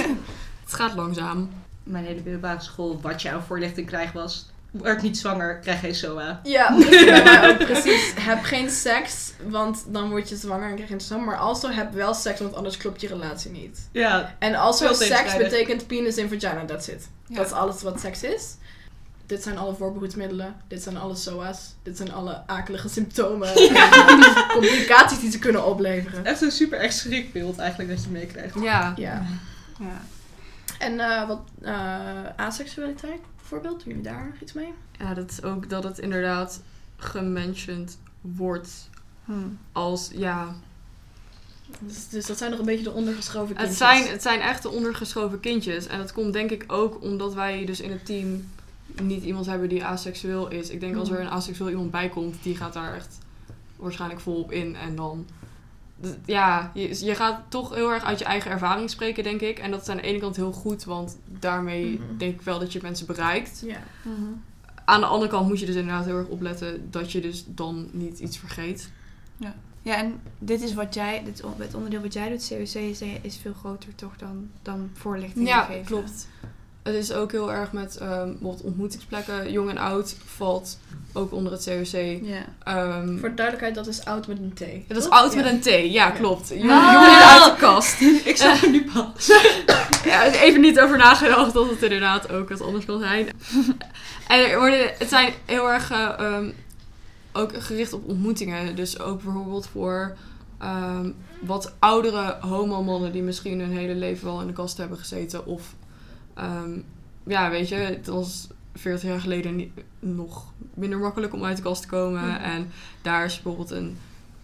Het 0.63 0.73
gaat 0.73 0.93
langzaam. 0.95 1.49
Mijn 1.83 2.05
hele 2.05 2.21
middelbare 2.23 2.61
school, 2.61 3.01
wat 3.01 3.21
je 3.21 3.31
aan 3.31 3.43
voorlichting 3.43 3.87
krijgt 3.87 4.13
was... 4.13 4.49
Word 4.77 5.01
niet 5.01 5.17
zwanger, 5.17 5.59
krijg 5.59 5.79
geen 5.79 5.95
SOA. 5.95 6.39
Ja, 6.43 6.75
ook 7.49 7.65
precies. 7.65 8.13
Heb 8.19 8.43
geen 8.43 8.69
seks, 8.69 9.31
want 9.47 9.83
dan 9.87 10.09
word 10.09 10.29
je 10.29 10.35
zwanger 10.35 10.69
en 10.69 10.73
krijg 10.73 10.89
je 10.89 10.95
een 10.95 11.01
zoon. 11.01 11.23
Maar 11.23 11.37
also 11.37 11.69
heb 11.69 11.93
wel 11.93 12.13
seks, 12.13 12.39
want 12.39 12.55
anders 12.55 12.77
klopt 12.77 13.01
je 13.01 13.07
relatie 13.07 13.51
niet. 13.51 13.87
Ja, 13.91 14.35
En 14.39 14.55
also 14.55 14.93
seks 14.93 15.37
betekent 15.37 15.87
penis 15.87 16.17
in 16.17 16.29
vagina, 16.29 16.65
that's 16.65 16.87
it. 16.87 17.07
Ja. 17.27 17.35
Dat 17.35 17.45
is 17.45 17.51
alles 17.51 17.81
wat 17.81 17.99
seks 17.99 18.23
is. 18.23 18.55
Dit 19.25 19.43
zijn 19.43 19.57
alle 19.57 19.75
voorbehoedsmiddelen. 19.75 20.55
Dit 20.67 20.83
zijn 20.83 20.97
alle 20.97 21.15
SOA's. 21.15 21.75
Dit 21.83 21.97
zijn 21.97 22.13
alle 22.13 22.43
akelige 22.45 22.89
symptomen. 22.89 23.47
en 23.55 24.47
complicaties 24.53 25.19
die 25.19 25.31
ze 25.31 25.39
kunnen 25.39 25.65
opleveren. 25.65 26.25
echt 26.25 26.41
een 26.41 26.51
super 26.51 26.79
erg 26.79 26.93
schrikbeeld 26.93 27.57
eigenlijk 27.57 27.89
dat 27.89 28.03
je 28.03 28.09
meekrijgt. 28.09 28.55
Ja. 28.61 28.93
Ja. 28.95 29.25
Ja. 29.79 30.01
En 30.79 30.99
eh, 30.99 31.27
wat 31.27 31.39
uh, 31.61 31.71
aseksualiteit 32.35 33.19
bijvoorbeeld, 33.49 33.83
doen 33.83 33.87
jullie 33.87 34.11
daar 34.11 34.25
nog 34.25 34.41
iets 34.41 34.53
mee? 34.53 34.73
ja, 34.99 35.13
dat 35.13 35.31
is 35.31 35.43
ook 35.43 35.69
dat 35.69 35.83
het 35.83 35.99
inderdaad 35.99 36.61
gementioned 36.97 37.97
wordt 38.21 38.89
Hm. 39.25 39.33
als, 39.71 40.11
ja... 40.13 40.55
Dus, 41.79 42.09
dus 42.09 42.25
dat 42.25 42.37
zijn 42.37 42.51
nog 42.51 42.59
een 42.59 42.65
beetje 42.65 42.83
de 42.83 42.91
ondergeschoven 42.91 43.47
Het 43.47 43.57
kindjes. 43.57 43.77
zijn, 43.77 44.07
het 44.07 44.21
zijn 44.21 44.39
echt 44.39 44.61
de 44.61 44.69
ondergeschoven 44.69 45.39
kindjes. 45.39 45.87
En 45.87 45.97
dat 45.97 46.13
komt 46.13 46.33
denk 46.33 46.51
ik 46.51 46.63
ook 46.67 47.01
omdat 47.01 47.33
wij 47.33 47.65
dus 47.65 47.79
in 47.79 47.91
het 47.91 48.05
team 48.05 48.49
niet 49.01 49.23
iemand 49.23 49.45
hebben 49.45 49.69
die 49.69 49.83
aseksueel 49.83 50.47
is. 50.47 50.69
Ik 50.69 50.79
denk 50.79 50.95
als 50.95 51.09
er 51.09 51.19
een 51.19 51.29
aseksueel 51.29 51.69
iemand 51.69 51.91
bij 51.91 52.09
komt, 52.09 52.43
die 52.43 52.55
gaat 52.55 52.73
daar 52.73 52.95
echt 52.95 53.17
waarschijnlijk 53.75 54.21
volop 54.21 54.51
in. 54.51 54.75
En 54.75 54.95
dan, 54.95 55.25
ja, 56.25 56.71
je, 56.73 57.05
je 57.05 57.15
gaat 57.15 57.41
toch 57.47 57.75
heel 57.75 57.91
erg 57.91 58.03
uit 58.03 58.19
je 58.19 58.25
eigen 58.25 58.51
ervaring 58.51 58.89
spreken, 58.89 59.23
denk 59.23 59.41
ik. 59.41 59.59
En 59.59 59.71
dat 59.71 59.81
is 59.81 59.89
aan 59.89 59.97
de 59.97 60.03
ene 60.03 60.19
kant 60.19 60.35
heel 60.35 60.51
goed, 60.51 60.83
want 60.83 61.17
daarmee 61.39 61.85
Mhm. 61.99 62.17
denk 62.17 62.33
ik 62.33 62.41
wel 62.41 62.59
dat 62.59 62.73
je 62.73 62.79
mensen 62.81 63.05
bereikt. 63.07 63.61
Ja. 63.65 63.79
Mhm. 64.01 64.15
Aan 64.85 64.99
de 64.99 65.05
andere 65.05 65.31
kant 65.31 65.47
moet 65.47 65.59
je 65.59 65.65
dus 65.65 65.75
inderdaad 65.75 66.05
heel 66.05 66.17
erg 66.17 66.27
opletten 66.27 66.87
dat 66.91 67.11
je 67.11 67.21
dus 67.21 67.43
dan 67.47 67.89
niet 67.91 68.19
iets 68.19 68.37
vergeet. 68.37 68.89
Ja, 69.81 69.95
en 69.97 70.19
dit 70.39 70.61
is 70.61 70.73
wat 70.73 70.93
jij, 70.93 71.23
dit, 71.25 71.43
on- 71.43 71.53
het 71.57 71.73
onderdeel 71.75 72.01
wat 72.01 72.13
jij 72.13 72.29
doet, 72.29 72.47
COC, 72.47 72.59
is, 72.81 73.01
is 73.21 73.37
veel 73.37 73.53
groter 73.53 73.95
toch 73.95 74.17
dan, 74.17 74.49
dan 74.61 74.89
voorlichting 74.93 75.47
Ja, 75.47 75.61
geven. 75.63 75.85
klopt. 75.85 76.27
Het 76.87 76.95
is 76.95 77.11
ook 77.13 77.31
heel 77.31 77.51
erg 77.53 77.71
met 77.71 77.97
ehm, 77.97 78.25
bijvoorbeeld 78.25 78.61
ontmoetingsplekken. 78.61 79.51
Jong 79.51 79.69
en 79.69 79.77
oud 79.77 80.15
valt 80.25 80.79
ook 81.13 81.31
onder 81.33 81.51
het 81.51 81.63
COC. 81.65 82.19
Ja. 82.23 82.45
Ehm, 82.63 83.17
Voor 83.17 83.29
de 83.29 83.35
duidelijkheid, 83.35 83.75
dat 83.75 83.87
is 83.87 84.05
oud 84.05 84.27
met 84.27 84.37
een 84.39 84.53
T. 84.53 84.87
dat 84.87 84.97
is 84.97 85.09
oud 85.09 85.33
Ja. 85.33 85.41
met 85.41 85.51
een 85.51 85.59
T, 85.59 85.65
ja, 85.65 85.75
Ja. 85.81 86.09
klopt. 86.09 86.47
Jong, 86.49 86.61
Ah. 86.71 86.91
Jongen 86.93 87.25
uit 87.27 87.43
de 87.43 87.55
kast. 87.65 88.01
Ik 88.01 88.37
zag 88.37 88.63
er 88.63 88.69
nu 88.69 88.85
pas. 88.93 89.27
Ja, 90.05 90.23
even 90.31 90.61
niet 90.61 90.79
over 90.79 90.97
nagedacht 90.97 91.53
dat 91.53 91.69
het 91.69 91.81
inderdaad 91.83 92.31
ook 92.31 92.49
wat 92.49 92.61
anders 92.61 92.85
kan 92.85 92.99
zijn. 92.99 93.29
en 94.27 94.49
er 94.51 94.59
worden, 94.59 94.91
het 94.97 95.09
zijn 95.09 95.33
heel 95.45 95.71
erg 95.71 95.91
eh, 95.91 96.09
ehm, 96.19 96.49
ook 97.33 97.51
gericht 97.63 97.93
op 97.93 98.07
ontmoetingen. 98.07 98.75
Dus 98.75 98.99
ook 98.99 99.23
bijvoorbeeld 99.23 99.67
voor 99.71 100.15
ehm, 100.59 101.09
wat 101.41 101.73
oudere 101.79 102.37
homo-mannen 102.41 103.11
die 103.11 103.21
misschien 103.21 103.59
hun 103.59 103.77
hele 103.77 103.95
leven 103.95 104.25
wel 104.25 104.41
in 104.41 104.47
de 104.47 104.53
kast 104.53 104.77
hebben 104.77 104.97
gezeten. 104.97 105.45
Of 105.45 105.73
ehm, 106.37 106.79
ja, 107.23 107.49
weet 107.49 107.69
je, 107.69 107.75
het 107.75 108.07
was 108.07 108.47
40 108.75 109.09
jaar 109.09 109.19
geleden 109.19 109.55
niet, 109.55 109.71
nog 109.99 110.45
minder 110.73 110.99
makkelijk 110.99 111.33
om 111.33 111.43
uit 111.43 111.57
de 111.57 111.63
kast 111.63 111.81
te 111.81 111.87
komen. 111.87 112.41
En 112.41 112.71
daar 113.01 113.25
is 113.25 113.33
bijvoorbeeld 113.41 113.71
een 113.71 113.97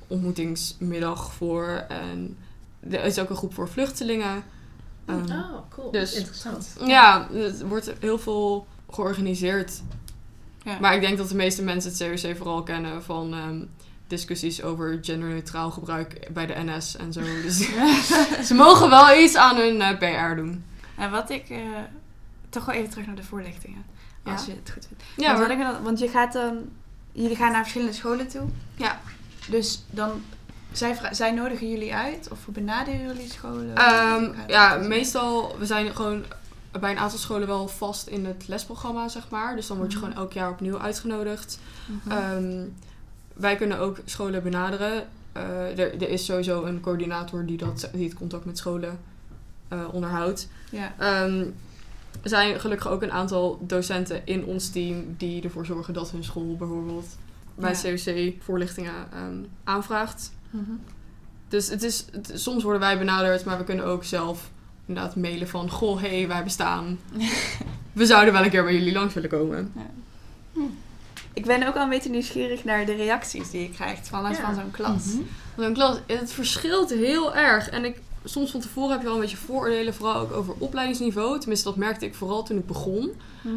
ontmoetingsmiddag 0.08 1.34
voor. 1.34 1.86
En 1.90 2.38
er 2.90 3.04
is 3.04 3.20
ook 3.20 3.30
een 3.30 3.36
groep 3.36 3.54
voor 3.54 3.70
vluchtelingen. 3.70 4.44
Ehm, 5.06 5.32
Oh, 5.32 5.56
cool. 5.70 5.92
dus- 5.92 6.14
Interessant. 6.14 6.76
ja, 6.86 7.28
er 7.34 7.68
wordt 7.68 7.94
heel 8.00 8.20
veel 8.20 8.68
georganiseerd. 8.90 9.82
Ja. 10.64 10.80
Maar 10.80 10.96
ik 10.96 11.02
denk 11.02 11.18
dat 11.18 11.30
de 11.30 11.36
meeste 11.36 11.64
mensen 11.64 11.92
het 11.92 12.22
COC 12.22 12.36
vooral 12.38 12.64
kennen 12.64 13.04
van 13.04 13.34
ehm, 13.34 13.62
discussies 14.08 14.62
over 14.64 15.00
genderneutraal 15.02 15.72
gebruik 15.72 16.28
bij 16.34 16.46
de 16.46 16.54
NS 16.58 16.96
en 16.96 17.14
zo. 17.14 17.22
Dus 17.22 17.58
ze 18.48 18.54
mogen 18.54 18.90
wel 18.90 19.18
iets 19.18 19.36
aan 19.36 19.56
hun 19.58 19.82
eh, 19.82 19.98
PR 19.98 20.36
doen. 20.36 20.64
En 20.98 21.12
wat 21.12 21.30
ik... 21.30 21.50
eh, 21.50 21.60
toch 22.50 22.66
wel 22.66 22.76
even 22.76 22.90
terug 22.90 23.06
naar 23.06 23.16
de 23.16 23.24
voorlichtingen. 23.24 23.84
Ja. 24.26 24.32
Als 24.32 24.46
je 24.46 24.52
het 24.52 24.72
goed 24.72 24.86
vindt. 24.88 25.04
Ja, 25.18 25.26
want, 25.26 25.38
hoor. 25.38 25.48
wat 25.48 25.58
ik 25.58 25.74
dan, 25.74 25.84
want 25.84 26.00
je 26.00 26.08
gaat 26.08 26.34
dan... 26.34 26.58
Jullie 27.12 27.36
gaan 27.36 27.52
naar 27.52 27.62
verschillende 27.62 27.94
scholen 27.94 28.28
toe. 28.28 28.42
Ja. 28.76 29.02
Dus 29.50 29.84
dan... 29.90 30.22
Zij, 30.72 30.98
zij 31.12 31.32
nodigen 31.32 31.70
jullie 31.70 31.94
uit? 31.96 32.28
Of 32.32 32.40
benaderen 32.48 33.02
jullie 33.08 33.30
scholen? 33.32 33.76
Ehm, 33.76 34.32
ja, 34.48 34.76
meestal, 34.78 35.56
we 35.58 35.66
zijn 35.66 35.96
gewoon 35.96 36.24
bij 36.80 36.92
een 36.92 36.98
aantal 36.98 37.18
scholen 37.20 37.48
wel 37.48 37.68
vast 37.68 38.08
in 38.08 38.26
het 38.26 38.48
lesprogramma, 38.48 39.08
zeg 39.08 39.30
maar. 39.30 39.56
Dus 39.56 39.68
dan 39.68 39.78
word 39.78 39.92
je 39.92 39.98
Mhm. 39.98 40.08
gewoon 40.08 40.22
elk 40.24 40.34
jaar 40.34 40.50
opnieuw 40.50 40.80
uitgenodigd. 40.80 41.60
Mhm. 41.86 42.12
Ehm, 42.18 42.64
wij 43.34 43.56
kunnen 43.56 43.80
ook 43.80 43.98
scholen 44.06 44.44
benaderen. 44.44 45.08
Eh, 45.32 45.80
er, 45.80 46.02
er 46.02 46.10
is 46.10 46.26
sowieso 46.26 46.64
een 46.64 46.80
coördinator 46.82 47.46
die, 47.46 47.58
dat, 47.58 47.90
die 47.94 48.04
het 48.10 48.18
contact 48.18 48.46
met 48.46 48.58
scholen 48.58 49.00
onderhoudt. 49.92 50.48
ja. 50.70 50.94
Ehm, 50.98 51.46
er 52.22 52.30
zijn 52.30 52.60
gelukkig 52.60 52.88
ook 52.88 53.02
een 53.02 53.12
aantal 53.12 53.60
docenten 53.62 54.22
in 54.26 54.46
ons 54.46 54.70
team 54.70 55.16
die 55.18 55.44
ervoor 55.44 55.66
zorgen 55.66 55.94
dat 55.94 56.12
hun 56.12 56.24
school 56.24 56.56
bijvoorbeeld 56.56 57.06
bij 57.56 57.76
Ja. 57.84 57.96
COC 57.96 58.34
voorlichtingen 58.44 58.94
ehm, 59.14 59.38
aanvraagt. 59.64 60.32
Mhm. 60.50 60.72
Dus 61.48 61.70
het 61.70 61.84
is, 61.84 62.06
het- 62.12 62.32
soms 62.34 62.64
worden 62.64 62.82
wij 62.82 62.98
benaderd, 62.98 63.46
maar 63.46 63.58
we 63.58 63.64
kunnen 63.64 63.86
ook 63.86 64.04
zelf 64.04 64.50
inderdaad 64.86 65.16
mailen 65.16 65.48
van... 65.48 65.70
Goh, 65.70 66.02
hé, 66.02 66.18
hey, 66.18 66.28
wij 66.28 66.44
bestaan. 66.44 67.00
We 67.94 68.06
zouden 68.06 68.34
wel 68.34 68.44
een 68.44 68.50
keer 68.50 68.64
bij 68.64 68.74
jullie 68.74 68.94
langs 68.94 69.14
willen 69.14 69.30
komen. 69.30 69.72
Ik 71.34 71.46
ben 71.46 71.68
ook 71.68 71.76
al 71.76 71.84
een 71.84 71.90
beetje 71.90 72.10
nieuwsgierig 72.10 72.64
naar 72.64 72.86
de 72.86 72.96
reacties 72.96 73.50
die 73.50 73.62
je 73.62 73.70
krijgt 73.70 74.08
vanuit 74.10 74.38
Ja. 74.38 74.44
van 74.46 74.56
zo'n 74.56 74.72
klas. 74.72 75.04
Mhm. 75.06 75.24
Zo'n 75.58 75.74
klas, 75.74 75.98
het 76.08 76.32
verschilt 76.34 76.90
heel 76.90 77.36
erg. 77.36 77.70
En 77.70 77.86
ik 77.86 78.02
soms 78.24 78.52
van 78.52 78.60
tevoren 78.60 78.92
heb 78.92 79.00
je 79.00 79.06
wel 79.06 79.16
een 79.16 79.22
beetje 79.22 79.38
vooroordelen, 79.38 79.94
vooral 79.94 80.20
ook 80.20 80.32
over 80.32 80.54
opleidingsniveau. 80.58 81.40
Tenminste, 81.40 81.68
dat 81.68 81.78
merkte 81.78 82.06
ik 82.06 82.16
vooral 82.16 82.44
toen 82.44 82.58
ik 82.58 82.68
begon. 82.68 83.12
Mhm. 83.42 83.56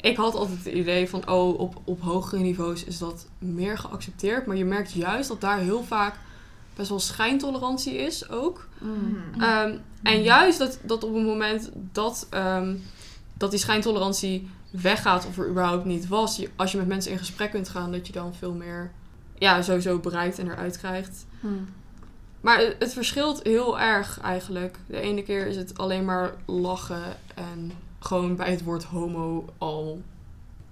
Ik 0.00 0.16
had 0.16 0.34
altijd 0.34 0.64
het 0.64 0.74
idee 0.74 1.08
van, 1.08 1.28
oh, 1.28 1.58
op, 1.58 1.80
op 1.84 2.00
hogere 2.00 2.42
niveaus 2.42 2.84
is 2.84 2.98
dat 2.98 3.26
meer 3.38 3.78
geaccepteerd. 3.78 4.46
Maar 4.46 4.56
je 4.56 4.64
merkt 4.64 4.92
juist 4.92 5.28
dat 5.28 5.40
daar 5.40 5.58
heel 5.58 5.82
vaak 5.82 6.14
best 6.74 6.88
wel 6.88 7.00
schijntolerantie 7.00 7.96
is 7.96 8.28
ook. 8.28 8.68
Mhm. 8.78 9.42
Ehm, 9.42 9.78
en 10.02 10.22
juist 10.22 10.58
dat, 10.58 10.78
dat 10.82 11.04
op 11.04 11.14
het 11.14 11.24
moment 11.24 11.70
dat, 11.92 12.26
ehm, 12.30 12.74
dat 13.34 13.50
die 13.50 13.60
schijntolerantie 13.60 14.48
weggaat 14.70 15.26
of 15.26 15.38
er 15.38 15.48
überhaupt 15.48 15.84
niet 15.84 16.08
was, 16.08 16.36
je, 16.36 16.50
als 16.56 16.72
je 16.72 16.78
met 16.78 16.86
mensen 16.86 17.12
in 17.12 17.18
gesprek 17.18 17.50
kunt 17.50 17.68
gaan, 17.68 17.92
dat 17.92 18.06
je 18.06 18.12
dan 18.12 18.34
veel 18.34 18.52
meer 18.52 18.90
ja, 19.38 19.62
sowieso 19.62 19.98
bereikt 19.98 20.38
en 20.38 20.50
eruit 20.50 20.78
krijgt. 20.78 21.26
Mhm. 21.40 21.54
Maar 22.40 22.58
het, 22.58 22.76
het 22.78 22.92
verschilt 22.92 23.42
heel 23.42 23.80
erg 23.80 24.20
eigenlijk. 24.20 24.76
De 24.86 25.00
ene 25.00 25.22
keer 25.22 25.46
is 25.46 25.56
het 25.56 25.78
alleen 25.78 26.04
maar 26.04 26.34
lachen 26.46 27.16
en 27.34 27.72
gewoon 27.98 28.36
bij 28.36 28.50
het 28.50 28.62
woord 28.62 28.84
homo 28.84 29.44
al 29.58 30.02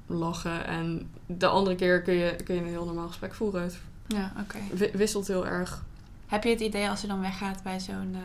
lachen. 0.06 0.66
En 0.66 1.10
de 1.26 1.46
andere 1.46 1.76
keer 1.76 2.02
kun 2.02 2.14
je, 2.14 2.36
kun 2.44 2.54
je 2.54 2.60
een 2.60 2.66
heel 2.66 2.84
normaal 2.84 3.06
gesprek 3.08 3.34
voeren. 3.34 3.70
Ja, 4.06 4.32
oké. 4.40 4.58
wi- 4.72 4.90
wisselt 4.94 5.26
heel 5.26 5.46
erg. 5.46 5.82
Heb 6.26 6.42
je 6.44 6.50
het 6.50 6.60
idee 6.60 6.88
als 6.88 7.00
je 7.00 7.06
dan 7.06 7.20
weggaat 7.20 7.62
bij 7.62 7.80
zo'n 7.80 8.10
eh, 8.14 8.20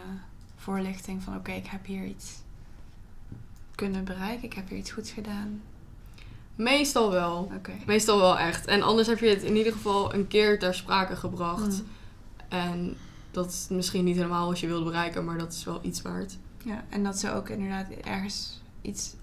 voorlichting 0.58 1.23
van 1.23 1.36
oké, 1.36 1.52
ik 1.52 1.67
heb 1.67 1.86
hier 1.86 2.06
iets 2.06 2.32
kunnen 3.75 4.04
bereiken, 4.04 4.43
ik 4.43 4.54
heb 4.54 4.69
hier 4.69 4.78
iets 4.78 4.91
goeds 4.91 5.12
gedaan. 5.12 5.62
Meestal 6.56 7.12
wel. 7.12 7.52
Meestal 7.86 8.17
wel 8.19 8.38
echt. 8.38 8.65
En 8.65 8.82
anders 8.82 9.08
heb 9.08 9.19
je 9.19 9.28
het 9.30 9.43
in 9.43 9.56
ieder 9.56 9.71
geval 9.73 10.13
een 10.13 10.28
keer 10.28 10.60
ter 10.60 10.73
sprake 10.73 11.15
gebracht. 11.15 11.67
Mhm. 11.67 11.82
En 12.49 12.97
dat 13.32 13.50
is 13.50 13.65
misschien 13.70 14.04
niet 14.04 14.15
helemaal 14.15 14.48
wat 14.48 14.60
je 14.60 14.68
wilde 14.68 14.86
bereiken, 14.86 15.26
maar 15.26 15.38
dat 15.38 15.54
is 15.54 15.63
wel 15.63 15.80
iets 15.82 16.02
waard. 16.02 16.38
Ja, 16.63 16.84
en 16.89 17.04
dat 17.04 17.20
ze 17.20 17.32
ook 17.32 17.50
inderdaad 17.50 17.88
ergens 18.04 18.62
iets 18.82 19.13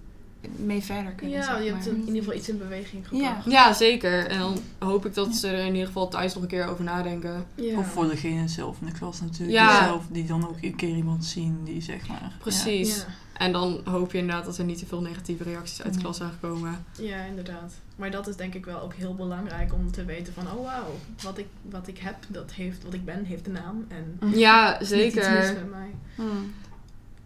mee 0.55 0.83
verder 0.83 1.11
kunnen. 1.11 1.37
Ja, 1.37 1.43
zeg 1.43 1.63
je 1.63 1.71
hebt 1.71 1.87
in 1.87 1.99
ieder 1.99 2.15
geval 2.15 2.33
iets 2.33 2.49
in 2.49 2.57
beweging 2.57 3.07
gebracht. 3.07 3.45
Ja, 3.45 3.73
zeker. 3.73 4.27
En 4.27 4.39
dan 4.39 4.59
hoop 4.79 5.05
ik 5.05 5.13
dat 5.13 5.35
ze 5.35 5.47
er 5.47 5.65
in 5.65 5.73
ieder 5.73 5.87
geval 5.87 6.07
thuis 6.07 6.33
nog 6.33 6.43
een 6.43 6.49
keer 6.49 6.67
over 6.67 6.83
nadenken. 6.83 7.45
Ja. 7.55 7.77
Of 7.77 7.87
voor 7.87 8.07
degene 8.07 8.47
zelf 8.47 8.79
in 8.79 8.85
de 8.85 8.91
klas 8.91 9.21
natuurlijk. 9.21 9.57
Ja. 9.57 9.79
Die, 9.79 9.87
zelf, 9.87 10.03
die 10.09 10.25
dan 10.25 10.47
ook 10.47 10.57
een 10.61 10.75
keer 10.75 10.95
iemand 10.95 11.25
zien 11.25 11.63
die 11.63 11.81
zeg 11.81 12.07
maar... 12.07 12.35
Precies. 12.39 12.95
Ja. 12.97 13.05
En 13.33 13.51
dan 13.51 13.81
hoop 13.83 14.11
je 14.11 14.17
inderdaad 14.17 14.45
dat 14.45 14.57
er 14.57 14.65
niet 14.65 14.77
te 14.79 14.85
veel 14.85 15.01
negatieve 15.01 15.43
reacties 15.43 15.81
uit 15.81 15.93
de 15.93 15.99
klas 15.99 16.17
zijn 16.17 16.31
gekomen. 16.31 16.85
Ja, 16.99 17.23
inderdaad. 17.23 17.73
Maar 17.97 18.11
dat 18.11 18.27
is 18.27 18.35
denk 18.35 18.53
ik 18.53 18.65
wel 18.65 18.81
ook 18.81 18.93
heel 18.93 19.15
belangrijk 19.15 19.73
om 19.73 19.91
te 19.91 20.05
weten 20.05 20.33
van... 20.33 20.47
Oh 20.57 20.63
wauw, 20.65 20.95
wat 21.23 21.37
ik, 21.37 21.45
wat 21.61 21.87
ik 21.87 21.97
heb, 21.97 22.15
dat 22.27 22.51
heeft, 22.51 22.83
wat 22.83 22.93
ik 22.93 23.05
ben, 23.05 23.23
heeft 23.25 23.45
een 23.47 23.51
naam. 23.51 23.85
En 23.87 24.19
Ja, 24.37 24.81
iets 24.81 24.89
mis 24.89 24.99
zeker. 24.99 25.31
met 25.53 25.69
mij. 25.69 25.89
Mhm. 26.15 26.27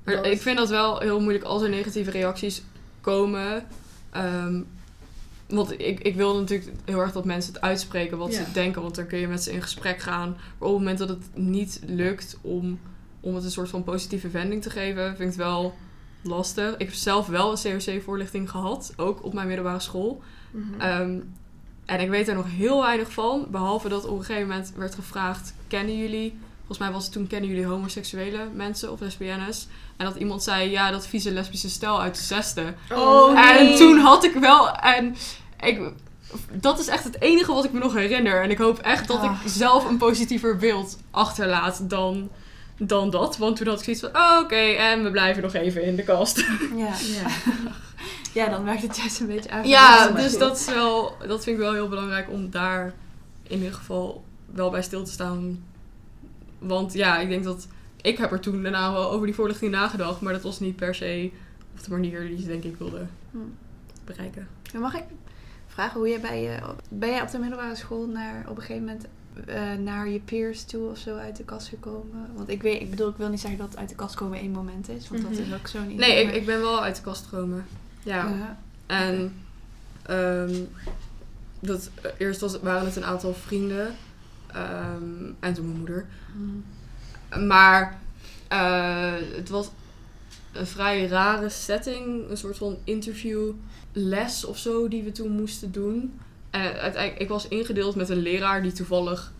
Maar 0.03 0.15
Dat- 0.15 0.25
ik 0.25 0.41
vind 0.41 0.57
dat 0.57 0.69
wel 0.69 0.99
heel 0.99 1.19
moeilijk 1.19 1.43
als 1.45 1.61
er 1.61 1.69
negatieve 1.69 2.11
reacties 2.11 2.63
komen. 3.01 3.65
Ehm, 4.09 4.61
want 5.47 5.71
ik, 5.79 5.99
ik 5.99 6.15
wil 6.15 6.39
natuurlijk 6.39 6.71
heel 6.85 6.99
erg 6.99 7.11
dat 7.11 7.25
mensen 7.25 7.53
het 7.53 7.61
uitspreken 7.61 8.17
wat 8.17 8.33
Ja. 8.33 8.43
ze 8.45 8.51
denken. 8.51 8.81
Want 8.81 8.95
dan 8.95 9.07
kun 9.07 9.19
je 9.19 9.27
met 9.27 9.43
ze 9.43 9.51
in 9.51 9.61
gesprek 9.61 9.99
gaan. 9.99 10.29
Maar 10.29 10.39
op 10.69 10.75
het 10.75 10.77
moment 10.77 10.97
dat 10.97 11.09
het 11.09 11.23
niet 11.33 11.79
lukt 11.85 12.37
om, 12.41 12.79
om 13.19 13.35
het 13.35 13.43
een 13.43 13.51
soort 13.51 13.69
van 13.69 13.83
positieve 13.83 14.29
wending 14.29 14.61
te 14.61 14.69
geven, 14.69 15.05
vind 15.07 15.19
ik 15.19 15.25
het 15.25 15.35
wel 15.35 15.75
lastig. 16.21 16.73
Ik 16.73 16.85
heb 16.85 16.93
zelf 16.93 17.27
wel 17.27 17.51
een 17.51 17.77
COC-voorlichting 17.79 18.49
gehad, 18.49 18.93
ook 18.97 19.23
op 19.23 19.33
mijn 19.33 19.47
middelbare 19.47 19.79
school. 19.79 20.21
Mhm. 20.51 20.81
Ehm, 20.81 21.19
en 21.85 21.99
ik 21.99 22.09
weet 22.09 22.27
er 22.27 22.35
nog 22.35 22.45
heel 22.47 22.81
weinig 22.81 23.11
van. 23.11 23.47
Behalve 23.49 23.89
dat 23.89 24.05
op 24.05 24.17
een 24.17 24.23
gegeven 24.25 24.47
moment 24.47 24.73
werd 24.75 24.95
gevraagd: 24.95 25.53
kennen 25.67 25.97
jullie? 25.97 26.37
Volgens 26.57 26.77
mij 26.79 26.91
was 26.91 27.03
het 27.03 27.13
toen 27.13 27.27
kennen 27.27 27.49
jullie 27.49 27.65
homoseksuele 27.65 28.47
mensen 28.53 28.91
of 28.91 28.99
lesbiennes? 28.99 29.67
En 29.97 30.05
dat 30.05 30.15
iemand 30.15 30.43
zei: 30.43 30.69
ja, 30.69 30.91
dat 30.91 31.07
vieze 31.07 31.31
lesbische 31.31 31.69
stel 31.69 32.01
uit 32.01 32.15
de 32.15 32.21
zesde. 32.23 32.73
Oh, 32.91 33.39
En 33.49 33.63
nee. 33.65 33.77
toen 33.77 33.97
had 33.99 34.23
ik 34.23 34.33
wel. 34.33 34.71
En 34.71 35.15
ik, 35.59 35.91
dat 36.51 36.79
is 36.79 36.87
echt 36.87 37.03
het 37.03 37.21
enige 37.21 37.53
wat 37.53 37.65
ik 37.65 37.71
me 37.71 37.79
nog 37.79 37.93
herinner. 37.93 38.43
En 38.43 38.49
ik 38.51 38.57
hoop 38.57 38.79
echt 38.79 39.07
dat 39.07 39.17
Ah. 39.19 39.23
ik 39.43 39.49
zelf 39.51 39.89
een 39.89 39.97
positiever 39.97 40.57
beeld 40.57 40.97
achterlaat 41.11 41.89
dan, 41.89 42.29
dan 42.87 43.09
dat. 43.09 43.37
Want 43.37 43.55
toen 43.55 43.67
had 43.67 43.77
ik 43.77 43.83
zoiets 43.83 44.01
van: 44.01 44.15
oh, 44.15 44.39
oké, 44.43 44.55
en 44.55 45.03
we 45.03 45.11
blijven 45.11 45.43
nog 45.43 45.53
even 45.53 45.83
in 45.83 45.95
de 45.95 46.03
kast. 46.03 46.37
Ja. 46.75 46.93
Ja. 46.99 47.29
ja, 48.33 48.49
dan 48.55 48.63
werkt 48.63 48.81
het 48.81 48.97
juist 48.97 49.19
een 49.19 49.27
beetje 49.27 49.49
uit. 49.49 49.67
Ja, 49.67 50.07
dus 50.07 50.37
dat, 50.37 50.57
is 50.59 50.65
wel, 50.65 51.15
dat 51.27 51.43
vind 51.43 51.57
ik 51.57 51.63
wel 51.63 51.73
heel 51.73 51.89
belangrijk 51.89 52.29
om 52.29 52.49
daar 52.49 52.93
in 53.43 53.57
ieder 53.57 53.73
geval 53.73 54.23
wel 54.45 54.69
bij 54.69 54.81
stil 54.81 55.03
te 55.03 55.11
staan. 55.11 55.63
Want 56.59 56.93
ja, 56.93 57.19
ik 57.19 57.29
denk 57.29 57.43
dat. 57.43 57.67
Ik 58.01 58.17
heb 58.17 58.31
er 58.31 58.39
toen 58.39 58.63
daarna 58.63 58.91
wel 58.93 59.11
over 59.11 59.25
die 59.25 59.35
voorlichting 59.35 59.71
nagedacht, 59.71 60.21
maar 60.21 60.33
dat 60.33 60.41
was 60.41 60.59
niet 60.59 60.75
per 60.75 60.95
se 60.95 61.31
op 61.73 61.83
de 61.83 61.91
manier 61.91 62.27
die 62.27 62.41
ze 62.41 62.47
denk 62.47 62.63
ik 62.63 62.75
wilde 62.77 63.05
Hm. 63.31 63.37
bereiken. 64.05 64.47
Dan 64.71 64.81
mag 64.81 64.95
ik 64.95 65.03
vragen 65.67 65.99
hoe 65.99 66.09
je 66.09 66.19
bij 66.19 66.41
je... 66.41 66.59
Ben 66.89 67.09
jij 67.09 67.21
op 67.21 67.31
de 67.31 67.39
middelbare 67.39 67.75
school 67.75 68.07
naar, 68.07 68.45
op 68.49 68.55
een 68.55 68.61
gegeven 68.61 68.85
moment 68.85 69.05
eh, 69.45 69.73
naar 69.73 70.09
je 70.09 70.19
peers 70.19 70.63
toe 70.63 70.89
of 70.89 70.97
zo 70.97 71.15
uit 71.15 71.35
de 71.37 71.43
kast 71.43 71.67
gekomen? 71.67 72.27
Want 72.35 72.49
ik, 72.49 72.61
weet, 72.61 72.81
ik 72.81 72.89
bedoel, 72.89 73.09
ik 73.09 73.15
wil 73.17 73.29
niet 73.29 73.39
zeggen 73.39 73.59
dat 73.59 73.77
uit 73.77 73.89
de 73.89 73.95
kast 73.95 74.15
komen 74.15 74.39
één 74.39 74.51
moment 74.51 74.89
is. 74.89 75.09
Want 75.09 75.21
dat 75.21 75.31
Mhm. 75.31 75.41
is 75.41 75.53
ook 75.53 75.67
zo 75.67 75.81
niet. 75.83 75.97
Nee, 75.97 76.23
ik, 76.25 76.45
ben 76.45 76.59
wel 76.61 76.83
uit 76.83 76.95
de 76.95 77.01
kast 77.01 77.25
gekomen. 77.25 77.65
Ja. 78.03 78.27
Ja. 78.27 78.57
En 78.85 79.33
ehm, 80.05 80.55
dat, 81.59 81.89
eh, 82.01 82.11
eerst 82.17 82.41
was, 82.41 82.59
waren 82.59 82.85
het 82.85 82.95
een 82.95 83.05
aantal 83.05 83.33
vrienden. 83.33 83.95
ehm, 84.47 85.31
en 85.39 85.53
toen 85.53 85.65
mijn 85.65 85.77
moeder. 85.77 86.05
Mhm. 87.29 87.47
Maar 87.47 87.99
eh, 88.47 89.13
het 89.35 89.49
was 89.49 89.69
een 90.53 90.67
vrij 90.67 91.07
rare 91.07 91.49
setting. 91.49 92.29
Een 92.29 92.37
soort 92.37 92.57
van 92.57 92.77
interviewles 92.83 94.45
of 94.45 94.57
zo 94.57 94.87
die 94.87 95.03
we 95.03 95.11
toen 95.11 95.31
moesten 95.31 95.71
doen. 95.71 96.19
Uiteindelijk, 96.51 97.17
ik 97.17 97.27
was 97.27 97.47
ingedeeld 97.47 97.95
met 97.95 98.09
een 98.09 98.21
leraar 98.21 98.61
die 98.61 98.71
toevallig 98.71 99.31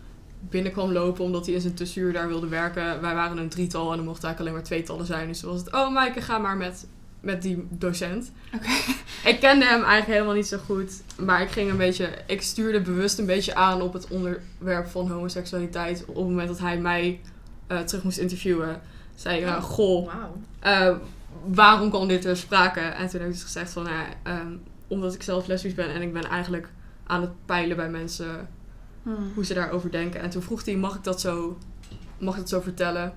binnen 0.48 0.72
kwam 0.72 0.92
lopen 0.92 1.24
omdat 1.24 1.46
hij 1.46 1.54
in 1.54 1.60
zijn 1.60 1.74
tussenuur 1.74 2.12
daar 2.12 2.28
wilde 2.28 2.48
werken. 2.48 3.00
Wij 3.00 3.14
waren 3.14 3.38
een 3.38 3.48
drietal 3.48 3.92
en 3.92 3.98
er 3.98 4.04
mochten 4.04 4.28
eigenlijk 4.28 4.40
alleen 4.40 4.52
maar 4.52 4.62
tweetallen 4.62 5.06
zijn. 5.06 5.28
Dus 5.28 5.40
toen 5.40 5.50
was 5.50 5.60
het, 5.60 5.72
oh 5.72 5.92
Maaike, 5.92 6.20
ga 6.20 6.38
maar 6.38 6.56
met, 6.56 6.86
met 7.20 7.42
die 7.42 7.66
docent. 7.70 8.32
Ik 9.24 9.40
kende 9.40 9.64
hem 9.64 9.82
eigenlijk 9.82 10.06
helemaal 10.06 10.34
niet 10.34 10.46
zo 10.46 10.58
goed. 10.58 11.02
Maar 11.18 11.42
ik 11.42 11.50
ging 11.50 11.70
een 11.70 11.76
beetje, 11.76 12.08
ik 12.26 12.42
stuurde 12.42 12.80
bewust 12.80 13.18
een 13.18 13.26
beetje 13.26 13.54
aan 13.54 13.82
op 13.82 13.92
het 13.92 14.08
onderwerp 14.08 14.86
van 14.86 15.10
homoseksualiteit. 15.10 16.04
Op 16.06 16.14
het 16.14 16.24
moment 16.24 16.48
dat 16.48 16.58
hij 16.58 16.78
mij 16.78 17.20
eh, 17.66 17.78
terug 17.78 18.04
moest 18.04 18.18
interviewen. 18.18 18.80
Zei 19.14 19.44
Oh. 19.44 19.62
goh, 19.62 20.12
eh, 20.60 20.96
waarom 21.44 21.90
kwam 21.90 22.08
dit 22.08 22.22
ter 22.22 22.36
sprake? 22.36 22.80
En 22.80 23.08
toen 23.08 23.20
heb 23.20 23.28
ik 23.28 23.34
dus 23.34 23.42
gezegd 23.42 23.72
van, 23.72 23.82
nou, 23.82 23.96
ja, 23.96 24.06
ehm, 24.22 24.52
omdat 24.86 25.14
ik 25.14 25.22
zelf 25.22 25.46
lesbisch 25.46 25.74
ben 25.74 25.94
en 25.94 26.02
ik 26.02 26.12
ben 26.12 26.24
eigenlijk 26.24 26.68
aan 27.06 27.20
het 27.20 27.30
peilen 27.46 27.76
bij 27.76 27.90
mensen 27.90 28.48
Mhm. 29.02 29.22
hoe 29.34 29.44
ze 29.44 29.54
daarover 29.54 29.90
denken. 29.90 30.20
En 30.20 30.30
toen 30.30 30.42
vroeg 30.42 30.64
hij, 30.64 30.76
mag 30.76 30.94
ik 30.96 31.04
dat 31.04 31.20
zo, 31.20 31.58
mag 32.18 32.34
ik 32.34 32.40
dat 32.40 32.48
zo 32.48 32.60
vertellen? 32.60 33.14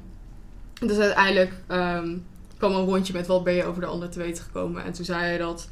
En 0.82 0.88
dus 0.88 0.98
uiteindelijk 0.98 1.54
ehm, 1.68 2.18
kwam 2.58 2.72
een 2.76 2.86
rondje 2.86 3.14
met 3.14 3.28
wat 3.28 3.44
ben 3.44 3.54
je 3.54 3.64
over 3.66 3.82
de 3.82 3.88
ander 3.88 4.10
te 4.10 4.20
weten 4.20 4.44
gekomen. 4.44 4.84
En 4.84 4.94
toen 4.94 5.06
zei 5.06 5.20
hij 5.20 5.38
dat. 5.38 5.70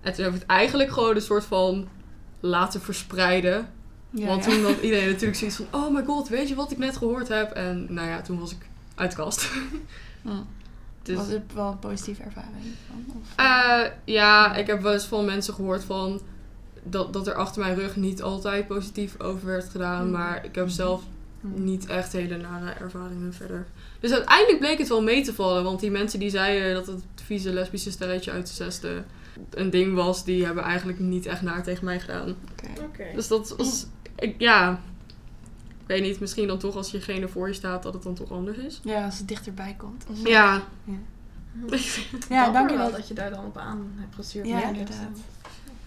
En 0.00 0.12
toen 0.12 0.24
heb 0.24 0.34
ik 0.34 0.40
het 0.40 0.48
eigenlijk 0.48 0.90
gewoon 0.92 1.14
een 1.14 1.22
soort 1.22 1.44
van 1.44 1.88
laten 2.40 2.80
verspreiden. 2.80 3.68
Ja, 4.10 4.26
Want 4.26 4.44
ja. 4.44 4.50
toen 4.50 4.64
had 4.64 4.80
iedereen 4.86 5.08
natuurlijk 5.08 5.38
zoiets 5.38 5.56
van, 5.56 5.66
oh 5.70 5.94
my 5.94 6.04
god, 6.04 6.28
weet 6.28 6.48
je 6.48 6.54
wat 6.54 6.70
ik 6.70 6.78
net 6.78 6.96
gehoord 6.96 7.28
heb? 7.28 7.50
En 7.50 7.86
nou 7.88 8.08
ja, 8.08 8.20
toen 8.20 8.38
was 8.38 8.52
ik 8.52 8.68
uit 8.94 9.10
de 9.10 9.16
kast. 9.16 9.50
Mhm. 10.22 10.34
Dus, 11.02 11.16
Was 11.16 11.28
het 11.28 11.42
wel 11.54 11.70
een 11.70 11.78
positieve 11.78 12.22
ervaring 12.22 12.52
van? 12.88 13.04
Of, 13.20 13.32
eh, 13.36 13.80
ja, 14.04 14.54
ik 14.54 14.66
heb 14.66 14.82
wel 14.82 14.92
eens 14.92 15.04
van 15.04 15.24
mensen 15.24 15.54
gehoord 15.54 15.84
van 15.84 16.20
dat, 16.90 17.12
dat 17.12 17.26
er 17.26 17.34
achter 17.34 17.62
mijn 17.62 17.74
rug 17.74 17.96
niet 17.96 18.22
altijd 18.22 18.66
positief 18.66 19.20
over 19.20 19.46
werd 19.46 19.68
gedaan. 19.68 20.04
Mm. 20.06 20.10
Maar 20.12 20.44
ik 20.44 20.54
heb 20.54 20.68
zelf 20.68 21.02
Mhm. 21.40 21.64
niet 21.64 21.86
echt 21.86 22.12
hele 22.12 22.36
nare 22.36 22.70
ervaringen 22.70 23.34
verder. 23.34 23.66
Dus 24.00 24.12
uiteindelijk 24.12 24.58
bleek 24.58 24.78
het 24.78 24.88
wel 24.88 25.02
mee 25.02 25.22
te 25.24 25.34
vallen. 25.34 25.64
Want 25.64 25.80
die 25.80 25.90
mensen 25.90 26.18
die 26.18 26.30
zeiden 26.30 26.74
dat 26.74 26.86
het 26.86 27.02
vieze 27.14 27.52
lesbische 27.52 27.90
stelletje 27.90 28.30
uit 28.30 28.46
de 28.46 28.52
zesde 28.54 29.04
een 29.50 29.70
ding 29.70 29.94
was, 29.94 30.24
die 30.24 30.44
hebben 30.44 30.64
eigenlijk 30.64 30.98
niet 30.98 31.26
echt 31.26 31.42
naar 31.42 31.62
tegen 31.62 31.84
mij 31.84 32.00
gedaan. 32.00 32.28
Oké. 32.28 32.82
Oké. 32.84 33.04
Dus 33.14 33.28
dat 33.28 33.54
was, 33.56 33.86
ik, 34.16 34.34
ja, 34.38 34.72
ik 35.68 35.86
weet 35.86 36.02
niet, 36.02 36.20
misschien 36.20 36.46
dan 36.46 36.58
toch 36.58 36.76
als 36.76 36.90
jegene 36.90 37.28
voor 37.28 37.48
je 37.48 37.54
staat 37.54 37.82
dat 37.82 37.94
het 37.94 38.02
dan 38.02 38.14
toch 38.14 38.30
anders 38.32 38.56
is. 38.58 38.80
Ja, 38.84 39.04
als 39.04 39.18
het 39.18 39.28
dichterbij 39.28 39.74
komt. 39.78 40.04
Ja, 40.24 40.62
Ja, 42.28 42.66
je 42.68 42.76
wel. 42.76 42.90
dat 42.90 43.08
je 43.08 43.14
daar 43.14 43.30
dan 43.30 43.44
op 43.44 43.56
aan 43.56 43.92
hebt 43.96 44.14
gestuurd. 44.14 44.46
Ja, 44.46 44.58
Ja, 44.58 44.68
inderdaad. 44.68 45.18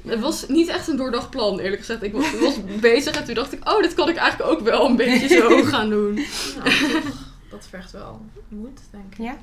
Het 0.07 0.19
was 0.19 0.47
niet 0.47 0.67
echt 0.67 0.87
een 0.87 0.95
doordacht 0.97 1.29
plan, 1.29 1.59
eerlijk 1.59 1.79
gezegd. 1.79 2.03
Ik 2.03 2.13
was, 2.13 2.39
was 2.39 2.55
bezig 2.79 3.15
en 3.15 3.23
toen 3.25 3.33
dacht 3.35 3.53
ik, 3.53 3.69
oh, 3.69 3.81
dit 3.81 3.93
kan 3.93 4.09
ik 4.09 4.15
eigenlijk 4.15 4.51
ook 4.51 4.59
wel 4.61 4.85
een 4.85 4.95
beetje 4.95 5.27
zo 5.27 5.63
gaan 5.73 5.89
doen. 5.89 6.13
Nou, 6.13 6.69
toch, 6.69 7.03
dat 7.49 7.67
vergt 7.69 7.91
wel 7.91 8.21
moed, 8.47 8.79
denk 8.91 9.11
ik. 9.11 9.17
Ja? 9.17 9.37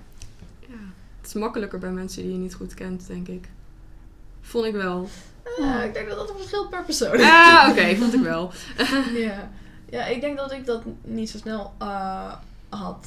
Ja, 0.60 0.74
het 1.20 1.26
is 1.26 1.32
makkelijker 1.34 1.78
bij 1.78 1.90
mensen 1.90 2.22
die 2.22 2.32
je 2.32 2.38
niet 2.38 2.54
goed 2.54 2.74
kent, 2.74 3.06
denk 3.06 3.28
ik. 3.28 3.48
Vond 4.40 4.64
ik 4.64 4.72
wel. 4.74 5.08
Ja, 5.58 5.82
ik 5.82 5.94
denk 5.94 6.08
dat 6.08 6.16
dat 6.16 6.32
verschilt 6.36 6.70
per 6.70 6.84
persoon. 6.84 7.20
Ah, 7.20 7.66
oké, 7.70 7.96
vond 7.96 8.14
ik 8.14 8.20
wel. 8.22 8.52
ja. 9.26 9.50
ja, 9.90 10.06
ik 10.06 10.20
denk 10.20 10.36
dat 10.36 10.52
ik 10.52 10.66
dat 10.66 10.82
niet 11.02 11.30
zo 11.30 11.38
snel 11.38 11.72
eh, 11.78 12.32
had. 12.68 13.06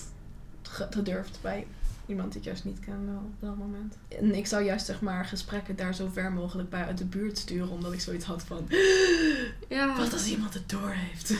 ge- 0.61 0.87
gedurfd 0.89 1.39
bij 1.41 1.67
iemand 2.09 2.31
die 2.31 2.41
ik 2.41 2.47
juist 2.47 2.65
niet 2.65 2.79
kende 2.79 3.11
op 3.11 3.33
dat 3.39 3.57
moment. 3.57 3.97
En 4.19 4.35
ik 4.35 4.45
zou 4.45 4.63
juist 4.63 4.85
zeg 4.85 5.01
maar 5.01 5.25
gesprekken 5.25 5.75
daar 5.75 5.95
zo 5.95 6.09
ver 6.13 6.31
mogelijk 6.31 6.69
bij 6.69 6.85
uit 6.85 6.97
de 6.97 7.05
buurt 7.05 7.37
sturen, 7.37 7.69
omdat 7.69 7.93
ik 7.93 7.99
zoiets 7.99 8.25
had 8.25 8.43
van, 8.43 8.67
Ja. 9.69 9.97
wat 9.97 10.13
als 10.13 10.27
iemand 10.27 10.53
het 10.53 10.69
door 10.69 10.91
heeft? 10.93 11.33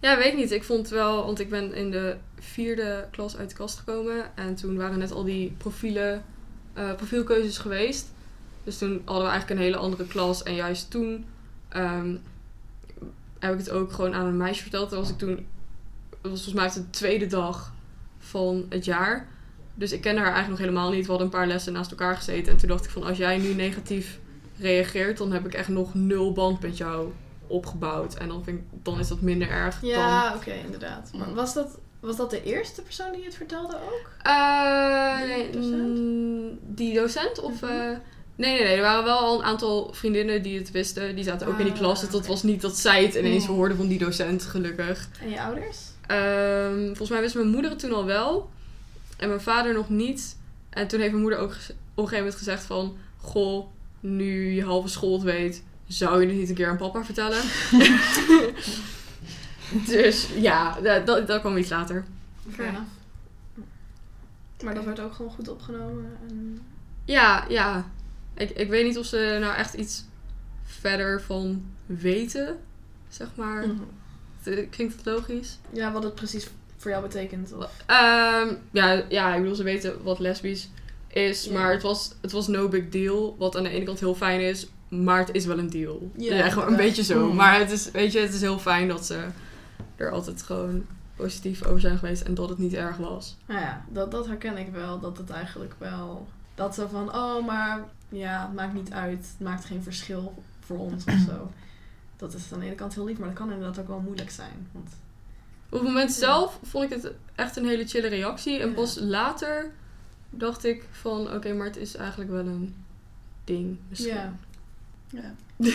Ja, 0.00 0.16
weet 0.16 0.32
ik 0.32 0.36
niet. 0.36 0.50
Ik 0.50 0.64
vond 0.64 0.88
wel, 0.88 1.24
want 1.24 1.40
ik 1.40 1.50
ben 1.50 1.74
in 1.74 1.90
de 1.90 2.16
vierde 2.38 3.08
klas 3.10 3.36
uit 3.36 3.48
de 3.48 3.56
kast 3.56 3.78
gekomen. 3.78 4.36
En 4.36 4.54
toen 4.54 4.76
waren 4.76 4.98
net 4.98 5.12
al 5.12 5.24
die 5.24 5.54
profielen, 5.58 6.24
eh, 6.72 6.94
profielkeuzes 6.94 7.58
geweest. 7.58 8.06
Dus 8.64 8.78
toen 8.78 9.02
hadden 9.04 9.24
we 9.24 9.30
eigenlijk 9.30 9.60
een 9.60 9.66
hele 9.66 9.76
andere 9.76 10.06
klas. 10.06 10.42
En 10.42 10.54
juist 10.54 10.90
toen 10.90 11.24
ehm, 11.68 12.16
heb 13.38 13.52
ik 13.52 13.58
het 13.58 13.70
ook 13.70 13.92
gewoon 13.92 14.14
aan 14.14 14.26
een 14.26 14.36
meisje 14.36 14.62
verteld. 14.62 14.90
Dat 14.90 14.98
was 14.98 15.10
ik 15.10 15.18
toen, 15.18 15.46
het 16.10 16.30
was 16.30 16.44
volgens 16.44 16.54
mij 16.54 16.82
de 16.82 16.90
tweede 16.90 17.26
dag 17.26 17.72
van 18.18 18.66
het 18.68 18.84
jaar. 18.84 19.28
Dus 19.78 19.92
ik 19.92 20.00
kende 20.00 20.20
haar 20.20 20.32
eigenlijk 20.32 20.60
nog 20.60 20.68
helemaal 20.70 20.90
niet. 20.92 21.02
We 21.04 21.08
hadden 21.10 21.26
een 21.26 21.32
paar 21.38 21.46
lessen 21.46 21.72
naast 21.72 21.90
elkaar 21.90 22.16
gezeten. 22.16 22.52
En 22.52 22.58
toen 22.58 22.68
dacht 22.68 22.84
ik 22.84 22.90
van, 22.90 23.02
als 23.04 23.18
jij 23.18 23.38
nu 23.38 23.54
negatief 23.54 24.18
reageert, 24.58 25.18
dan 25.18 25.32
heb 25.32 25.46
ik 25.46 25.54
echt 25.54 25.68
nog 25.68 25.94
nul 25.94 26.32
band 26.32 26.60
met 26.60 26.76
jou 26.76 27.12
opgebouwd. 27.46 28.14
En 28.14 28.28
dan, 28.28 28.44
vind 28.44 28.58
ik, 28.58 28.64
dan 28.82 28.98
is 28.98 29.08
dat 29.08 29.20
minder 29.20 29.48
erg 29.50 29.80
dan 29.80 29.88
Ja, 29.90 30.34
oké, 30.36 30.52
inderdaad. 30.64 31.10
Maar 31.14 31.34
was 31.34 31.54
dat, 31.54 31.78
was 32.00 32.16
dat 32.16 32.30
de 32.30 32.42
eerste 32.42 32.82
persoon 32.82 33.12
die 33.12 33.24
het 33.24 33.34
vertelde 33.34 33.74
ook? 33.76 34.10
Eh, 34.22 35.16
Die 35.36 35.50
docent? 35.50 35.98
mm, 35.98 36.58
die 36.62 36.94
docent? 36.94 37.40
Of, 37.40 37.60
Mhm. 37.60 37.70
eh, 37.72 37.78
nee, 38.36 38.52
nee, 38.52 38.62
nee. 38.62 38.76
Er 38.76 38.82
waren 38.82 39.04
wel 39.04 39.18
al 39.18 39.38
een 39.38 39.44
aantal 39.44 39.88
vriendinnen 39.92 40.42
die 40.42 40.58
het 40.58 40.70
wisten. 40.70 41.14
Die 41.14 41.24
zaten 41.24 41.46
ook 41.46 41.58
in 41.58 41.64
die 41.64 41.72
Ah, 41.72 41.78
klas. 41.78 42.00
Dus 42.00 42.10
dat 42.10 42.26
was 42.26 42.42
niet 42.42 42.60
dat 42.60 42.76
zij 42.76 43.02
het 43.04 43.14
ineens 43.14 43.44
Mhm. 43.46 43.52
hoorden 43.52 43.76
van 43.76 43.88
die 43.88 43.98
docent, 43.98 44.42
gelukkig. 44.42 45.08
En 45.20 45.30
je 45.30 45.40
ouders? 45.42 45.78
Ehm, 46.06 46.86
volgens 46.86 47.10
mij 47.10 47.20
wist 47.20 47.34
mijn 47.34 47.48
moeder 47.48 47.70
het 47.70 47.78
toen 47.80 47.92
al 47.92 48.04
wel. 48.04 48.50
En 49.18 49.28
mijn 49.28 49.40
vader 49.40 49.74
nog 49.74 49.88
niet. 49.88 50.36
En 50.70 50.88
toen 50.88 50.98
heeft 50.98 51.10
mijn 51.10 51.22
moeder 51.22 51.40
ook 51.40 51.50
op 51.50 51.56
een 51.58 51.64
gegeven 51.94 52.16
moment 52.18 52.34
gezegd 52.34 52.64
van... 52.64 52.96
Goh, 53.16 53.66
nu 54.00 54.50
je 54.52 54.64
halve 54.64 54.88
school 54.88 55.12
het 55.12 55.22
weet... 55.22 55.62
Zou 55.86 56.20
je 56.20 56.26
het 56.26 56.36
niet 56.36 56.48
een 56.48 56.54
keer 56.54 56.68
aan 56.68 56.76
papa 56.76 57.04
vertellen? 57.04 57.42
dus 59.86 60.28
ja, 60.36 60.80
dat, 60.80 61.26
dat, 61.26 61.40
kwam 61.40 61.56
iets 61.56 61.70
later. 61.70 62.04
Fair 62.50 62.68
enough. 62.68 62.86
Maar 64.64 64.74
dat 64.74 64.84
werd 64.84 65.00
ook 65.00 65.12
gewoon 65.12 65.30
goed 65.30 65.48
opgenomen. 65.48 66.16
En... 66.28 66.60
Ja, 67.04 67.44
ja. 67.48 67.90
Ik, 68.34 68.50
ik 68.50 68.68
weet 68.68 68.84
niet 68.84 68.98
of 68.98 69.06
ze 69.06 69.36
nou 69.40 69.54
echt 69.54 69.74
iets 69.74 70.04
verder 70.64 71.22
van 71.22 71.64
weten, 71.86 72.58
zeg 73.08 73.28
maar. 73.34 73.66
Mhm. 73.66 73.76
Het- 74.42 74.66
Klinkt 74.70 74.94
het 74.96 75.04
logisch? 75.04 75.58
Ja, 75.70 75.92
wat 75.92 76.02
het 76.02 76.14
precies 76.14 76.48
voor 76.78 76.90
jou 76.90 77.02
betekent. 77.02 77.52
Of... 77.52 77.70
Ehm, 77.86 78.54
ja, 78.70 79.02
ja, 79.08 79.34
ik 79.34 79.40
bedoel, 79.40 79.56
ze 79.56 79.62
weten 79.62 80.02
wat 80.02 80.18
lesbisch 80.18 80.68
is, 81.08 81.48
maar 81.48 81.72
het 81.72 81.82
was, 81.82 82.14
het 82.20 82.32
was 82.32 82.46
no 82.46 82.68
big 82.68 82.88
deal. 82.88 83.36
Wat 83.38 83.56
aan 83.56 83.62
de 83.62 83.68
ene 83.68 83.84
kant 83.84 84.00
heel 84.00 84.14
fijn 84.14 84.40
is, 84.40 84.68
maar 84.88 85.18
het 85.18 85.32
is 85.32 85.46
wel 85.46 85.58
een 85.58 85.70
deal. 85.70 86.10
Ja, 86.16 86.34
Ja, 86.34 86.50
gewoon 86.50 86.68
een 86.68 86.76
beetje 86.76 87.02
zo. 87.02 87.28
Mm. 87.28 87.36
Maar 87.36 87.58
het 87.58 87.70
is, 87.70 87.90
weet 87.90 88.12
je, 88.12 88.18
het 88.18 88.34
is 88.34 88.40
heel 88.40 88.58
fijn 88.58 88.88
dat 88.88 89.06
ze 89.06 89.26
er 89.96 90.10
altijd 90.10 90.42
gewoon 90.42 90.86
positief 91.16 91.64
over 91.64 91.80
zijn 91.80 91.98
geweest 91.98 92.22
en 92.22 92.34
dat 92.34 92.48
het 92.48 92.58
niet 92.58 92.74
erg 92.74 92.96
was. 92.96 93.36
Nou 93.46 93.60
ja, 93.60 93.84
dat, 93.88 94.10
dat 94.10 94.26
herken 94.26 94.56
ik 94.56 94.72
wel. 94.72 95.00
Dat 95.00 95.18
het 95.18 95.30
eigenlijk 95.30 95.74
wel... 95.78 96.28
Dat 96.54 96.74
ze 96.74 96.88
van, 96.88 97.14
oh, 97.14 97.46
maar 97.46 97.84
ja, 98.08 98.42
het 98.42 98.54
maakt 98.54 98.74
niet 98.74 98.92
uit. 98.92 99.18
Het 99.38 99.46
maakt 99.46 99.64
geen 99.64 99.82
verschil 99.82 100.34
voor 100.60 100.78
ons 100.78 101.04
of 101.04 101.18
zo. 101.26 101.50
Dat 102.16 102.34
is 102.34 102.52
aan 102.52 102.58
de 102.58 102.66
ene 102.66 102.74
kant 102.74 102.94
heel 102.94 103.04
lief, 103.04 103.18
maar 103.18 103.28
dat 103.28 103.36
kan 103.36 103.52
inderdaad 103.52 103.78
ook 103.78 103.88
wel 103.88 104.00
moeilijk 104.00 104.30
zijn. 104.30 104.68
Want 104.72 104.90
Op 105.70 105.78
het 105.78 105.82
moment 105.88 106.12
zelf 106.12 106.58
vond 106.62 106.84
ik 106.84 107.02
het 107.02 107.12
echt 107.34 107.56
een 107.56 107.66
hele 107.66 107.86
chille 107.86 108.08
reactie. 108.08 108.58
En 108.60 108.68
Ja. 108.68 108.74
pas 108.74 108.98
later 109.00 109.70
dacht 110.30 110.64
ik 110.64 110.84
van, 110.90 111.32
oké, 111.34 111.52
maar 111.52 111.66
het 111.66 111.76
is 111.76 111.96
eigenlijk 111.96 112.30
wel 112.30 112.46
een 112.46 112.74
ding 113.44 113.78
misschien. 113.88 114.14
ja. 114.14 114.32
Ja. 115.10 115.34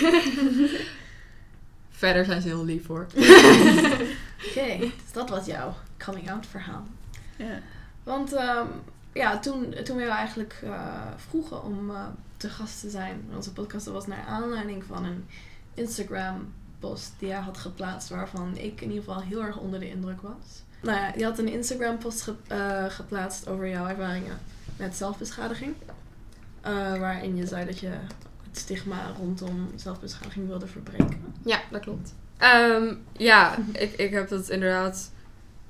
Verder 1.90 2.26
zijn 2.26 2.42
ze 2.42 2.48
heel 2.48 2.66
lief 2.66 2.88
hoor. 2.88 3.08
Oké, 4.50 4.78
dus 4.80 5.12
dat 5.14 5.30
was 5.30 5.46
jouw 5.46 5.76
coming 5.98 6.32
out 6.32 6.46
verhaal. 6.46 6.84
Ja. 7.38 7.60
Want 8.04 8.34
ehm, 8.34 8.68
ja, 9.14 9.40
toen, 9.40 9.74
toen 9.84 9.98
we 9.98 10.04
eigenlijk 10.04 10.60
eh, 10.64 11.02
vroegen 11.16 11.64
om 11.64 11.90
eh, 11.90 12.06
te 12.38 12.50
gast 12.50 12.80
te 12.80 12.90
zijn 12.90 13.26
in 13.30 13.36
onze 13.36 13.54
podcast, 13.54 13.86
dat 13.86 13.94
was 13.94 14.08
naar 14.08 14.26
aanleiding 14.28 14.84
van 14.84 15.06
een 15.06 15.26
Instagram 15.74 16.54
post 16.88 17.14
die 17.20 17.28
jij 17.28 17.40
had 17.40 17.58
geplaatst, 17.58 18.10
waarvan 18.10 18.58
ik 18.58 18.82
in 18.82 18.90
ieder 18.92 19.04
geval 19.04 19.22
heel 19.22 19.44
erg 19.44 19.58
onder 19.58 19.80
de 19.80 19.90
indruk 19.90 20.22
was. 20.22 20.64
Nou 20.82 20.98
ja, 20.98 21.14
je 21.18 21.24
had 21.24 21.40
een 21.40 21.48
Instagram 21.48 21.98
post 21.98 22.32
eh, 22.48 22.86
geplaatst 22.88 23.48
over 23.48 23.70
jouw 23.70 23.88
ervaringen 23.88 24.40
met 24.78 24.96
zelfbeschadiging. 24.96 25.76
Eh, 26.62 26.98
waarin 27.00 27.36
je 27.36 27.48
zei 27.48 27.66
dat 27.66 27.80
je 27.80 27.88
het 28.48 28.58
stigma 28.58 29.12
rondom 29.18 29.72
zelfbeschadiging 29.76 30.48
wilde 30.48 30.68
verbreken. 30.68 31.22
Ja, 31.46 31.62
dat 31.72 31.82
klopt. 31.82 32.14
Ehm, 32.38 32.96
ja, 33.18 33.58
ik, 33.72 33.94
ik 33.94 34.12
heb 34.12 34.30
dat 34.30 34.50
inderdaad 34.50 35.12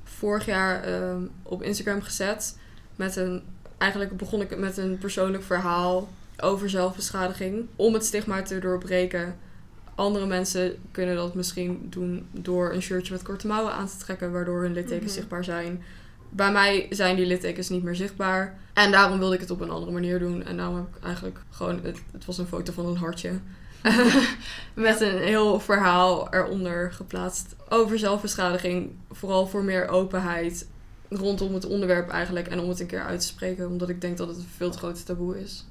vorig 0.03 0.45
jaar 0.45 0.83
ehm, 0.83 1.21
op 1.43 1.61
Instagram 1.61 2.01
gezet. 2.01 2.57
Met 2.95 3.15
een, 3.15 3.43
eigenlijk 3.77 4.17
begon 4.17 4.41
ik 4.41 4.57
met 4.57 4.77
een 4.77 4.97
persoonlijk 4.97 5.43
verhaal 5.43 6.09
over 6.37 6.69
zelfbeschadiging. 6.69 7.67
Om 7.75 7.93
het 7.93 8.05
stigma 8.05 8.41
te 8.41 8.59
doorbreken. 8.59 9.35
Andere 9.95 10.25
mensen 10.25 10.75
kunnen 10.91 11.15
dat 11.15 11.35
misschien 11.35 11.87
doen 11.89 12.27
door 12.31 12.73
een 12.73 12.81
shirtje 12.81 13.13
met 13.13 13.21
korte 13.23 13.47
mouwen 13.47 13.73
aan 13.73 13.87
te 13.87 13.97
trekken, 13.97 14.31
waardoor 14.31 14.61
hun 14.61 14.73
littekens 14.73 15.05
Mhm. 15.11 15.13
zichtbaar 15.13 15.43
zijn. 15.43 15.83
Bij 16.29 16.51
mij 16.51 16.87
zijn 16.89 17.15
die 17.15 17.25
littekens 17.25 17.69
niet 17.69 17.83
meer 17.83 17.95
zichtbaar. 17.95 18.59
En 18.73 18.91
daarom 18.91 19.19
wilde 19.19 19.33
ik 19.35 19.41
het 19.41 19.49
op 19.51 19.61
een 19.61 19.69
andere 19.69 19.91
manier 19.91 20.19
doen. 20.19 20.43
En 20.43 20.57
daarom 20.57 20.75
heb 20.75 20.95
ik 20.95 21.03
eigenlijk 21.03 21.39
gewoon... 21.49 21.79
Het, 21.83 22.01
het 22.11 22.25
was 22.25 22.37
een 22.37 22.47
foto 22.47 22.73
van 22.73 22.85
een 22.85 22.97
hartje. 22.97 23.31
Met 24.73 25.01
een 25.01 25.17
heel 25.17 25.59
verhaal 25.59 26.33
eronder 26.33 26.91
geplaatst 26.91 27.55
over 27.69 27.99
zelfbeschadiging. 27.99 28.91
Vooral 29.11 29.47
voor 29.47 29.63
meer 29.63 29.87
openheid 29.87 30.67
rondom 31.09 31.53
het 31.53 31.65
onderwerp 31.65 32.09
eigenlijk. 32.09 32.47
En 32.47 32.59
om 32.59 32.69
het 32.69 32.79
een 32.79 32.87
keer 32.87 33.03
uit 33.03 33.19
te 33.19 33.25
spreken. 33.25 33.67
Omdat 33.67 33.89
ik 33.89 34.01
denk 34.01 34.17
dat 34.17 34.27
het 34.27 34.37
een 34.37 34.47
veel 34.57 34.71
te 34.71 34.77
groot 34.77 35.05
taboe 35.05 35.41
is. 35.41 35.65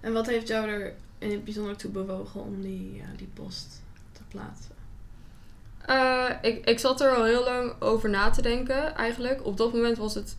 En 0.00 0.12
wat 0.12 0.26
heeft 0.26 0.48
jou 0.48 0.68
er 0.68 0.92
in 1.22 1.30
het 1.30 1.44
bijzonder 1.44 1.76
toe 1.76 1.90
bewogen 1.90 2.42
om 2.42 2.60
die, 2.62 2.94
ja, 2.96 3.04
die 3.16 3.28
post 3.34 3.82
te 4.12 4.20
plaatsen? 4.28 4.70
Eh, 5.86 6.50
ik, 6.50 6.64
ik 6.68 6.78
zat 6.78 7.00
er 7.00 7.14
al 7.16 7.24
heel 7.24 7.44
lang 7.44 7.72
over 7.80 8.10
na 8.10 8.30
te 8.30 8.42
denken 8.42 8.94
eigenlijk. 8.94 9.46
Op 9.46 9.56
dat 9.56 9.72
moment 9.72 9.96
was 9.98 10.14
het 10.14 10.36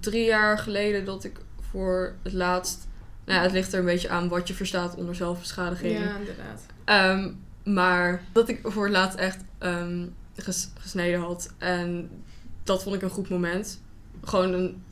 drie 0.00 0.24
jaar 0.24 0.58
geleden 0.58 1.04
dat 1.04 1.24
ik 1.24 1.38
voor 1.70 2.14
het 2.22 2.32
laatst... 2.32 2.86
Nou 3.24 3.38
ja, 3.38 3.44
het 3.44 3.52
ligt 3.52 3.72
er 3.72 3.78
een 3.78 3.84
beetje 3.84 4.08
aan 4.08 4.28
wat 4.28 4.48
je 4.48 4.54
verstaat 4.54 4.94
onder 4.94 5.14
zelfbeschadiging. 5.14 5.98
Ja, 5.98 6.16
inderdaad. 6.16 6.66
Ehm, 6.84 7.32
maar 7.74 8.22
dat 8.32 8.48
ik 8.48 8.60
voor 8.62 8.84
het 8.84 8.92
laatst 8.92 9.18
echt 9.18 9.38
ehm, 9.58 10.06
ges- 10.36 10.68
gesneden 10.78 11.20
had. 11.20 11.52
En 11.58 12.10
dat 12.64 12.82
vond 12.82 12.94
ik 12.94 13.02
een 13.02 13.10
goed 13.10 13.28
moment. 13.28 13.80
Gewoon 14.24 14.52
een... 14.52 14.82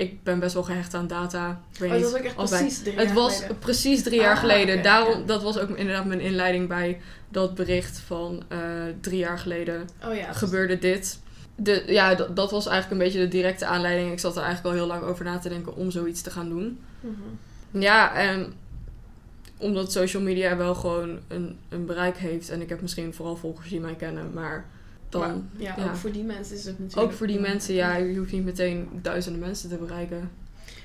Ik 0.00 0.22
ben 0.22 0.38
best 0.38 0.54
wel 0.54 0.62
gehecht 0.62 0.94
aan 0.94 1.06
data. 1.06 1.60
Ik 1.72 1.78
weet 1.78 1.90
Oh, 1.90 2.00
dat 2.00 2.10
was 2.10 2.20
ook 2.20 2.26
echt 2.26 2.34
precies 2.34 2.78
drie 2.82 2.94
het 2.98 3.04
jaar 3.06 3.14
was 3.14 3.34
geleden. 3.36 3.58
precies 3.58 4.02
drie 4.02 4.20
jaar 4.20 4.34
Ah, 4.34 4.40
geleden. 4.40 4.82
Daarom. 4.82 5.26
Dat 5.26 5.42
was 5.42 5.58
ook 5.58 5.68
inderdaad 5.76 6.04
mijn 6.04 6.20
inleiding 6.20 6.68
bij 6.68 7.00
dat 7.28 7.54
bericht 7.54 7.98
van 7.98 8.42
eh, 8.48 8.58
drie 9.00 9.18
jaar 9.18 9.38
geleden 9.38 9.88
Oh 10.04 10.14
ja. 10.14 10.32
gebeurde 10.32 10.78
dit. 10.78 11.18
De, 11.54 11.82
ja, 11.86 12.14
dat, 12.14 12.36
dat 12.36 12.50
was 12.50 12.66
eigenlijk 12.66 13.00
een 13.00 13.06
beetje 13.06 13.24
de 13.24 13.36
directe 13.36 13.66
aanleiding. 13.66 14.12
Ik 14.12 14.18
zat 14.18 14.36
er 14.36 14.42
eigenlijk 14.42 14.74
al 14.74 14.80
heel 14.82 14.90
lang 14.90 15.02
over 15.02 15.24
na 15.24 15.38
te 15.38 15.48
denken 15.48 15.76
om 15.76 15.90
zoiets 15.90 16.22
te 16.22 16.30
gaan 16.30 16.48
doen. 16.48 16.78
Mhm. 17.00 17.80
Ja, 17.82 18.14
en 18.14 18.52
omdat 19.58 19.92
social 19.92 20.22
media 20.22 20.56
wel 20.56 20.74
gewoon 20.74 21.18
een, 21.28 21.58
een 21.68 21.86
bereik 21.86 22.16
heeft. 22.16 22.50
En 22.50 22.60
ik 22.60 22.68
heb 22.68 22.80
misschien 22.80 23.14
vooral 23.14 23.36
volgers 23.36 23.68
die 23.68 23.80
mij 23.80 23.94
kennen, 23.94 24.30
maar 24.34 24.64
dan... 25.10 25.20
Maar, 25.20 25.62
ja, 25.62 25.74
ja. 25.76 25.84
ook 25.84 25.96
voor 25.96 26.12
die 26.12 26.24
mensen 26.24 26.56
is 26.56 26.64
het 26.64 26.78
natuurlijk... 26.78 27.10
ook 27.10 27.16
voor 27.16 27.26
die 27.26 27.40
mensen, 27.40 27.74
ja, 27.74 27.96
je 27.96 28.18
hoeft 28.18 28.32
niet 28.32 28.44
meteen 28.44 28.88
duizenden 29.02 29.40
mensen 29.40 29.68
te 29.68 29.76
bereiken. 29.76 30.30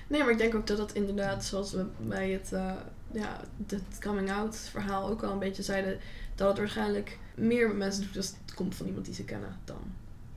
Nee, 0.08 0.24
maar 0.24 0.32
ik 0.32 0.38
denk 0.38 0.56
ook 0.56 0.68
dat 0.68 0.78
dat 0.78 0.94
inderdaad, 0.94 1.46
zoals 1.46 1.72
we 1.72 1.86
bij 1.98 2.30
het, 2.32 2.54
eh, 2.54 2.72
ja, 3.12 3.40
het 3.68 4.00
coming 4.02 4.32
out 4.32 4.56
verhaal 4.56 5.10
ook 5.10 5.24
al 5.24 5.32
een 5.32 5.40
beetje 5.40 5.64
zeiden, 5.64 5.98
dat 6.36 6.48
het 6.48 6.58
waarschijnlijk 6.58 7.18
meer 7.36 7.76
mensen 7.76 8.04
doet 8.04 8.18
als 8.18 8.34
het 8.46 8.54
komt 8.54 8.76
van 8.76 8.86
iemand 8.86 9.06
die 9.06 9.14
ze 9.14 9.24
kennen 9.24 9.60
dan 9.66 9.78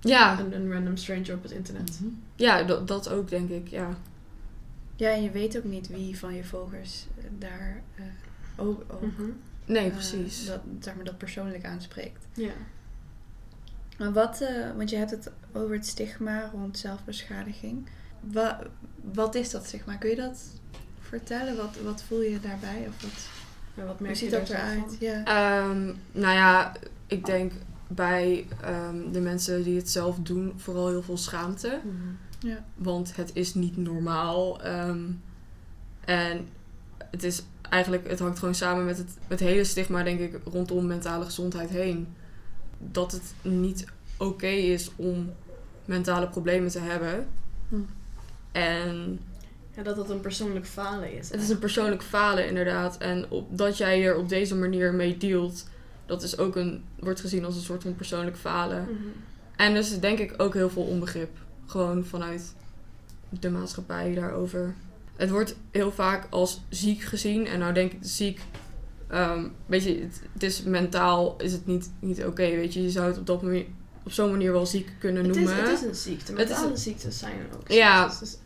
Ja, 0.01 0.41
een, 0.41 0.55
een 0.55 0.73
random 0.73 0.97
stranger 0.97 1.35
op 1.35 1.43
het 1.43 1.53
internet. 1.53 2.01
ja 2.37 2.63
dat, 2.63 2.89
dat 2.89 3.09
ook 3.09 3.29
denk 3.29 3.51
ik, 3.51 3.69
ja. 3.69 3.99
Ja, 4.97 5.11
en 5.11 5.23
je 5.23 5.31
weet 5.31 5.57
ook 5.57 5.65
niet 5.65 5.89
wie 5.89 6.19
van 6.19 6.35
je 6.35 6.45
volgers 6.45 7.07
daar 7.39 7.83
eh, 7.95 8.05
ook, 8.57 8.85
ook 8.89 9.03
Mhm. 9.03 9.23
Nee, 9.65 9.87
eh, 9.87 9.93
precies. 9.93 10.47
dat, 10.47 10.61
zeg 10.81 10.95
maar, 10.95 11.05
dat 11.05 11.19
persoonlijk 11.19 11.65
aanspreekt. 11.65 12.27
Ja. 12.35 12.53
Maar 13.99 14.13
wat, 14.13 14.41
eh, 14.41 14.77
want 14.77 14.91
je 14.91 14.97
hebt 14.97 15.11
het 15.11 15.31
over 15.53 15.75
het 15.75 15.87
stigma 15.87 16.51
rond 16.53 16.79
zelfbeschadiging. 16.79 17.89
Wa, 18.21 18.61
wat 19.13 19.35
is 19.35 19.51
dat 19.51 19.67
stigma? 19.67 19.95
Kun 19.97 20.11
je 20.11 20.17
dat 20.17 20.43
vertellen? 21.01 21.57
Wat, 21.57 21.77
wat 21.85 22.03
voel 22.03 22.21
je 22.23 22.41
daarbij? 22.41 22.85
Of 22.89 23.03
wat, 23.03 23.29
Ja, 23.75 23.85
wat 23.85 23.97
hoe 23.99 24.07
merk 24.07 24.17
ziet 24.19 24.31
je 24.31 24.39
dat 24.39 24.49
eruit? 24.49 24.97
Ja. 25.01 25.25
Ehm, 25.25 25.85
nou 26.13 26.35
ja, 26.35 26.73
ik 27.07 27.27
denk 27.27 27.53
bij 27.89 28.47
ehm, 28.63 29.11
de 29.13 29.21
mensen 29.21 29.63
die 29.63 29.77
het 29.77 29.91
zelf 29.91 30.17
doen 30.19 30.53
vooral 30.57 30.89
heel 30.89 31.03
veel 31.03 31.17
schaamte. 31.17 31.81
Mhm. 31.85 32.49
Ja. 32.49 32.65
Want 32.75 33.17
het 33.17 33.31
is 33.35 33.55
niet 33.55 33.77
normaal. 33.77 34.63
ehm, 34.63 35.01
en 36.05 36.49
het 37.11 37.23
is 37.23 37.43
eigenlijk, 37.71 38.09
het 38.09 38.19
hangt 38.19 38.39
gewoon 38.39 38.55
samen 38.55 38.85
met 38.85 38.99
het, 38.99 39.11
het 39.27 39.41
hele 39.41 39.65
stigma, 39.65 40.03
denk 40.03 40.21
ik, 40.21 40.39
rondom 40.45 40.87
mentale 40.87 41.25
gezondheid 41.25 41.71
heen. 41.71 42.09
Dat 42.79 43.13
het 43.13 43.35
niet 43.43 43.85
oké 44.17 44.47
is 44.47 44.91
om 44.97 45.33
mentale 45.85 46.29
problemen 46.29 46.71
te 46.71 46.79
hebben. 46.79 47.27
Hm. 47.69 47.77
En 48.53 49.21
Ja, 49.77 49.83
dat 49.83 49.97
dat 49.97 50.11
een 50.11 50.21
persoonlijk 50.21 50.67
falen 50.67 51.13
is. 51.13 51.31
het 51.31 51.43
is 51.43 51.49
een 51.49 51.59
persoonlijk 51.59 52.03
falen, 52.03 52.47
inderdaad. 52.49 52.97
En 52.99 53.31
op, 53.31 53.59
dat 53.59 53.77
jij 53.77 54.05
er 54.05 54.17
op 54.17 54.29
deze 54.29 54.55
manier 54.55 54.95
mee 54.95 55.17
dealt, 55.17 55.67
dat 56.07 56.23
is 56.23 56.39
ook 56.39 56.57
een, 56.57 56.85
wordt 56.99 57.21
gezien 57.21 57.45
als 57.45 57.55
een 57.57 57.63
soort 57.63 57.83
van 57.83 57.95
persoonlijk 57.97 58.37
falen. 58.37 58.83
Mhm. 58.83 59.09
En 59.57 59.75
dus 59.75 60.01
denk 60.01 60.19
ik 60.19 60.35
ook 60.37 60.55
heel 60.55 60.71
veel 60.71 60.83
onbegrip. 60.83 61.37
Gewoon 61.67 62.05
vanuit 62.05 62.55
de 63.29 63.51
maatschappij 63.51 64.15
daarover. 64.15 64.75
Het 65.17 65.31
wordt 65.31 65.57
heel 65.71 65.93
vaak 65.93 66.27
als 66.31 66.61
ziek 66.69 67.01
gezien. 67.03 67.47
En 67.47 67.59
nou 67.59 67.73
denk 67.73 67.93
ik 67.93 67.99
ziek. 68.01 68.41
Ehm, 69.09 69.45
weet 69.67 69.83
je, 69.85 70.01
het, 70.01 70.21
het 70.33 70.43
is 70.43 70.63
mentaal 70.63 71.35
is 71.39 71.53
het 71.53 71.67
niet, 71.67 71.91
niet 72.01 72.25
oké. 72.25 72.43
weet 72.43 72.75
je, 72.75 72.83
je 72.83 72.91
zou 72.91 73.07
het 73.07 73.19
op, 73.19 73.27
dat 73.27 73.43
manier, 73.43 73.65
op 74.05 74.13
zo'n 74.13 74.31
manier 74.31 74.53
wel 74.53 74.67
ziek 74.67 74.89
kunnen 74.99 75.25
Het 75.25 75.37
is, 75.37 75.43
noemen. 75.43 75.63
het 75.65 75.73
is 75.81 75.83
een 75.87 75.95
ziekte. 75.95 76.33
Het 76.33 76.41
is 76.41 76.49
Mentale 76.49 76.71
een- 76.71 76.79
ziektes 76.79 77.19
zijn 77.19 77.33
er 77.39 77.57
ook. 77.57 77.69
Ja. 77.71 78.09
ziektes. 78.11 78.31
Dus 78.31 78.39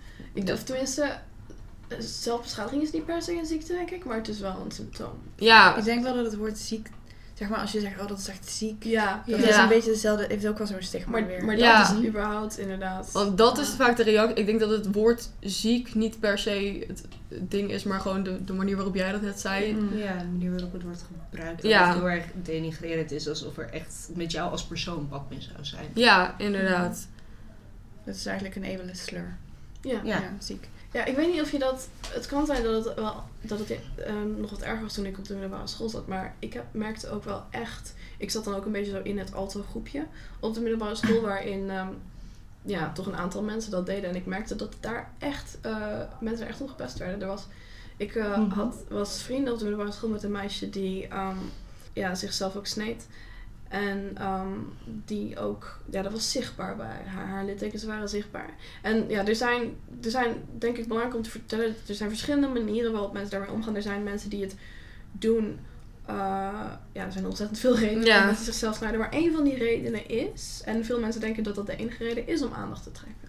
ik, 0.43 0.49
of 0.51 0.63
tenminste, 0.65 1.03
eh, 1.89 1.99
zelfbeschadiging 2.01 2.83
is 2.83 2.91
niet 2.93 3.05
per 3.07 3.23
se 3.23 3.33
een 3.37 3.47
ziekte, 3.47 3.73
denk 3.73 3.91
ik. 3.91 4.05
Maar 4.05 4.17
het 4.17 4.29
is 4.29 4.41
wel 4.41 4.57
een 4.65 4.71
symptoom. 4.73 5.13
ja, 5.37 5.77
Ik 5.77 5.85
denk 5.85 6.03
wel 6.03 6.15
dat 6.15 6.25
het 6.25 6.37
woord 6.37 6.59
ziek, 6.59 6.89
zeg 7.43 7.51
maar 7.51 7.61
als 7.61 7.73
je 7.73 7.81
zegt, 7.81 8.01
oh 8.01 8.07
dat 8.09 8.19
is 8.19 8.29
echt 8.29 8.49
ziek. 8.51 8.85
Ja, 8.85 9.23
Dat 9.27 9.39
is 9.39 9.45
Ja. 9.47 9.63
een 9.63 9.69
beetje 9.69 9.91
hetzelfde, 9.91 10.25
heeft 10.29 10.47
ook 10.47 10.59
wel 10.59 10.67
zo'n 10.67 10.83
stigma 10.83 11.11
Maar, 11.19 11.27
weer. 11.27 11.45
maar 11.45 11.57
Ja. 11.59 11.89
dat 11.89 11.99
is 12.03 12.09
überhaupt 12.09 12.59
inderdaad. 12.59 13.13
want 13.13 13.39
dat 13.39 13.59
is 13.59 13.69
vaak 13.69 13.97
de 13.97 14.03
reactie. 14.03 14.37
Ik 14.37 14.47
denk 14.47 14.61
dat 14.61 14.71
het 14.71 14.95
woord 14.95 15.29
ziek 15.41 15.95
niet 15.95 16.21
per 16.21 16.39
se 16.39 16.87
het 16.89 17.05
ding 17.51 17.71
is, 17.71 17.83
maar 17.85 18.01
gewoon 18.01 18.23
de, 18.23 18.45
de 18.45 18.53
manier 18.53 18.77
waarop 18.77 18.95
jij 18.95 19.13
dat 19.13 19.23
net 19.23 19.41
zei. 19.41 19.73
Mm. 19.73 19.97
Ja, 19.97 20.19
de 20.19 20.25
manier 20.25 20.51
waarop 20.51 20.73
het 20.73 20.83
wordt 20.83 21.05
gebruikt. 21.31 21.63
Dat 21.63 21.71
Ja. 21.71 21.87
het 21.89 21.97
heel 21.97 22.11
erg 22.11 22.25
denigrerend 22.43 23.11
is. 23.11 23.29
Alsof 23.29 23.57
er 23.59 23.71
echt 23.71 24.09
met 24.15 24.33
jou 24.33 24.51
als 24.51 24.65
persoon 24.65 25.07
wat 25.11 25.23
mis 25.31 25.51
zou 25.53 25.65
zijn. 25.65 25.87
Ja, 25.95 26.35
inderdaad. 26.39 27.07
Dat 28.05 28.15
is 28.15 28.27
eigenlijk 28.27 28.57
een 28.57 28.65
ableist 28.79 29.03
slur. 29.07 29.37
Ja. 29.81 30.01
Ja. 30.05 30.17
Ja, 30.17 30.23
ziek. 30.39 30.69
Ja, 30.93 31.05
ik 31.05 31.17
weet 31.17 31.33
niet 31.33 31.41
of 31.41 31.53
je 31.53 31.59
dat... 31.59 31.89
Het 32.09 32.27
kan 32.27 32.47
zijn 32.47 32.63
dat 32.63 32.85
het, 32.85 32.95
wel, 32.95 33.23
dat 33.41 33.59
het 33.59 33.71
eh, 33.71 34.13
nog 34.37 34.51
wat 34.51 34.61
erger 34.61 34.83
was 34.83 34.95
toen 34.95 35.07
ik 35.07 35.19
op 35.19 35.25
de 35.27 35.33
middelbare 35.33 35.67
school 35.67 35.89
zat. 35.89 36.07
Maar 36.07 36.35
ik 36.39 36.53
heb, 36.53 36.65
merkte 36.71 37.11
ook 37.11 37.25
wel 37.25 37.45
echt... 37.51 37.95
Ik 38.19 38.31
zat 38.31 38.45
dan 38.45 38.55
ook 38.55 38.65
een 38.65 38.73
beetje 38.73 38.91
zo 38.91 39.01
in 39.03 39.19
het 39.19 39.35
alto 39.35 39.65
groepje 39.71 40.07
op 40.41 40.55
de 40.55 40.61
middelbare 40.61 40.95
school. 40.95 41.21
Waarin 41.21 41.71
ehm, 41.71 41.89
ja, 42.63 42.93
toch 42.93 43.07
een 43.07 43.17
aantal 43.17 43.43
mensen 43.43 43.71
dat 43.71 43.87
deden. 43.87 44.11
En 44.11 44.17
ik 44.17 44.27
merkte 44.27 44.57
dat 44.57 44.75
daar 44.81 45.11
echt 45.19 45.59
uh, 45.67 45.87
mensen 46.21 46.47
echt 46.49 46.61
ongepest 46.61 46.99
werden. 46.99 47.21
Er 47.21 47.27
was, 47.27 47.47
ik 47.97 48.15
uh, 48.15 48.39
Mhm. 48.39 48.51
had, 48.51 48.77
was 48.89 49.23
vrienden 49.23 49.53
op 49.53 49.59
de 49.59 49.65
middelbare 49.65 49.97
school 49.97 50.11
met 50.11 50.23
een 50.23 50.31
meisje 50.33 50.71
die 50.71 51.15
um, 51.15 51.39
ja, 51.93 52.15
zichzelf 52.15 52.57
ook 52.57 52.67
sneed. 52.67 53.07
En 53.73 54.17
um, 54.23 54.73
die 55.05 55.39
ook, 55.39 55.79
ja, 55.91 56.03
dat 56.03 56.13
was 56.13 56.31
zichtbaar 56.31 56.77
bij 56.77 57.01
haar. 57.07 57.27
Haar 57.27 57.45
littekens 57.45 57.85
waren 57.85 58.09
zichtbaar. 58.09 58.51
En 58.83 59.09
ja, 59.09 59.27
er 59.27 59.37
zijn, 59.37 59.77
er 60.03 60.11
zijn, 60.11 60.35
denk 60.59 60.77
ik, 60.77 60.87
belangrijk 60.87 61.17
om 61.17 61.23
te 61.23 61.31
vertellen, 61.31 61.75
er 61.89 61.95
zijn 61.95 62.09
verschillende 62.09 62.49
manieren 62.49 62.93
waarop 62.93 63.13
mensen 63.13 63.31
daarmee 63.31 63.51
omgaan. 63.51 63.77
Er 63.77 63.83
zijn 63.83 64.03
mensen 64.03 64.31
die 64.31 64.43
het 64.43 64.57
doen. 65.13 65.59
Uh, 66.09 66.15
ja, 66.93 67.05
er 67.05 67.13
zijn 67.13 67.27
ontzettend 67.27 67.59
veel 67.59 67.79
redenen 67.79 68.05
Ja. 68.05 68.21
om 68.21 68.27
mensen 68.27 68.45
zichzelf 68.45 68.77
snijden. 68.77 69.01
Maar 69.01 69.15
een 69.15 69.33
van 69.33 69.45
die 69.45 69.57
redenen 69.57 70.09
is, 70.09 70.63
en 70.65 70.85
veel 70.85 71.01
mensen 71.01 71.21
denken 71.21 71.43
dat 71.43 71.55
dat 71.55 71.67
de 71.67 71.77
enige 71.77 72.05
reden 72.05 72.27
is 72.27 72.43
om 72.43 72.53
aandacht 72.53 72.83
te 72.83 72.93
trekken. 72.93 73.29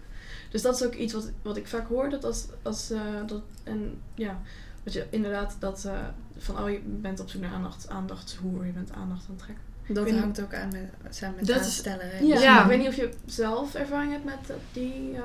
Dus 0.50 0.62
dat 0.62 0.74
is 0.74 0.86
ook 0.86 0.94
iets 0.94 1.12
wat, 1.12 1.30
wat 1.42 1.56
ik 1.56 1.66
vaak 1.66 1.88
hoor. 1.88 2.10
Dat 2.10 2.24
als, 2.24 2.46
als 2.62 2.90
uh, 2.90 3.00
dat, 3.26 3.42
en 3.62 4.00
ja, 4.14 4.40
dat 4.82 4.92
je 4.92 5.06
inderdaad 5.10 5.56
dat 5.58 5.84
uh, 5.86 5.92
van, 6.36 6.58
oh 6.58 6.70
je 6.70 6.80
bent 6.84 7.20
op 7.20 7.28
zoek 7.28 7.40
naar 7.40 7.52
aandacht, 7.52 7.88
aandachtshoer, 7.88 8.66
je 8.66 8.72
bent 8.72 8.92
aandacht 8.92 9.24
aan 9.28 9.34
het 9.34 9.38
trekken. 9.38 9.73
Dat 9.88 10.04
weet 10.04 10.18
hangt 10.18 10.42
ook 10.42 10.54
aan 10.54 10.68
met, 10.72 11.14
samen 11.16 11.36
met 11.36 11.46
Dat 11.46 11.56
aanstellen. 11.58 12.26
Ja, 12.26 12.40
Ja. 12.40 12.60
ik 12.62 12.66
weet 12.68 12.78
niet 12.78 12.88
of 12.88 12.96
je 12.96 13.10
zelf 13.26 13.74
ervaring 13.74 14.12
hebt 14.12 14.24
met 14.24 14.56
die 14.72 15.10
uh, 15.12 15.22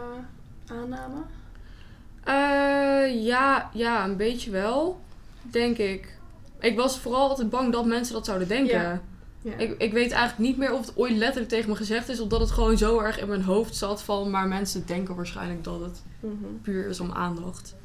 aanname. 0.67 1.21
Eh, 2.23 3.25
ja, 3.25 3.69
ja, 3.73 4.03
een 4.05 4.17
beetje 4.17 4.51
wel, 4.51 4.99
denk 5.41 5.77
ik. 5.77 6.17
Ik 6.59 6.75
was 6.75 6.99
vooral 6.99 7.29
altijd 7.29 7.49
bang 7.49 7.71
dat 7.73 7.85
mensen 7.85 8.13
dat 8.13 8.25
zouden 8.25 8.47
denken. 8.47 8.81
Ja. 8.81 9.01
Ja. 9.41 9.57
Ik, 9.57 9.75
ik 9.77 9.91
weet 9.93 10.11
eigenlijk 10.11 10.49
niet 10.49 10.57
meer 10.57 10.73
of 10.73 10.85
het 10.85 10.97
ooit 10.97 11.17
letterlijk 11.17 11.49
tegen 11.49 11.69
me 11.69 11.75
gezegd 11.75 12.09
is, 12.09 12.19
of 12.19 12.27
dat 12.27 12.39
het 12.39 12.51
gewoon 12.51 12.77
zo 12.77 12.99
erg 12.99 13.19
in 13.19 13.27
mijn 13.27 13.43
hoofd 13.43 13.75
zat 13.75 14.01
van, 14.03 14.29
maar 14.29 14.47
mensen 14.47 14.85
denken 14.85 15.15
waarschijnlijk 15.15 15.63
dat 15.63 15.79
het 15.79 16.01
Mhm. 16.19 16.33
puur 16.61 16.87
is 16.87 16.99
om 16.99 17.11
aandacht. 17.11 17.75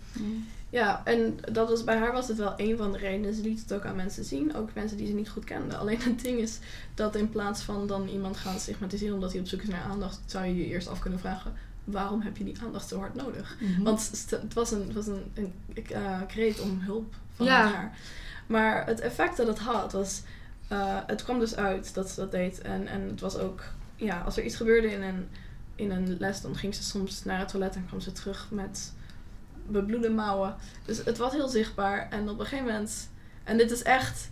Ja, 0.75 1.01
en 1.05 1.39
dat 1.53 1.68
was, 1.68 1.85
bij 1.85 1.97
haar 1.97 2.12
was 2.12 2.29
het 2.29 2.37
wel 2.37 2.55
een 2.57 2.77
van 2.77 2.93
de 2.93 2.99
redenen. 2.99 3.35
Ze 3.35 3.43
liet 3.43 3.61
het 3.61 3.72
ook 3.72 3.85
aan 3.85 3.97
mensen 3.97 4.25
zien, 4.25 4.55
ook 4.55 4.75
mensen 4.75 4.97
die 4.97 5.07
ze 5.07 5.12
niet 5.12 5.29
goed 5.29 5.45
kenden. 5.45 5.79
Alleen 5.79 6.01
het 6.03 6.20
ding 6.22 6.39
is 6.39 6.59
dat 6.95 7.14
in 7.16 7.29
plaats 7.29 7.62
van 7.62 7.87
dan 7.87 8.09
iemand 8.09 8.37
gaan 8.37 8.59
stigmatiseren 8.59 9.14
omdat 9.14 9.33
hij 9.33 9.41
op 9.41 9.47
zoek 9.47 9.62
is 9.62 9.68
naar 9.68 9.83
aandacht, 9.83 10.20
zou 10.27 10.45
je 10.45 10.57
je 10.57 10.66
eerst 10.66 10.89
af 10.89 10.99
kunnen 10.99 11.18
vragen: 11.18 11.53
waarom 11.85 12.20
heb 12.20 12.37
je 12.37 12.45
die 12.45 12.61
aandacht 12.64 12.89
zo 12.89 12.99
hard 12.99 13.14
nodig? 13.14 13.57
Mhm. 13.61 13.83
Want 13.83 14.11
het 14.31 14.55
was 14.55 14.70
een, 14.70 14.83
het 14.83 14.93
was 14.93 15.07
een, 15.07 15.33
een 15.35 15.53
uh, 15.91 16.20
kreet 16.27 16.61
om 16.61 16.81
hulp 16.81 17.14
van 17.35 17.47
Ja. 17.47 17.66
haar. 17.72 17.99
Maar 18.47 18.87
het 18.87 19.01
effect 19.01 19.37
dat 19.37 19.47
het 19.47 19.59
had 19.59 19.93
was, 19.93 20.22
uh, 20.72 20.99
het 21.07 21.25
kwam 21.25 21.39
dus 21.39 21.57
uit 21.57 21.95
dat 21.95 22.11
ze 22.11 22.20
dat 22.20 22.31
deed. 22.31 22.61
En, 22.61 22.87
en 22.87 23.01
het 23.09 23.20
was 23.20 23.37
ook, 23.37 23.62
ja, 23.97 24.20
als 24.20 24.37
er 24.37 24.45
iets 24.45 24.57
gebeurde 24.57 24.93
in 24.93 25.03
een, 25.03 25.29
in 25.75 25.91
een 25.91 26.16
les, 26.18 26.41
dan 26.41 26.57
ging 26.57 26.75
ze 26.75 26.83
soms 26.83 27.25
naar 27.25 27.39
het 27.39 27.49
toilet 27.49 27.75
en 27.75 27.87
kwam 27.87 28.01
ze 28.01 28.12
terug 28.12 28.47
met 28.51 28.93
bebloede 29.67 30.11
mouwen. 30.11 30.55
Dus 30.85 31.05
het 31.05 31.19
was 31.19 31.33
heel 31.33 31.49
zichtbaar. 31.49 32.09
En 32.11 32.29
op 32.29 32.39
een 32.39 32.47
gegeven 32.47 32.73
moment, 32.73 33.11
en 33.45 33.57
dit 33.57 33.71
is 33.71 33.83
echt, 33.83 34.31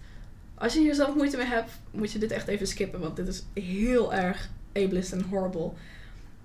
als 0.55 0.72
je 0.72 0.80
hier 0.80 0.95
zelf 0.95 1.14
moeite 1.14 1.37
mee 1.37 1.47
hebt, 1.47 1.70
moet 1.91 2.12
je 2.12 2.18
dit 2.18 2.30
echt 2.30 2.49
even 2.49 2.66
skippen. 2.66 3.01
Want 3.01 3.16
dit 3.16 3.28
is 3.28 3.45
heel 3.64 4.14
erg 4.14 4.49
ableist 4.72 5.12
en 5.12 5.22
horrible. 5.22 5.70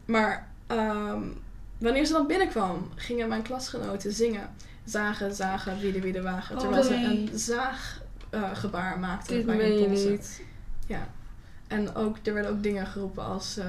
Maar 0.06 0.48
um, 0.68 1.42
wanneer 1.78 2.06
ze 2.06 2.14
dan 2.14 2.28
binnenkwam, 2.28 2.92
gingen 2.96 3.28
mijn 3.28 3.42
klasgenoten 3.42 4.12
zingen. 4.14 4.50
Zagen, 4.86 5.36
zagen, 5.36 5.80
wie 5.80 5.92
de 5.92 6.02
wie 6.02 6.14
de 6.14 6.22
wagen. 6.22 6.56
Oh, 6.56 6.62
terwijl 6.62 6.90
nee. 6.90 7.00
ze 7.00 7.32
een 7.32 7.40
zaaggebaar 7.40 8.96
uh, 8.96 9.02
maakte 9.02 9.34
Dit 9.34 9.46
bij 9.46 9.56
meen 9.56 9.72
hun 9.72 9.82
je 9.82 9.88
polsen. 9.88 10.12
niet. 10.12 10.42
Ja. 10.88 11.08
En 11.68 11.96
ook, 11.96 12.18
er 12.24 12.34
werden 12.34 12.52
ook 12.52 12.64
dingen 12.64 12.88
geroepen 12.88 13.24
als, 13.24 13.58
uh, 13.58 13.66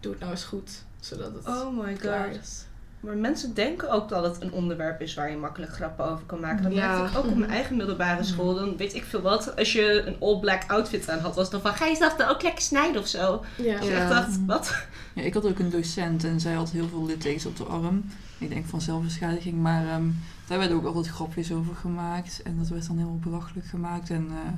doe 0.00 0.10
het 0.10 0.20
nou 0.20 0.32
eens 0.32 0.44
goed. 0.44 0.70
Zodat 1.00 1.34
het 1.34 1.46
Oh 1.46 1.84
my 1.84 1.92
klaar 1.92 2.28
god. 2.32 2.42
is. 2.42 2.65
Maar 3.00 3.16
mensen 3.16 3.54
denken 3.54 3.90
ook 3.90 4.08
dat 4.08 4.24
het 4.24 4.42
een 4.42 4.52
onderwerp 4.52 5.00
is 5.00 5.14
waar 5.14 5.30
je 5.30 5.36
makkelijk 5.36 5.72
grappen 5.72 6.10
over 6.10 6.24
kan 6.26 6.40
maken. 6.40 6.62
Dat 6.62 6.72
Ja. 6.72 6.96
merkte 6.96 7.18
ik 7.18 7.24
ook 7.24 7.30
op 7.30 7.36
mijn 7.36 7.50
eigen 7.50 7.76
middelbare 7.76 8.24
school. 8.24 8.54
Dan 8.54 8.76
weet 8.76 8.94
ik 8.94 9.04
veel 9.04 9.20
wat. 9.20 9.56
Als 9.56 9.72
je 9.72 10.02
een 10.06 10.16
all-black 10.20 10.62
outfit 10.66 11.08
aan 11.10 11.18
had, 11.18 11.34
was 11.36 11.50
dan 11.50 11.60
van... 11.60 11.74
Ga 11.74 11.86
je 11.86 11.96
zelf 11.96 12.14
dan 12.14 12.28
ook 12.28 12.42
lekker 12.42 12.62
snijden 12.62 13.00
of 13.00 13.06
zo? 13.08 13.44
Ja. 13.56 13.78
Dus 13.80 13.88
Ja. 13.88 14.08
dacht, 14.08 14.38
wat? 14.46 14.84
Ja, 15.12 15.22
ik 15.22 15.34
had 15.34 15.46
ook 15.46 15.58
een 15.58 15.70
docent 15.70 16.24
en 16.24 16.40
zij 16.40 16.52
had 16.54 16.70
heel 16.70 16.88
veel 16.88 17.04
littekens 17.06 17.46
op 17.46 17.56
de 17.56 17.64
arm. 17.64 18.04
Ik 18.38 18.48
denk 18.48 18.66
van 18.66 18.80
zelfbeschadiging, 18.80 19.56
maar 19.62 19.86
ehm, 19.88 20.04
daar 20.46 20.58
werden 20.58 20.76
ook 20.76 20.84
altijd 20.84 21.06
grapjes 21.08 21.52
over 21.52 21.74
gemaakt. 21.74 22.40
En 22.44 22.56
dat 22.58 22.68
werd 22.68 22.86
dan 22.86 22.96
helemaal 22.96 23.18
belachelijk 23.18 23.66
gemaakt. 23.66 24.10
En 24.10 24.26
eh, 24.30 24.52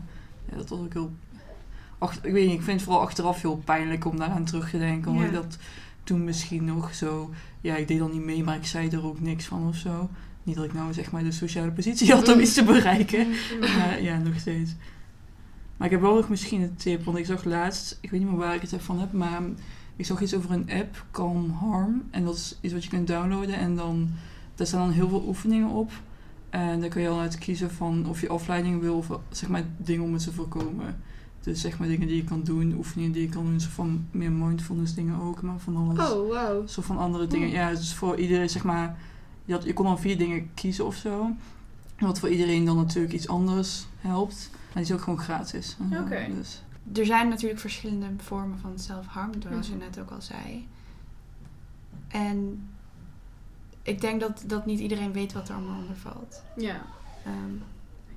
ja, 0.50 0.56
dat 0.56 0.68
was 0.68 0.78
ook 0.78 0.92
heel... 0.92 1.10
Ach, 1.98 2.14
ik 2.22 2.32
weet 2.32 2.46
niet, 2.46 2.58
ik 2.58 2.62
vind 2.62 2.76
het 2.80 2.82
vooral 2.88 3.02
achteraf 3.02 3.42
heel 3.42 3.56
pijnlijk 3.64 4.04
om 4.04 4.18
daaraan 4.18 4.44
terug 4.44 4.70
te 4.70 4.78
denken. 4.78 5.10
Omdat 5.10 5.30
Ja. 5.30 5.36
ik 5.36 5.42
dat 5.42 5.56
toen 6.08 6.24
misschien 6.24 6.64
nog 6.64 6.94
zo... 6.94 7.30
Ja, 7.60 7.76
ik 7.76 7.88
deed 7.88 7.98
dan 7.98 8.10
niet 8.10 8.24
mee, 8.24 8.44
maar 8.44 8.56
ik 8.56 8.66
zei 8.66 8.88
er 8.88 9.06
ook 9.06 9.20
niks 9.20 9.44
van 9.44 9.68
of 9.68 9.76
zo. 9.76 10.10
Niet 10.42 10.56
dat 10.56 10.64
ik 10.64 10.72
nou 10.72 10.92
zeg 10.92 11.10
maar 11.10 11.24
de 11.24 11.32
sociale 11.32 11.70
positie 11.70 12.12
had 12.12 12.28
om 12.28 12.40
iets 12.40 12.54
te 12.54 12.64
bereiken. 12.64 13.26
Maar 13.76 14.02
ja, 14.02 14.18
nog 14.18 14.38
steeds. 14.38 14.74
Maar 15.76 15.86
ik 15.86 15.92
heb 15.92 16.00
wel 16.02 16.14
nog 16.14 16.28
misschien 16.28 16.62
een 16.62 16.76
tip, 16.76 17.04
want 17.04 17.18
ik 17.18 17.26
zag 17.26 17.44
laatst, 17.44 17.98
ik 18.00 18.10
weet 18.10 18.20
niet 18.20 18.28
meer 18.28 18.38
waar 18.38 18.54
ik 18.54 18.60
het 18.60 18.74
van 18.78 18.98
heb, 18.98 19.12
maar 19.12 19.42
ik 19.96 20.06
zag 20.06 20.20
iets 20.20 20.34
over 20.34 20.50
een 20.50 20.70
app, 20.70 21.04
Calm 21.10 21.50
Harm. 21.50 22.02
En 22.10 22.24
dat 22.24 22.34
is 22.34 22.58
iets 22.60 22.72
wat 22.72 22.84
je 22.84 22.90
kunt 22.90 23.06
downloaden 23.06 23.54
en 23.54 23.76
dan, 23.76 24.10
daar 24.54 24.66
staan 24.66 24.80
dan 24.80 24.90
heel 24.90 25.08
veel 25.08 25.24
oefeningen 25.26 25.68
op. 25.68 25.90
En 26.50 26.80
dan 26.80 26.88
kun 26.88 27.02
je 27.02 27.08
dan 27.08 27.20
uit 27.20 27.38
kiezen 27.38 27.70
van 27.70 28.06
of 28.08 28.20
je 28.20 28.28
afleiding 28.28 28.80
wil 28.80 28.96
of 28.96 29.18
zeg 29.30 29.48
maar 29.48 29.64
dingen 29.76 30.04
om 30.04 30.12
het 30.12 30.22
te 30.22 30.32
voorkomen. 30.32 30.96
Dus 31.48 31.60
zeg 31.60 31.78
maar 31.78 31.88
dingen 31.88 32.06
die 32.08 32.16
je 32.16 32.24
kan 32.24 32.42
doen, 32.42 32.72
oefeningen 32.76 33.12
die 33.12 33.22
je 33.22 33.28
kan 33.28 33.44
doen, 33.44 33.60
zo 33.60 33.68
van 33.70 34.06
meer 34.10 34.32
mindfulness 34.32 34.94
dingen 34.94 35.20
ook, 35.20 35.42
maar 35.42 35.58
van 35.58 35.76
alles. 35.76 36.10
Oh, 36.12 36.28
wauw. 36.28 36.66
Zo 36.66 36.82
van 36.82 36.98
andere 36.98 37.26
dingen. 37.26 37.48
Ja, 37.48 37.70
dus 37.70 37.94
voor 37.94 38.16
iedereen, 38.16 38.50
zeg 38.50 38.64
maar, 38.64 38.98
je, 39.44 39.52
had, 39.52 39.64
je 39.64 39.72
kon 39.72 39.84
dan 39.84 39.98
vier 39.98 40.18
dingen 40.18 40.50
kiezen 40.54 40.86
of 40.86 40.94
zo. 40.94 41.30
Wat 41.98 42.18
voor 42.18 42.28
iedereen 42.28 42.64
dan 42.64 42.76
natuurlijk 42.76 43.14
iets 43.14 43.28
anders 43.28 43.86
helpt. 44.00 44.50
En 44.52 44.58
die 44.74 44.82
is 44.82 44.92
ook 44.92 45.00
gewoon 45.00 45.18
gratis. 45.18 45.76
Oké. 46.00 46.26
Dus, 46.34 46.62
Er 46.94 47.06
zijn 47.06 47.28
natuurlijk 47.28 47.60
verschillende 47.60 48.06
vormen 48.16 48.58
van 48.58 48.78
self-harm, 48.78 49.30
zoals 49.42 49.66
je 49.66 49.72
Mhm. 49.74 49.82
net 49.82 49.98
ook 50.00 50.10
al 50.10 50.22
zei. 50.22 50.68
En 52.08 52.68
ik 53.82 54.00
denk 54.00 54.20
dat, 54.20 54.42
dat 54.46 54.66
niet 54.66 54.80
iedereen 54.80 55.12
weet 55.12 55.32
wat 55.32 55.48
er 55.48 55.54
allemaal 55.54 55.78
onder 55.80 55.96
valt. 55.96 56.42
Ja. 56.56 56.80
Ehm, 57.24 57.54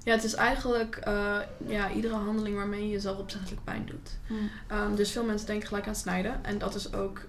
Ja, 0.04 0.12
het 0.12 0.24
is 0.24 0.34
eigenlijk 0.34 1.04
uh, 1.08 1.38
ja, 1.68 1.92
iedere 1.92 2.16
handeling 2.16 2.56
waarmee 2.56 2.84
je 2.84 2.90
jezelf 2.90 3.18
opzettelijk 3.18 3.64
pijn 3.64 3.86
doet. 3.86 4.18
Um, 4.72 4.96
dus 4.96 5.12
veel 5.12 5.24
mensen 5.24 5.48
denken 5.48 5.68
gelijk 5.68 5.88
aan 5.88 5.96
snijden. 5.96 6.44
En 6.44 6.58
dat 6.58 6.76
is 6.76 6.94
ook 6.94 7.22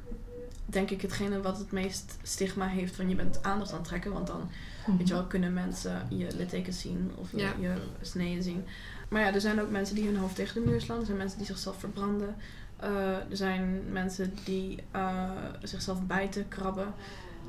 denk 0.67 0.91
ik 0.91 1.01
hetgene 1.03 1.41
wat 1.41 1.59
het 1.59 1.73
meest 1.73 2.17
stigma 2.23 2.67
heeft 2.67 2.97
van 2.97 3.09
je 3.09 3.15
bent 3.15 3.43
aandacht 3.43 3.71
aan 3.71 3.79
het 3.79 3.87
trekken. 3.87 4.13
Want 4.13 4.27
dan, 4.27 4.51
weet 4.99 5.09
je 5.09 5.15
wel, 5.15 5.25
kunnen 5.25 5.53
mensen 5.53 6.07
je 6.09 6.27
littekens 6.37 6.81
zien 6.81 7.13
of 7.17 7.31
je, 7.31 7.37
Ja. 7.37 7.53
je 7.61 7.75
sneden 8.01 8.43
zien. 8.43 8.65
Maar 9.09 9.21
ja, 9.23 9.35
er 9.35 9.41
zijn 9.41 9.61
ook 9.61 9.71
mensen 9.71 9.95
die 9.95 10.07
hun 10.07 10.17
hoofd 10.17 10.35
tegen 10.35 10.63
de 10.63 10.71
muur 10.71 10.81
slaan. 10.81 10.99
Er 10.99 11.07
zijn 11.07 11.19
mensen 11.19 11.39
die 11.39 11.47
zichzelf 11.47 11.79
verbranden. 11.79 12.37
Eh, 12.77 13.17
er 13.17 13.37
zijn 13.37 13.83
mensen 13.91 14.35
die 14.45 14.83
eh, 14.91 15.31
zichzelf 15.63 16.07
bijten, 16.07 16.49
krabben. 16.49 16.95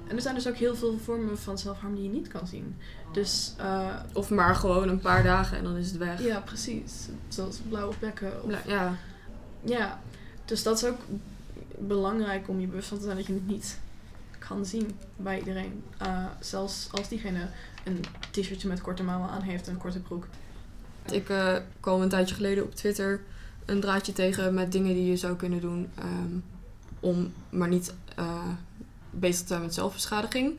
En 0.07 0.15
er 0.15 0.21
zijn 0.21 0.35
dus 0.35 0.47
ook 0.47 0.55
heel 0.55 0.75
veel 0.75 0.97
vormen 0.97 1.37
van 1.39 1.57
zelfharm 1.57 1.95
die 1.95 2.03
je 2.03 2.09
niet 2.09 2.27
kan 2.27 2.47
zien. 2.47 2.75
Dus 3.13 3.53
eh, 3.57 3.95
Of 4.13 4.29
maar 4.29 4.55
gewoon 4.55 4.89
een 4.89 4.99
paar 4.99 5.23
dagen 5.23 5.57
en 5.57 5.63
dan 5.63 5.75
is 5.75 5.87
het 5.87 5.97
weg. 5.97 6.21
ja, 6.23 6.39
precies. 6.39 7.07
Zoals 7.27 7.57
blauwe 7.69 7.95
plekken. 7.99 8.41
Of, 8.43 8.47
Bla- 8.47 8.61
Ja, 8.67 8.95
ja, 9.63 9.99
dus 10.45 10.63
dat 10.63 10.77
is 10.77 10.85
ook 10.85 10.99
belangrijk 11.77 12.47
om 12.49 12.59
je 12.59 12.67
bewust 12.67 12.87
van 12.87 12.97
te 12.97 13.03
zijn 13.03 13.17
dat 13.17 13.25
je 13.25 13.33
het 13.33 13.47
niet 13.47 13.79
kan 14.39 14.65
zien 14.65 14.91
bij 15.15 15.39
iedereen. 15.39 15.83
Eh, 15.97 16.25
zelfs 16.39 16.87
als 16.91 17.09
diegene 17.09 17.47
een 17.83 17.99
t-shirtje 18.31 18.67
met 18.67 18.81
korte 18.81 19.03
mouwen 19.03 19.29
aan 19.29 19.41
heeft 19.41 19.67
en 19.67 19.73
een 19.73 19.79
korte 19.79 19.99
broek. 19.99 20.27
Ik 21.11 21.29
eh, 21.29 21.55
kwam 21.79 22.01
een 22.01 22.09
tijdje 22.09 22.35
geleden 22.35 22.63
op 22.63 22.75
Twitter 22.75 23.21
een 23.65 23.79
draadje 23.81 24.13
tegen 24.13 24.53
met 24.53 24.71
dingen 24.71 24.93
die 24.93 25.05
je 25.05 25.17
zou 25.17 25.35
kunnen 25.35 25.61
doen 25.61 25.89
ehm, 25.97 26.37
om 26.99 27.33
maar 27.49 27.67
niet 27.67 27.93
bezig 29.13 29.41
te 29.41 29.47
zijn 29.47 29.61
met 29.61 29.73
zelfbeschadiging. 29.73 30.57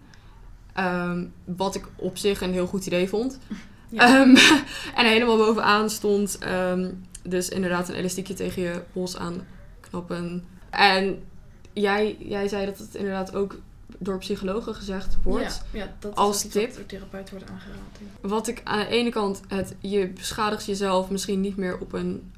Ehm, 0.72 1.24
wat 1.44 1.74
ik 1.74 1.86
op 1.96 2.16
zich 2.16 2.40
een 2.40 2.52
heel 2.52 2.66
goed 2.66 2.86
idee 2.86 3.08
vond. 3.08 3.38
Ja. 3.88 4.06
Ehm, 4.06 4.36
en 5.00 5.06
helemaal 5.06 5.36
bovenaan 5.36 5.90
stond 5.90 6.38
ehm, 6.38 6.90
dus 7.22 7.48
inderdaad 7.48 7.88
een 7.88 7.94
elastiekje 7.94 8.34
tegen 8.34 8.62
je 8.62 8.82
pols 8.92 9.16
aanknappen. 9.16 10.44
En 10.70 11.22
jij, 11.72 12.16
jij 12.18 12.48
zei 12.48 12.66
dat 12.66 12.78
het 12.78 12.94
inderdaad 12.94 13.34
ook 13.34 13.58
door 13.98 14.18
psychologen 14.18 14.74
gezegd 14.74 15.16
wordt. 15.22 15.64
Ja, 15.72 15.78
ja, 15.78 15.94
dat 15.98 16.14
Als 16.14 16.42
tip. 16.42 16.74
door 16.74 16.86
therapeut 16.86 17.30
wordt 17.30 17.50
aangeraden. 17.50 17.82
Wat 18.20 18.48
ik 18.48 18.60
aan 18.64 18.78
de 18.78 18.86
ene 18.86 19.10
kant, 19.10 19.40
het, 19.48 19.74
je 19.78 20.08
beschadigt 20.08 20.66
jezelf 20.66 21.10
misschien 21.10 21.40
niet 21.40 21.56
meer 21.56 21.78
op 21.78 21.92
een 21.92 22.32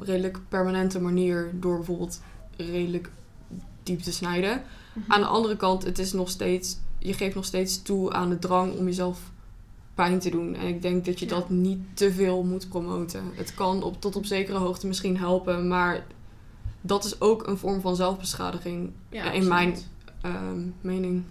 redelijk 0.00 0.38
permanente 0.48 1.00
manier 1.00 1.50
door 1.54 1.76
bijvoorbeeld 1.76 2.20
redelijk 2.56 3.10
diep 3.82 4.00
te 4.00 4.12
snijden. 4.12 4.62
Aan 5.08 5.20
de 5.20 5.26
andere 5.26 5.56
kant, 5.56 5.84
het 5.84 5.98
is 5.98 6.12
nog 6.12 6.28
steeds, 6.30 6.76
je 6.98 7.12
geeft 7.12 7.34
nog 7.34 7.44
steeds 7.44 7.82
toe 7.82 8.12
aan 8.12 8.28
de 8.28 8.38
drang 8.38 8.76
om 8.76 8.84
jezelf 8.84 9.30
pijn 9.94 10.18
te 10.18 10.30
doen. 10.30 10.54
En 10.54 10.66
ik 10.66 10.82
denk 10.82 11.04
dat 11.04 11.18
je 11.18 11.24
Ja. 11.26 11.30
dat 11.34 11.50
niet 11.50 11.80
te 11.94 12.12
veel 12.12 12.42
moet 12.42 12.68
promoten. 12.68 13.22
Het 13.34 13.54
kan 13.54 13.82
op, 13.82 14.00
tot 14.00 14.16
op 14.16 14.24
zekere 14.24 14.58
hoogte 14.58 14.86
misschien 14.86 15.18
helpen, 15.18 15.68
maar 15.68 16.06
dat 16.80 17.04
is 17.04 17.20
ook 17.20 17.46
een 17.46 17.58
vorm 17.58 17.80
van 17.80 17.96
zelfbeschadiging, 17.96 18.90
Ja, 19.08 19.20
in 19.20 19.26
absoluut. 19.26 19.48
mijn 19.48 19.76
ehm, 20.20 20.60
mening. 20.80 21.22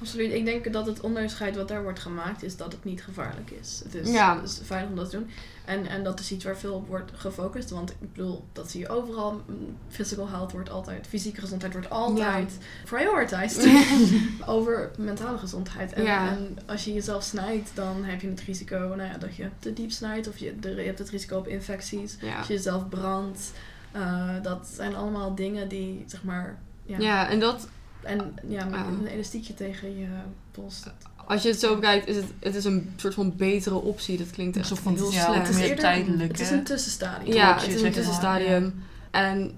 Absoluut. 0.00 0.32
Ik 0.32 0.44
denk 0.44 0.72
dat 0.72 0.86
het 0.86 1.00
onderscheid 1.00 1.56
wat 1.56 1.68
daar 1.68 1.82
wordt 1.82 1.98
gemaakt 1.98 2.42
is 2.42 2.56
dat 2.56 2.72
het 2.72 2.84
niet 2.84 3.02
gevaarlijk 3.02 3.50
is. 3.50 3.80
Het 3.84 3.94
is, 3.94 4.10
Ja. 4.12 4.36
het 4.40 4.48
is 4.50 4.60
veilig 4.64 4.90
om 4.90 4.96
dat 4.96 5.10
te 5.10 5.16
doen. 5.16 5.30
En, 5.64 5.86
en 5.86 6.04
dat 6.04 6.20
is 6.20 6.30
iets 6.32 6.44
waar 6.44 6.56
veel 6.56 6.74
op 6.74 6.88
wordt 6.88 7.10
gefocust. 7.14 7.70
Want 7.70 7.90
ik 7.90 8.12
bedoel, 8.12 8.44
dat 8.52 8.70
zie 8.70 8.80
je 8.80 8.88
overal. 8.88 9.42
Physical 9.88 10.28
health 10.28 10.52
wordt 10.52 10.70
altijd, 10.70 11.06
fysieke 11.06 11.40
gezondheid 11.40 11.72
wordt 11.72 11.90
altijd 11.90 12.58
prioritized 12.84 13.68
over 14.46 14.90
mentale 14.98 15.38
gezondheid. 15.38 15.92
En, 15.92 16.02
Ja. 16.04 16.28
en 16.28 16.58
als 16.66 16.84
je 16.84 16.92
jezelf 16.92 17.22
snijdt, 17.22 17.70
dan 17.74 18.04
heb 18.04 18.20
je 18.20 18.28
het 18.28 18.40
risico 18.40 18.78
nou 18.78 19.02
ja, 19.10 19.18
dat 19.18 19.36
je 19.36 19.48
te 19.58 19.72
diep 19.72 19.90
snijdt. 19.90 20.28
Of 20.28 20.38
je, 20.38 20.58
de, 20.60 20.70
je 20.70 20.80
hebt 20.82 20.98
het 20.98 21.10
risico 21.10 21.38
op 21.38 21.48
infecties. 21.48 22.16
Ja. 22.20 22.36
Als 22.38 22.46
je 22.46 22.52
jezelf 22.54 22.88
brandt. 22.88 23.52
Uh, 23.96 24.30
dat 24.42 24.66
zijn 24.74 24.94
allemaal 24.94 25.34
dingen 25.34 25.68
die, 25.68 26.04
zeg 26.06 26.22
maar... 26.24 26.58
Ja. 26.86 26.98
ja, 26.98 27.28
en 27.30 27.40
dat, 27.40 27.68
En 28.04 28.34
ja, 28.48 28.64
met 28.64 28.74
Ah. 28.80 28.86
een 29.00 29.06
elastiekje 29.06 29.54
tegen 29.54 29.98
je 29.98 30.06
pols. 30.50 30.82
Als 31.26 31.42
je 31.42 31.48
het 31.48 31.60
zo 31.60 31.74
bekijkt, 31.74 32.06
is 32.08 32.16
het, 32.16 32.24
het 32.38 32.54
is 32.54 32.64
een 32.64 32.92
soort 32.96 33.14
van 33.14 33.36
betere 33.36 33.74
optie. 33.74 34.18
Dat 34.18 34.30
klinkt 34.30 34.56
echt 34.56 34.78
van 34.78 34.94
heel 34.94 35.12
ja, 35.12 35.24
slecht. 35.24 35.46
Het 35.46 35.56
is 35.56 35.62
eerder- 35.62 35.78
tijdelijk. 35.78 36.30
Het 36.30 36.40
is 36.40 36.50
een 36.50 36.64
tussenstadium. 36.64 37.34
ja, 37.34 37.54
het 37.60 37.74
is 37.74 37.82
een 37.82 37.92
tussenstadium. 37.92 38.74
En 39.10 39.52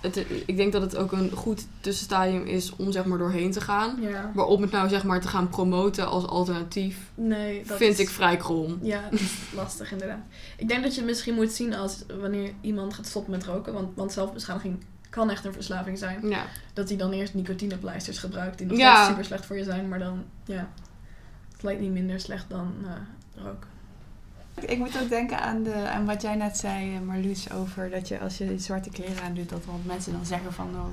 het, 0.00 0.24
ik 0.46 0.56
denk 0.56 0.72
dat 0.72 0.82
het 0.82 0.96
ook 0.96 1.12
een 1.12 1.30
goed 1.30 1.66
tussenstadium 1.80 2.44
is 2.46 2.76
om 2.76 2.92
zeg 2.92 3.04
maar 3.04 3.18
doorheen 3.18 3.50
te 3.50 3.60
gaan. 3.60 3.96
Ja. 4.00 4.30
Maar 4.34 4.44
om 4.46 4.62
het 4.62 4.70
nou 4.70 4.88
zeg 4.88 5.04
maar 5.04 5.20
te 5.20 5.28
gaan 5.28 5.48
promoten 5.48 6.08
als 6.08 6.26
alternatief, 6.26 6.96
Nee, 7.14 7.64
dat 7.66 7.76
vind 7.76 7.92
is- 7.92 7.98
ik 8.00 8.08
vrij 8.10 8.36
krom. 8.36 8.78
Ja, 8.82 9.02
dat 9.10 9.20
is 9.20 9.32
lastig 9.54 9.92
inderdaad. 9.92 10.20
Ik 10.56 10.68
denk 10.68 10.82
dat 10.82 10.92
je 10.94 11.00
het 11.00 11.08
misschien 11.08 11.34
moet 11.34 11.52
zien 11.52 11.74
als 11.74 11.98
wanneer 12.20 12.52
iemand 12.60 12.94
gaat 12.94 13.06
stoppen 13.06 13.30
met 13.32 13.44
roken. 13.44 13.72
Want, 13.72 13.88
want 13.96 14.12
zelfbeschadiging 14.12 14.76
kan 15.18 15.30
echt 15.30 15.44
een 15.44 15.52
verslaving 15.52 15.98
zijn. 15.98 16.28
Ja. 16.28 16.44
Dat 16.72 16.88
hij 16.88 16.98
dan 16.98 17.12
eerst 17.12 17.34
nicotinepleisters 17.34 18.18
gebruikt 18.18 18.58
die 18.58 18.66
nog 18.66 18.78
Ja. 18.78 18.94
steeds 18.94 19.08
super 19.08 19.24
slecht 19.24 19.46
voor 19.46 19.56
je 19.56 19.64
zijn. 19.64 19.88
Maar 19.88 19.98
dan, 19.98 20.24
ja, 20.44 20.68
het 21.52 21.62
lijkt 21.62 21.80
niet 21.80 21.92
minder 21.92 22.20
slecht 22.20 22.50
dan 22.50 22.74
eh 22.86 23.42
roken. 23.44 23.68
Ik 24.54 24.78
moet 24.78 25.02
ook 25.02 25.08
denken 25.08 25.40
aan, 25.40 25.62
de, 25.62 25.74
aan 25.74 26.04
wat 26.06 26.22
jij 26.22 26.34
net 26.34 26.56
zei, 26.56 26.94
eh, 26.94 27.00
Marloes, 27.00 27.52
over 27.52 27.90
dat 27.90 28.08
je 28.08 28.18
als 28.20 28.38
je 28.38 28.58
zwarte 28.58 28.90
kleren 28.90 29.22
aandoet, 29.22 29.48
dat 29.48 29.64
wat 29.64 29.74
mensen 29.84 30.12
dan 30.12 30.26
zeggen 30.26 30.52
van, 30.52 30.68
oh, 30.74 30.86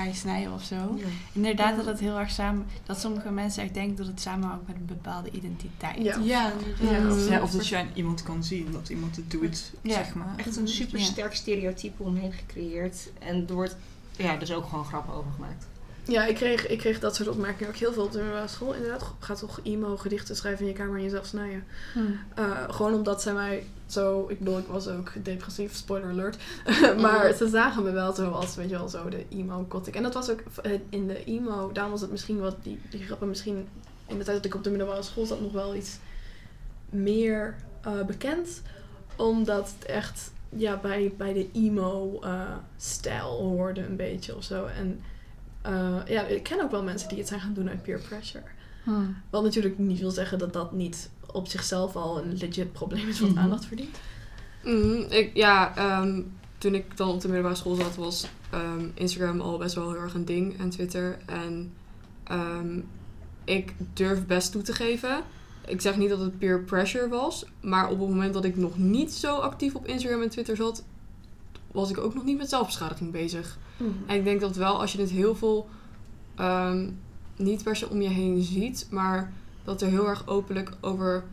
ga 0.00 0.06
je 0.08 0.14
snijden 0.14 0.52
of 0.52 0.62
zo. 0.62 0.98
Inderdaad 1.32 1.76
dat 1.76 1.86
het 1.86 2.00
heel 2.00 2.18
erg 2.18 2.30
samen, 2.30 2.66
dat 2.86 3.00
sommige 3.00 3.30
mensen 3.30 3.62
echt 3.62 3.74
denken 3.74 3.96
dat 3.96 4.06
het 4.06 4.20
samenhangt 4.20 4.66
met 4.66 4.76
een 4.76 4.86
bepaalde 4.86 5.30
identiteit. 5.30 5.96
Ja. 6.02 6.16
Ja, 6.16 6.22
Ja, 6.22 6.52
inderdaad. 6.80 7.12
of- 7.12 7.28
Ja, 7.28 7.42
of 7.42 7.50
dat 7.50 7.66
je 7.68 7.76
aan 7.76 7.88
iemand 7.94 8.22
kan 8.22 8.44
zien, 8.44 8.72
dat 8.72 8.88
iemand 8.88 9.16
het 9.16 9.30
doet, 9.30 9.72
Ja. 9.82 9.94
zeg 9.94 10.14
maar. 10.14 10.34
echt 10.36 10.56
een 10.56 10.68
super 10.68 11.00
sterk 11.00 11.34
stereotype 11.34 12.02
omheen 12.02 12.32
gecreëerd. 12.32 13.10
En 13.18 13.46
er 13.48 13.54
wordt 13.54 13.76
ja, 14.16 14.36
dus 14.36 14.52
ook 14.52 14.64
gewoon 14.68 14.84
grappen 14.84 15.14
over 15.14 15.30
gemaakt. 15.32 15.66
Ja, 16.04 16.26
ik 16.26 16.34
kreeg, 16.34 16.66
ik 16.66 16.78
kreeg 16.78 17.00
dat 17.00 17.16
soort 17.16 17.28
opmerkingen 17.28 17.68
ook 17.68 17.78
heel 17.78 17.92
veel 17.92 18.02
op 18.02 18.12
de 18.12 18.18
middelbare 18.18 18.48
school. 18.48 18.74
Inderdaad, 18.74 19.04
ga 19.18 19.34
toch 19.34 19.60
emo 19.62 19.96
gedichten 19.96 20.36
schrijven 20.36 20.60
in 20.60 20.70
je 20.70 20.76
kamer 20.76 20.96
en 20.96 21.02
jezelf 21.02 21.26
snijden. 21.26 21.64
Hm. 21.92 22.00
Uh, 22.38 22.68
gewoon 22.68 22.94
omdat 22.94 23.22
zij 23.22 23.32
mij 23.32 23.66
zo... 23.86 24.26
Ik 24.28 24.38
bedoel, 24.38 24.58
ik 24.58 24.66
was 24.66 24.88
ook 24.88 25.12
depressief, 25.22 25.74
spoiler 25.74 26.08
alert. 26.08 26.36
maar 27.02 27.32
ze 27.32 27.48
zagen 27.48 27.82
me 27.82 27.90
wel 27.90 28.12
zo 28.14 28.30
als, 28.30 28.54
weet 28.54 28.70
je 28.70 28.76
wel, 28.76 28.88
zo 28.88 29.08
de 29.08 29.24
emo 29.28 29.66
gothic. 29.68 29.94
En 29.94 30.02
dat 30.02 30.14
was 30.14 30.30
ook 30.30 30.42
eh, 30.62 30.72
in 30.88 31.06
de 31.06 31.24
emo... 31.24 31.72
Daarom 31.72 31.92
was 31.92 32.00
het 32.00 32.10
misschien 32.10 32.40
wat... 32.40 32.56
Die, 32.62 32.80
die 32.90 33.02
grappen 33.02 33.28
misschien... 33.28 33.68
In 34.06 34.18
de 34.18 34.24
tijd 34.24 34.36
dat 34.36 34.46
ik 34.46 34.54
op 34.54 34.64
de 34.64 34.70
middelbare 34.70 35.02
school 35.02 35.26
zat 35.26 35.40
nog 35.40 35.52
wel 35.52 35.74
iets 35.74 35.98
meer 36.90 37.54
eh, 37.80 38.02
bekend. 38.06 38.62
Omdat 39.16 39.72
het 39.78 39.88
echt 39.88 40.30
ja, 40.48 40.76
bij, 40.76 41.12
bij 41.16 41.32
de 41.32 41.48
emo-stijl 41.52 43.38
hoorde 43.38 43.84
een 43.84 43.96
beetje 43.96 44.36
of 44.36 44.44
zo. 44.44 44.66
En 44.66 45.02
eh, 45.62 45.96
ja, 46.06 46.22
ik 46.22 46.42
ken 46.42 46.60
ook 46.62 46.70
wel 46.70 46.82
mensen 46.82 47.08
die 47.08 47.18
het 47.18 47.28
zijn 47.28 47.40
gaan 47.40 47.54
doen 47.54 47.68
uit 47.68 47.82
peer 47.82 48.00
pressure. 48.08 48.44
Hm. 48.84 48.90
Wat 49.30 49.42
natuurlijk 49.42 49.78
niet 49.78 49.98
wil 50.00 50.10
zeggen 50.10 50.38
dat 50.38 50.52
dat 50.52 50.72
niet 50.72 51.10
op 51.32 51.46
zichzelf 51.48 51.96
al 51.96 52.18
een 52.22 52.36
legit 52.36 52.72
probleem 52.72 53.08
is 53.08 53.20
wat 53.20 53.30
Mhm. 53.30 53.38
aandacht 53.38 53.64
verdient. 53.64 53.96
Mhm, 54.64 55.12
ik, 55.12 55.30
ja, 55.34 55.76
ehm, 55.76 56.22
toen 56.58 56.74
ik 56.74 56.96
dan 56.96 57.08
op 57.08 57.20
de 57.20 57.26
middelbare 57.26 57.56
school 57.56 57.74
zat, 57.74 57.96
was 57.96 58.26
ehm, 58.50 58.84
Instagram 58.94 59.40
al 59.40 59.58
best 59.58 59.74
wel 59.74 59.90
heel 59.92 60.00
erg 60.00 60.14
een 60.14 60.24
ding 60.24 60.58
en 60.58 60.70
Twitter. 60.70 61.18
En 61.26 61.72
ehm, 62.24 62.80
ik 63.44 63.74
durf 63.92 64.26
best 64.26 64.52
toe 64.52 64.62
te 64.62 64.72
geven. 64.72 65.22
Ik 65.66 65.80
zeg 65.80 65.96
niet 65.96 66.08
dat 66.08 66.18
het 66.20 66.38
peer 66.38 66.60
pressure 66.62 67.08
was, 67.08 67.44
maar 67.60 67.84
op 67.90 68.00
het 68.00 68.08
moment 68.08 68.34
dat 68.34 68.44
ik 68.44 68.56
nog 68.56 68.78
niet 68.78 69.12
zo 69.12 69.36
actief 69.36 69.74
op 69.74 69.86
Instagram 69.86 70.22
en 70.22 70.28
Twitter 70.30 70.56
zat, 70.56 70.84
was 71.72 71.90
ik 71.90 71.98
ook 71.98 72.14
nog 72.14 72.24
niet 72.24 72.38
met 72.38 72.48
zelfbeschadiging 72.48 73.10
bezig. 73.12 73.58
En 74.06 74.16
ik 74.16 74.24
denk 74.24 74.40
dat 74.40 74.56
wel 74.56 74.80
als 74.80 74.92
je 74.92 75.00
het 75.00 75.10
heel 75.10 75.34
veel 75.34 75.68
ehm, 76.34 76.88
niet 77.36 77.62
per 77.62 77.76
se 77.76 77.88
om 77.88 78.00
je 78.02 78.08
heen 78.08 78.42
ziet, 78.42 78.86
maar 78.90 79.32
dat 79.64 79.82
er 79.82 79.88
heel 79.88 80.08
erg 80.08 80.26
openlijk 80.26 80.72
over 80.80 81.24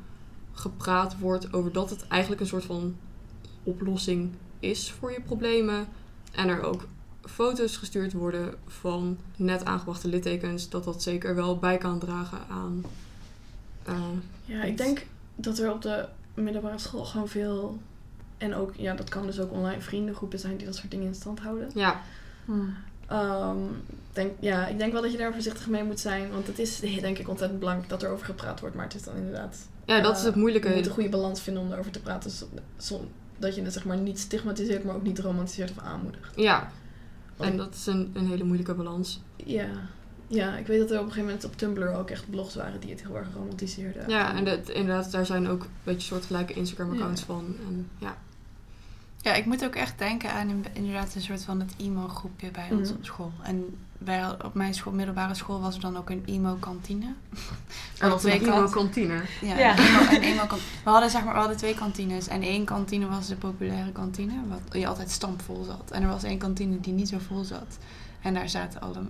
gepraat 0.54 1.20
wordt, 1.20 1.54
over 1.54 1.72
dat 1.72 1.90
het 1.90 2.08
eigenlijk 2.08 2.42
een 2.42 2.48
soort 2.48 2.66
van 2.66 2.96
oplossing 3.64 4.30
is 4.60 4.92
voor 4.92 5.12
je 5.12 5.22
problemen. 5.22 5.88
En 6.32 6.48
er 6.48 6.62
ook 6.64 6.88
foto's 7.22 7.78
gestuurd 7.78 8.14
worden 8.14 8.54
van 8.68 9.18
net 9.36 9.66
aangebrachte 9.66 10.08
littekens, 10.08 10.70
dat 10.70 10.84
dat 10.84 11.02
zeker 11.04 11.36
wel 11.36 11.58
bij 11.58 11.78
kan 11.78 12.00
dragen 12.00 12.40
aan. 12.50 12.84
eh, 13.84 14.00
Ja, 14.46 14.64
ik 14.64 14.78
denk 14.78 15.06
dat 15.36 15.58
er 15.60 15.72
op 15.72 15.82
de 15.82 16.06
middelbare 16.34 16.78
school 16.78 17.06
gewoon 17.06 17.28
veel... 17.28 17.80
En 18.38 18.56
ook, 18.56 18.74
ja, 18.76 18.94
dat 18.94 19.10
kan 19.10 19.26
dus 19.26 19.40
ook 19.40 19.52
online 19.52 19.82
vriendengroepen 19.82 20.40
zijn 20.40 20.58
die 20.58 20.66
dat 20.66 20.76
soort 20.76 20.92
dingen 20.92 21.06
in 21.08 21.16
stand 21.16 21.40
houden. 21.40 21.70
ja, 21.74 22.02
Hm. 22.46 22.52
Ehm, 23.08 23.58
denk, 24.14 24.32
ja, 24.40 24.68
ik 24.68 24.78
denk 24.78 24.92
wel 24.94 25.02
dat 25.02 25.12
je 25.12 25.18
daar 25.18 25.34
voorzichtig 25.34 25.68
mee 25.68 25.84
moet 25.84 26.00
zijn. 26.00 26.32
Want 26.32 26.48
het 26.48 26.60
is 26.60 26.80
denk 27.02 27.18
ik 27.18 27.30
ontzettend 27.30 27.60
belangrijk 27.60 27.90
dat 27.90 28.04
er 28.04 28.10
over 28.10 28.26
gepraat 28.26 28.60
wordt. 28.60 28.76
Maar 28.76 28.86
het 28.86 28.96
is 28.96 29.04
dan 29.04 29.16
inderdaad... 29.16 29.58
ja, 29.86 30.02
dat 30.02 30.14
is 30.16 30.20
eh, 30.22 30.26
het 30.28 30.36
moeilijke. 30.36 30.70
Je 30.70 30.76
moet 30.76 30.86
een 30.86 30.92
goede 30.92 31.10
balans 31.10 31.42
vinden 31.42 31.64
om 31.64 31.72
erover 31.72 31.92
te 31.92 32.00
praten. 32.02 32.32
zo- 32.32 32.48
zo- 32.78 33.08
dat 33.38 33.56
je 33.56 33.62
het 33.64 33.74
zeg 33.74 33.86
maar 33.86 33.98
niet 33.98 34.20
stigmatiseert, 34.20 34.84
maar 34.84 34.96
ook 34.96 35.04
niet 35.04 35.20
romantiseert 35.20 35.72
of 35.72 35.80
aanmoedigt. 35.80 36.34
Ja, 36.36 36.72
Want- 37.36 37.52
en 37.52 37.58
dat 37.58 37.74
is 37.74 37.86
een, 37.86 38.12
een 38.14 38.28
hele 38.28 38.44
moeilijke 38.44 38.74
balans. 38.74 39.22
Ja. 39.36 39.68
ja, 40.28 40.58
ik 40.58 40.68
weet 40.68 40.80
dat 40.80 40.92
er 40.92 40.96
op 41.00 41.06
een 41.06 41.12
gegeven 41.12 41.26
moment 41.26 41.46
op 41.46 41.58
Tumblr 41.58 41.94
ook 41.96 42.10
echt 42.10 42.30
blogs 42.30 42.56
waren 42.56 42.80
die 42.80 42.90
het 42.90 43.02
heel 43.02 43.18
erg 43.18 43.28
romantiseerden. 43.36 44.10
Ja, 44.10 44.36
en 44.36 44.46
dat, 44.46 44.70
inderdaad, 44.70 45.12
daar 45.12 45.26
zijn 45.26 45.48
ook 45.48 45.62
een 45.62 45.70
beetje 45.84 46.08
soortgelijke 46.08 46.54
Instagram-accounts 46.54 47.20
Ja. 47.22 47.26
van. 47.28 47.56
En, 47.68 47.90
ja. 47.98 48.18
Ja, 49.22 49.34
ik 49.34 49.45
moet 49.45 49.65
ook 49.65 49.76
echt 49.76 49.97
denken 49.97 50.32
aan 50.32 50.49
in- 50.49 50.65
inderdaad 50.74 51.15
een 51.15 51.22
soort 51.22 51.43
van 51.43 51.59
het 51.59 51.74
emo-groepje 51.78 52.51
bij 52.51 52.68
ons 52.72 52.89
Mhm. 52.89 52.97
op 52.97 53.05
school. 53.05 53.32
En 53.43 53.78
bij, 53.97 54.30
op 54.43 54.53
mijn 54.53 54.74
school, 54.74 54.93
middelbare 54.93 55.36
school 55.36 55.61
was 55.61 55.76
er 55.76 55.82
dan 55.82 55.97
ook 55.97 56.09
een 56.09 56.24
emo-kantine. 56.26 57.05
En 57.99 58.09
dat 58.09 58.20
twee 58.20 58.36
een 58.39 58.41
emo 58.45 58.55
kant- 58.55 58.72
kantine. 58.72 59.22
Ja, 59.41 59.57
Ja. 59.57 59.78
Een 59.78 59.86
emo, 59.86 59.99
een 60.15 60.22
emo 60.34 60.45
kan- 60.45 60.57
we 60.84 60.89
hadden 60.89 61.09
zeg 61.09 61.24
maar, 61.24 61.34
we 61.34 61.39
hadden 61.39 61.57
twee 61.57 61.74
kantines. 61.76 62.28
En 62.28 62.41
één 62.41 62.65
kantine 62.65 63.07
was 63.07 63.28
de 63.28 63.36
populaire 63.36 63.91
kantine, 63.91 64.34
wat 64.47 64.61
je 64.82 64.88
altijd 64.88 65.11
stampvol 65.11 65.63
zat. 65.63 65.91
En 65.91 66.01
er 66.01 66.07
was 66.09 66.24
één 66.24 66.38
kantine 66.38 66.80
die 66.80 66.93
niet 66.93 67.09
zo 67.09 67.18
vol 67.28 67.43
zat. 67.43 67.78
En 68.22 68.34
daar 68.34 68.49
zaten 68.49 68.82
alle, 68.82 69.01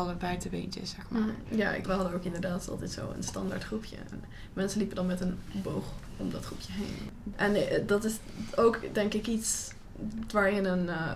alle 0.00 0.14
buitenbeentjes, 0.14 0.90
zeg 0.90 1.04
maar. 1.08 1.20
Mhm. 1.20 1.56
Ja, 1.56 1.74
ik 1.74 1.86
hadden 1.86 2.14
ook 2.14 2.24
inderdaad 2.24 2.68
altijd 2.68 2.90
zo 2.90 3.12
een 3.16 3.22
standaard 3.22 3.64
groepje. 3.64 3.96
En 3.96 4.24
mensen 4.52 4.78
liepen 4.78 4.96
dan 4.96 5.06
met 5.06 5.20
een 5.20 5.38
boog 5.62 5.84
om 6.16 6.30
dat 6.30 6.44
groepje 6.44 6.72
heen. 6.72 7.10
En 7.36 7.54
eh, 7.54 7.86
dat 7.86 8.04
is 8.04 8.16
ook, 8.56 8.80
denk 8.92 9.14
ik, 9.14 9.26
iets 9.26 9.72
waar 10.32 10.54
je 10.54 10.60
een, 10.60 10.88
eh, 10.88 11.12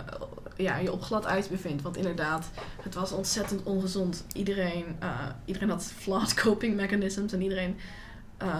ja, 0.55 0.77
je 0.77 0.91
op 0.91 1.01
glad 1.01 1.25
ijs 1.25 1.47
bevindt. 1.47 1.81
Want 1.81 1.97
inderdaad, 1.97 2.45
het 2.81 2.93
was 2.93 3.11
ontzettend 3.11 3.63
ongezond. 3.63 4.23
Iedereen, 4.33 4.85
eh, 4.99 5.29
iedereen 5.45 5.69
had 5.69 5.83
flawed 5.83 6.33
coping 6.43 6.75
mechanisms 6.75 7.33
en 7.33 7.41
iedereen 7.41 7.77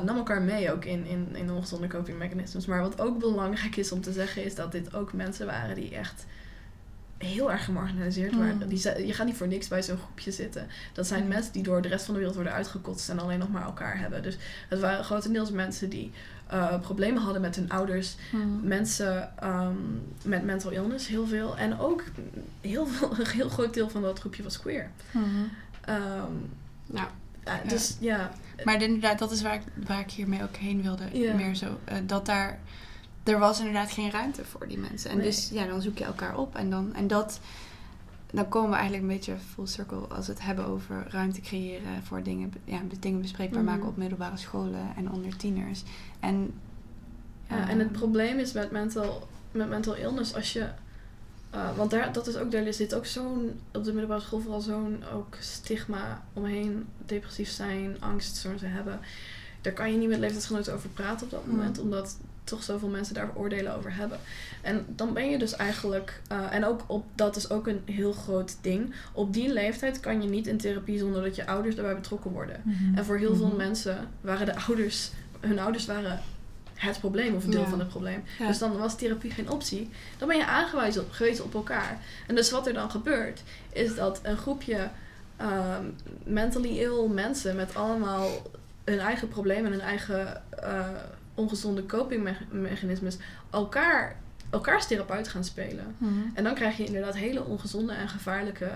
nam 0.03 0.17
elkaar 0.17 0.41
mee 0.41 0.71
ook 0.71 0.85
in, 0.85 1.05
in, 1.05 1.35
in 1.35 1.51
ongezonde 1.51 1.87
coping 1.87 2.17
mechanisms. 2.17 2.65
Maar 2.65 2.81
wat 2.81 3.01
ook 3.01 3.19
belangrijk 3.19 3.75
is 3.75 3.91
om 3.91 4.01
te 4.01 4.11
zeggen, 4.11 4.43
is 4.43 4.55
dat 4.55 4.71
dit 4.71 4.95
ook 4.95 5.13
mensen 5.13 5.45
waren 5.45 5.75
die 5.75 5.95
echt 5.95 6.25
heel 7.17 7.51
erg 7.51 7.65
gemarginaliseerd 7.65 8.35
waren. 8.35 8.55
Mm. 8.55 8.67
Die, 8.67 9.05
je 9.07 9.13
gaat 9.13 9.25
niet 9.25 9.35
voor 9.35 9.47
niks 9.47 9.67
bij 9.67 9.83
zo'n 9.83 9.97
groepje 9.97 10.31
zitten. 10.31 10.67
Dat 10.93 11.07
zijn 11.07 11.27
mensen 11.27 11.53
die 11.53 11.63
door 11.63 11.81
de 11.81 11.87
rest 11.87 12.05
van 12.05 12.13
de 12.13 12.19
wereld 12.19 12.35
worden 12.35 12.53
uitgekotst 12.53 13.09
en 13.09 13.19
alleen 13.19 13.39
nog 13.39 13.49
maar 13.49 13.63
elkaar 13.63 13.99
hebben. 13.99 14.23
Dus 14.23 14.37
het 14.69 14.79
waren 14.79 15.03
grotendeels 15.03 15.51
mensen 15.51 15.89
die 15.89 16.11
eh, 16.47 16.79
problemen 16.79 17.21
hadden 17.21 17.41
met 17.41 17.55
hun 17.55 17.69
ouders. 17.69 18.15
Mhm. 18.31 18.67
Mensen 18.67 19.37
ehm, 19.39 19.75
met 20.23 20.43
mental 20.43 20.71
illness, 20.71 21.07
heel 21.07 21.27
veel. 21.27 21.57
En 21.57 21.79
ook 21.79 22.03
heel, 22.61 22.87
veel, 22.87 23.11
een 23.19 23.27
heel 23.27 23.49
groot 23.49 23.73
deel 23.73 23.89
van 23.89 24.01
dat 24.01 24.19
groepje 24.19 24.43
was 24.43 24.59
queer. 24.59 24.89
Ja. 26.85 27.11
eh, 27.43 27.53
dus 27.67 27.97
ja, 27.99 28.31
Maar 28.63 28.81
inderdaad, 28.81 29.19
dat 29.19 29.31
is 29.31 29.41
waar 29.41 29.55
ik, 29.55 29.61
waar 29.87 29.99
ik 29.99 30.11
hiermee 30.11 30.43
ook 30.43 30.55
heen 30.55 30.81
wilde. 30.81 31.03
Meer 31.35 31.55
zo, 31.55 31.79
eh, 31.83 31.97
dat 32.05 32.25
daar... 32.25 32.59
Er 33.25 33.39
was 33.39 33.59
inderdaad 33.59 33.91
geen 33.91 34.11
ruimte 34.11 34.45
voor 34.45 34.67
die 34.67 34.77
mensen. 34.77 35.09
En 35.09 35.17
Nee. 35.17 35.25
dus 35.25 35.49
ja, 35.49 35.65
dan 35.65 35.81
zoek 35.81 35.97
je 35.97 36.03
elkaar 36.03 36.37
op. 36.37 36.55
En, 36.55 36.69
dan, 36.69 36.93
en 36.93 37.07
dat... 37.07 37.39
Dan 38.31 38.49
komen 38.49 38.69
we 38.69 38.75
eigenlijk 38.75 39.03
een 39.09 39.15
beetje 39.15 39.35
full 39.53 39.65
circle 39.67 39.97
als 40.07 40.27
we 40.27 40.33
het 40.33 40.41
hebben 40.41 40.65
over 40.65 41.05
ruimte 41.09 41.41
creëren 41.41 42.03
voor 42.03 42.23
dingen, 42.23 42.53
ja, 42.63 42.81
dingen 42.99 43.21
bespreekbaar 43.21 43.63
Mhm. 43.63 43.71
maken 43.71 43.87
op 43.87 43.97
middelbare 43.97 44.37
scholen 44.37 44.87
en 44.95 45.11
onder 45.11 45.37
tieners. 45.37 45.83
En, 46.19 46.53
Ja, 47.49 47.69
en 47.69 47.79
het 47.79 47.91
probleem 47.91 48.37
is 48.39 48.53
met 48.53 48.71
mental, 48.71 49.27
met 49.51 49.69
mental 49.69 49.95
illness 49.95 50.33
als 50.35 50.53
je. 50.53 50.67
eh, 51.49 51.75
want 51.77 51.91
daar, 51.91 52.13
dat 52.13 52.27
is 52.27 52.35
ook, 52.35 52.51
daar 52.51 52.73
zit 52.73 52.95
ook 52.95 53.05
zo'n, 53.05 53.59
op 53.73 53.83
de 53.83 53.91
middelbare 53.91 54.21
school 54.21 54.39
vooral 54.39 54.61
zo'n 54.61 55.03
ook 55.13 55.35
stigma 55.39 56.23
omheen. 56.33 56.85
Depressief 57.05 57.49
zijn, 57.49 57.97
angst, 57.99 58.41
te 58.41 58.65
hebben. 58.65 58.99
Daar 59.65 59.73
kan 59.73 59.91
je 59.91 59.97
niet 59.97 60.09
met 60.09 60.19
leeftijdsgenoten 60.19 60.73
over 60.73 60.89
praten 60.89 61.25
op 61.25 61.31
dat 61.31 61.45
moment, 61.45 61.79
omdat 61.79 62.17
toch 62.43 62.63
zoveel 62.63 62.89
mensen 62.89 63.13
daar 63.13 63.29
oordelen 63.35 63.75
over 63.75 63.95
hebben. 63.95 64.19
En 64.61 64.85
dan 64.87 65.13
ben 65.13 65.29
je 65.29 65.37
dus 65.37 65.55
eigenlijk, 65.55 66.21
eh, 66.27 66.53
en 66.53 66.65
ook 66.65 66.83
op, 66.87 67.05
dat 67.15 67.35
is 67.35 67.49
ook 67.49 67.67
een 67.67 67.81
heel 67.85 68.13
groot 68.13 68.55
ding. 68.61 68.93
Op 69.13 69.33
die 69.33 69.53
leeftijd 69.53 69.99
kan 69.99 70.21
je 70.21 70.29
niet 70.29 70.47
in 70.47 70.57
therapie 70.57 70.99
zonder 70.99 71.23
dat 71.23 71.35
je 71.35 71.47
ouders 71.47 71.75
daarbij 71.75 71.95
betrokken 71.95 72.31
worden. 72.31 72.61
En 72.95 73.05
voor 73.05 73.17
heel 73.17 73.35
veel 73.35 73.47
Mhm. 73.47 73.55
mensen 73.57 73.97
waren 74.21 74.45
de 74.45 74.55
ouders, 74.67 75.11
hun 75.39 75.59
ouders 75.59 75.85
waren 75.85 76.19
het 76.73 76.99
probleem 76.99 77.35
of 77.35 77.43
een 77.43 77.51
deel 77.51 77.61
Ja. 77.61 77.67
van 77.69 77.79
het 77.79 77.87
probleem. 77.87 78.23
Ja. 78.39 78.47
Dus 78.47 78.57
dan 78.57 78.77
was 78.77 78.95
therapie 78.97 79.31
geen 79.31 79.49
optie. 79.49 79.89
Dan 80.17 80.27
ben 80.27 80.37
je 80.37 80.45
aangewezen 80.45 81.01
op, 81.01 81.45
op 81.45 81.53
elkaar. 81.53 81.99
En 82.27 82.35
dus 82.35 82.51
wat 82.51 82.67
er 82.67 82.73
dan 82.73 82.91
gebeurt, 82.91 83.41
is 83.69 83.95
dat 83.95 84.19
een 84.23 84.37
groepje 84.37 84.89
ehm, 85.37 85.83
mentally 86.23 86.77
ill 86.79 87.07
mensen 87.07 87.55
met 87.55 87.75
allemaal 87.75 88.29
hun 88.85 88.99
eigen 88.99 89.27
problemen 89.27 89.65
en 89.65 89.71
hun 89.71 89.87
eigen 89.87 90.43
eh, 90.49 90.87
ongezonde 91.33 91.85
copingmechanismes 91.85 93.17
elkaar, 93.51 94.15
elkaars 94.49 94.87
therapeut 94.87 95.27
gaan 95.27 95.43
spelen. 95.43 95.95
Mhm. 95.97 96.13
En 96.33 96.43
dan 96.43 96.55
krijg 96.55 96.77
je 96.77 96.85
inderdaad 96.85 97.15
hele 97.15 97.43
ongezonde 97.43 97.93
en 97.93 98.09
gevaarlijke 98.09 98.71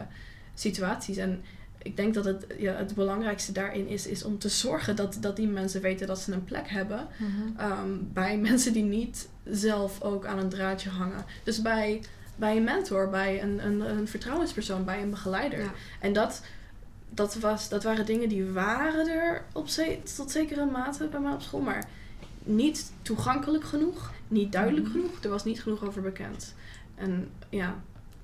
situaties. 0.54 1.18
En 1.18 1.44
ik 1.82 1.98
denk 1.98 2.14
dat 2.14 2.26
het, 2.26 2.46
ja, 2.58 2.74
het 2.74 2.96
belangrijkste 2.96 3.52
daarin 3.52 3.88
is, 3.88 4.08
is 4.08 4.24
om 4.24 4.40
te 4.40 4.50
zorgen 4.50 4.96
dat, 4.96 5.18
dat 5.20 5.36
die 5.36 5.48
mensen 5.48 5.82
weten 5.82 6.08
dat 6.08 6.20
ze 6.20 6.32
een 6.32 6.44
plek 6.44 6.70
hebben. 6.70 7.08
Mhm. 7.18 7.58
ehm, 7.58 7.90
bij 8.14 8.38
mensen 8.50 8.74
die 8.74 8.84
niet 8.84 9.28
zelf 9.44 10.02
ook 10.02 10.26
aan 10.26 10.40
een 10.40 10.50
draadje 10.50 10.90
hangen. 10.90 11.26
Dus 11.44 11.62
bij, 11.62 12.02
bij 12.36 12.58
een 12.58 12.64
mentor, 12.64 13.10
bij 13.10 13.44
een, 13.44 13.66
een, 13.66 13.80
een 13.80 14.08
vertrouwenspersoon, 14.08 14.86
bij 14.86 15.02
een 15.02 15.10
begeleider. 15.10 15.60
Ja. 15.60 15.72
En 16.00 16.14
dat, 16.14 16.42
dat, 17.10 17.36
was, 17.36 17.70
dat 17.70 17.84
waren 17.84 18.06
dingen 18.06 18.30
die 18.30 18.46
waren 18.46 19.08
er 19.08 19.44
op 19.54 19.68
ze, 19.68 19.98
tot 20.16 20.32
zekere 20.32 20.66
mate 20.66 21.08
bij 21.08 21.20
mij 21.20 21.32
op 21.34 21.42
school. 21.42 21.60
Maar 21.62 21.88
niet 22.44 22.92
toegankelijk 23.02 23.64
genoeg, 23.64 24.12
niet 24.28 24.52
duidelijk 24.52 24.86
Mhm. 24.88 24.92
genoeg. 24.96 25.12
Er 25.24 25.30
was 25.30 25.44
niet 25.44 25.62
genoeg 25.62 25.84
over 25.86 26.02
bekend. 26.02 26.54
En 26.96 27.30
ja, 27.50 27.76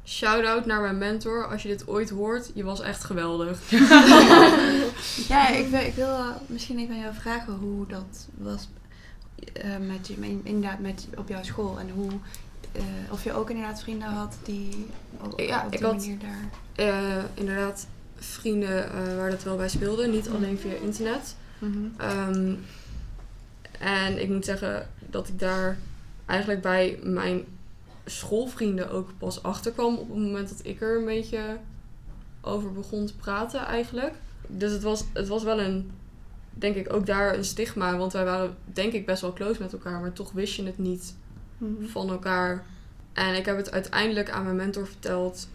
Shout-out 0.07 0.65
naar 0.65 0.81
mijn 0.81 0.97
mentor. 0.97 1.47
Als 1.47 1.61
je 1.61 1.67
dit 1.67 1.87
ooit 1.87 2.09
hoort, 2.09 2.51
je 2.53 2.63
was 2.63 2.81
echt 2.81 3.03
geweldig. 3.03 3.59
Ja, 5.27 5.47
ik 5.49 5.67
wil, 5.67 5.79
ik 5.79 5.93
wil 5.95 6.17
misschien 6.47 6.79
even 6.79 6.93
aan 6.95 7.01
jou 7.01 7.13
vragen 7.13 7.53
hoe 7.53 7.87
dat 7.87 8.27
was 8.37 8.69
eh, 9.53 9.77
met 9.87 10.09
inderdaad 10.43 10.79
met, 10.79 11.07
op 11.17 11.27
jouw 11.29 11.43
school. 11.43 11.79
En 11.79 11.89
hoe, 11.89 12.09
eh, 12.71 12.83
of 13.11 13.23
je 13.23 13.33
ook 13.33 13.49
inderdaad 13.49 13.81
vrienden 13.81 14.07
had 14.07 14.37
die 14.43 14.87
op, 15.21 15.39
Ja, 15.39 15.65
op 15.65 15.73
ik 15.73 15.77
die 15.79 15.87
had- 15.87 15.97
manier 15.97 16.17
daar... 16.19 16.49
Eh, 16.75 17.23
inderdaad, 17.33 17.87
vrienden 18.15 18.91
eh, 18.91 19.15
waar 19.15 19.29
dat 19.29 19.43
wel 19.43 19.55
bij 19.57 19.69
speelde. 19.69 20.07
Niet 20.07 20.29
alleen 20.29 20.57
via 20.57 20.73
internet. 20.73 21.35
Mhm. 21.59 21.77
Ehm, 21.97 22.53
en 23.79 24.21
ik 24.21 24.29
moet 24.29 24.45
zeggen 24.45 24.89
dat 25.09 25.27
ik 25.27 25.39
daar 25.39 25.77
eigenlijk 26.25 26.61
bij 26.61 26.99
mijn 27.03 27.43
schoolvrienden 28.05 28.91
ook 28.91 29.09
pas 29.17 29.43
achter 29.43 29.71
kwam 29.71 29.95
op 29.97 30.07
het 30.09 30.17
moment 30.17 30.49
dat 30.49 30.59
ik 30.63 30.81
er 30.81 30.97
een 30.97 31.05
beetje 31.05 31.57
over 32.41 32.73
begon 32.73 33.05
te 33.05 33.15
praten 33.15 33.65
eigenlijk. 33.65 34.13
Dus 34.47 34.71
het 34.71 34.83
was, 34.83 35.03
het 35.13 35.27
was 35.27 35.43
wel 35.43 35.59
een, 35.61 35.91
denk 36.53 36.75
ik, 36.75 36.93
ook 36.93 37.05
daar 37.05 37.35
een 37.37 37.45
stigma. 37.45 37.97
Want 37.97 38.13
wij 38.13 38.25
waren 38.25 38.55
denk 38.65 38.93
ik 38.93 39.05
best 39.05 39.21
wel 39.21 39.33
close 39.33 39.61
met 39.61 39.73
elkaar, 39.73 39.99
maar 39.99 40.13
toch 40.13 40.31
wist 40.31 40.55
je 40.55 40.65
het 40.65 40.77
niet 40.77 41.15
Mhm. 41.57 41.85
van 41.85 42.09
elkaar. 42.09 42.65
En 43.13 43.35
ik 43.35 43.45
heb 43.45 43.57
het 43.57 43.71
uiteindelijk 43.71 44.29
aan 44.29 44.43
mijn 44.43 44.55
mentor 44.55 44.87
verteld. 44.87 45.47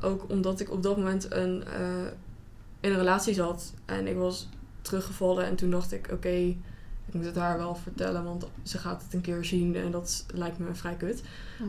Ook 0.00 0.30
omdat 0.30 0.60
ik 0.60 0.70
op 0.70 0.82
dat 0.82 0.96
moment 0.96 1.32
een, 1.32 1.64
eh, 1.64 2.06
in 2.80 2.90
een 2.90 2.96
relatie 2.96 3.34
zat. 3.34 3.72
En 3.84 4.06
ik 4.06 4.16
was 4.16 4.48
teruggevallen. 4.82 5.44
En 5.44 5.56
toen 5.56 5.70
dacht 5.70 5.92
ik, 5.92 6.08
oké, 6.12 6.28
ik 7.06 7.14
moet 7.14 7.24
het 7.24 7.36
haar 7.36 7.58
wel 7.58 7.74
vertellen. 7.74 8.24
Want 8.24 8.46
ze 8.62 8.78
gaat 8.78 9.02
het 9.02 9.14
een 9.14 9.20
keer 9.20 9.44
zien. 9.44 9.76
En 9.76 9.90
dat 9.90 10.26
lijkt 10.34 10.58
me 10.58 10.74
vrij 10.74 10.94
kut. 10.94 11.22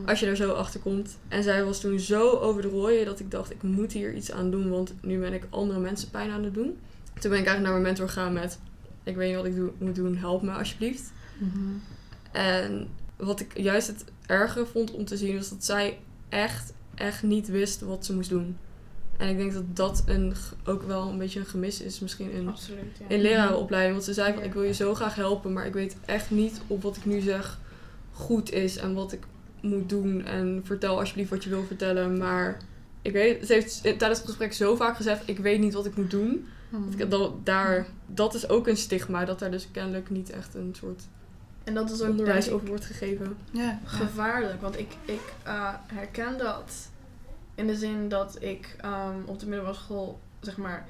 Als 0.05 0.19
je 0.19 0.26
er 0.26 0.36
zo 0.36 0.51
achter 0.51 0.80
komt. 0.80 1.17
En 1.28 1.43
zij 1.43 1.63
was 1.63 1.80
toen 1.80 1.99
zo 1.99 2.30
over 2.30 2.61
de 2.61 2.67
rooien 2.67 3.05
dat 3.05 3.19
ik 3.19 3.32
dacht, 3.32 3.51
ik 3.51 3.63
moet 3.63 3.91
hier 3.91 4.13
iets 4.13 4.32
aan 4.32 4.51
doen. 4.51 4.69
Want 4.69 4.93
nu 5.01 5.19
ben 5.19 5.34
ik 5.34 5.47
andere 5.49 5.80
mensen 5.80 6.09
pijn 6.09 6.32
aan 6.32 6.43
het 6.43 6.53
doen. 6.53 6.78
Toen 7.19 7.32
ben 7.32 7.39
ik 7.39 7.45
eigenlijk 7.45 7.61
naar 7.61 7.71
mijn 7.71 7.84
mentor 7.84 8.07
gegaan 8.07 8.34
met... 8.34 8.59
Ik 9.03 9.15
weet 9.15 9.28
niet 9.28 9.36
wat 9.36 9.45
ik 9.45 9.80
moet 9.82 9.95
doen, 9.95 10.17
help 10.17 10.41
me 10.41 10.51
alsjeblieft. 10.51 11.11
Mhm. 11.38 11.59
En 12.32 12.88
wat 13.15 13.39
ik 13.39 13.57
juist 13.57 13.88
het 13.88 14.05
erge 14.26 14.65
vond 14.65 14.91
om 14.91 15.05
te 15.05 15.17
zien, 15.17 15.36
was 15.36 15.49
dat 15.49 15.65
zij 15.65 15.99
echt, 16.30 16.73
echt 16.96 17.24
niet 17.24 17.48
wist 17.48 17.82
wat 17.82 18.06
ze 18.06 18.16
moest 18.16 18.30
doen. 18.30 18.58
En 19.18 19.30
ik 19.30 19.38
denk 19.38 19.54
dat 19.54 19.76
dat 19.76 20.04
een, 20.06 20.34
ook 20.66 20.84
wel 20.84 21.10
een 21.10 21.18
beetje 21.18 21.39
een 21.39 21.46
gemis 21.46 21.82
is, 21.82 22.00
misschien 22.00 22.32
in, 22.32 22.48
absoluut. 22.48 22.98
Ja. 23.00 23.16
in 23.16 23.22
lerarenopleiding. 23.22 23.93
Want 23.93 24.06
ze 24.06 24.14
zei 24.14 24.34
van, 24.34 24.43
ik 24.43 24.54
wil 24.54 24.64
je 24.64 24.74
zo 24.74 24.96
graag 24.96 25.16
helpen, 25.16 25.54
maar 25.54 25.66
ik 25.66 25.74
weet 25.74 25.98
echt 26.06 26.32
niet 26.32 26.62
of 26.68 26.82
wat 26.82 26.98
ik 26.98 27.06
nu 27.06 27.20
zeg 27.20 27.60
goed 28.12 28.52
is 28.52 28.78
en 28.78 28.93
wat 28.93 29.12
ik 29.12 29.24
moet 29.62 29.89
doen. 29.89 30.26
En 30.26 30.62
vertel 30.64 31.00
alsjeblieft 31.00 31.30
wat 31.30 31.43
je 31.43 31.50
wil 31.50 31.64
vertellen, 31.64 32.18
maar... 32.18 32.58
Ik 33.02 33.12
weet, 33.12 33.48
ze 33.48 33.54
heeft 33.54 33.82
tijdens 33.82 34.18
het 34.18 34.28
gesprek 34.28 34.54
zo 34.54 34.76
vaak 34.76 34.96
gezegd, 34.96 35.22
ik 35.26 35.38
weet 35.38 35.60
niet 35.60 35.74
wat 35.74 35.86
ik 35.86 35.96
moet 35.96 36.12
doen. 36.12 36.48
Dat, 36.98 37.12
dat, 37.12 37.46
daar, 37.46 37.88
dat 38.06 38.34
is 38.34 38.50
ook 38.50 38.68
een 38.68 38.78
stigma, 38.78 39.26
dat 39.26 39.39
daar 39.39 39.52
dus 39.52 39.68
kennelijk 39.72 40.10
niet 40.10 40.30
echt 40.30 40.56
een 40.56 40.76
soort 40.78 41.04
En 41.66 41.74
dat 41.74 41.91
is 41.91 42.01
ook 42.01 42.09
onderwijs 42.09 42.49
over 42.49 42.68
wordt 42.68 42.86
gegeven. 42.86 43.38
Ja, 43.51 43.80
gevaarlijk. 43.86 44.61
Want 44.61 44.80
ik, 44.80 44.93
ik 45.05 45.34
eh, 45.43 45.74
herken 45.88 46.38
dat 46.38 46.89
in 47.55 47.68
de 47.68 47.76
zin 47.76 48.09
dat 48.09 48.38
ik 48.39 48.76
ehm, 48.82 49.16
op 49.26 49.39
de 49.39 49.47
middelbare 49.47 49.78
school, 49.78 50.20
zeg 50.39 50.57
maar, 50.57 50.86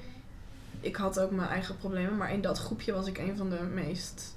ik 0.79 0.95
had 0.95 1.19
ook 1.19 1.31
mijn 1.31 1.49
eigen 1.49 1.77
problemen, 1.77 2.17
maar 2.17 2.33
in 2.33 2.41
dat 2.41 2.57
groepje 2.57 2.93
was 2.93 3.07
ik 3.07 3.17
een 3.17 3.37
van 3.37 3.49
de 3.49 3.61
meest 3.61 4.35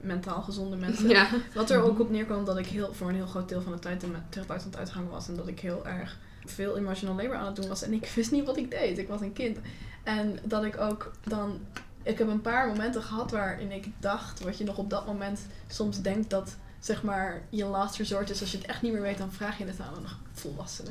mentaal 0.00 0.42
gezonde 0.42 0.76
mensen. 0.76 1.08
Ja. 1.08 1.28
Wat 1.54 1.70
er 1.70 1.82
ook 1.82 2.00
op 2.00 2.10
neerkwam 2.10 2.44
dat 2.44 2.58
ik 2.58 2.66
heel, 2.66 2.94
voor 2.94 3.08
een 3.08 3.14
heel 3.14 3.26
groot 3.26 3.48
deel 3.48 3.62
van 3.62 3.72
de 3.72 3.78
tijd 3.78 4.02
in 4.02 4.10
mijn 4.10 4.26
therapeut 4.28 4.60
aan 4.60 4.66
het 4.66 4.76
uitgangen 4.76 5.10
was. 5.10 5.28
En 5.28 5.36
dat 5.36 5.48
ik 5.48 5.60
heel 5.60 5.86
erg 5.86 6.18
veel 6.44 6.76
emotional 6.76 7.16
labor 7.16 7.36
aan 7.36 7.46
het 7.46 7.56
doen 7.56 7.68
was. 7.68 7.82
En 7.82 7.92
ik 7.92 8.12
wist 8.14 8.30
niet 8.30 8.46
wat 8.46 8.56
ik 8.56 8.70
deed. 8.70 8.98
Ik 8.98 9.08
was 9.08 9.20
een 9.20 9.32
kind. 9.32 9.58
En 10.02 10.38
dat 10.44 10.64
ik 10.64 10.80
ook 10.80 11.10
dan... 11.24 11.60
Ik 12.06 12.18
heb 12.18 12.28
een 12.28 12.40
paar 12.40 12.66
momenten 12.66 13.02
gehad 13.02 13.30
waarin 13.30 13.70
ik 13.70 13.86
dacht, 14.00 14.40
wat 14.40 14.58
je 14.58 14.64
nog 14.64 14.76
op 14.76 14.90
dat 14.90 15.06
moment 15.06 15.40
soms 15.68 16.02
denkt 16.02 16.30
dat 16.30 16.56
zeg 16.80 17.02
maar 17.02 17.42
je 17.48 17.64
last 17.64 17.96
resort 17.96 18.30
is. 18.30 18.40
Als 18.40 18.50
je 18.50 18.56
het 18.58 18.66
echt 18.66 18.82
niet 18.82 18.92
meer 18.92 19.02
weet, 19.02 19.18
dan 19.18 19.32
vraag 19.32 19.58
je 19.58 19.64
het 19.64 19.80
aan 19.80 19.96
een 19.96 20.10
volwassene. 20.32 20.90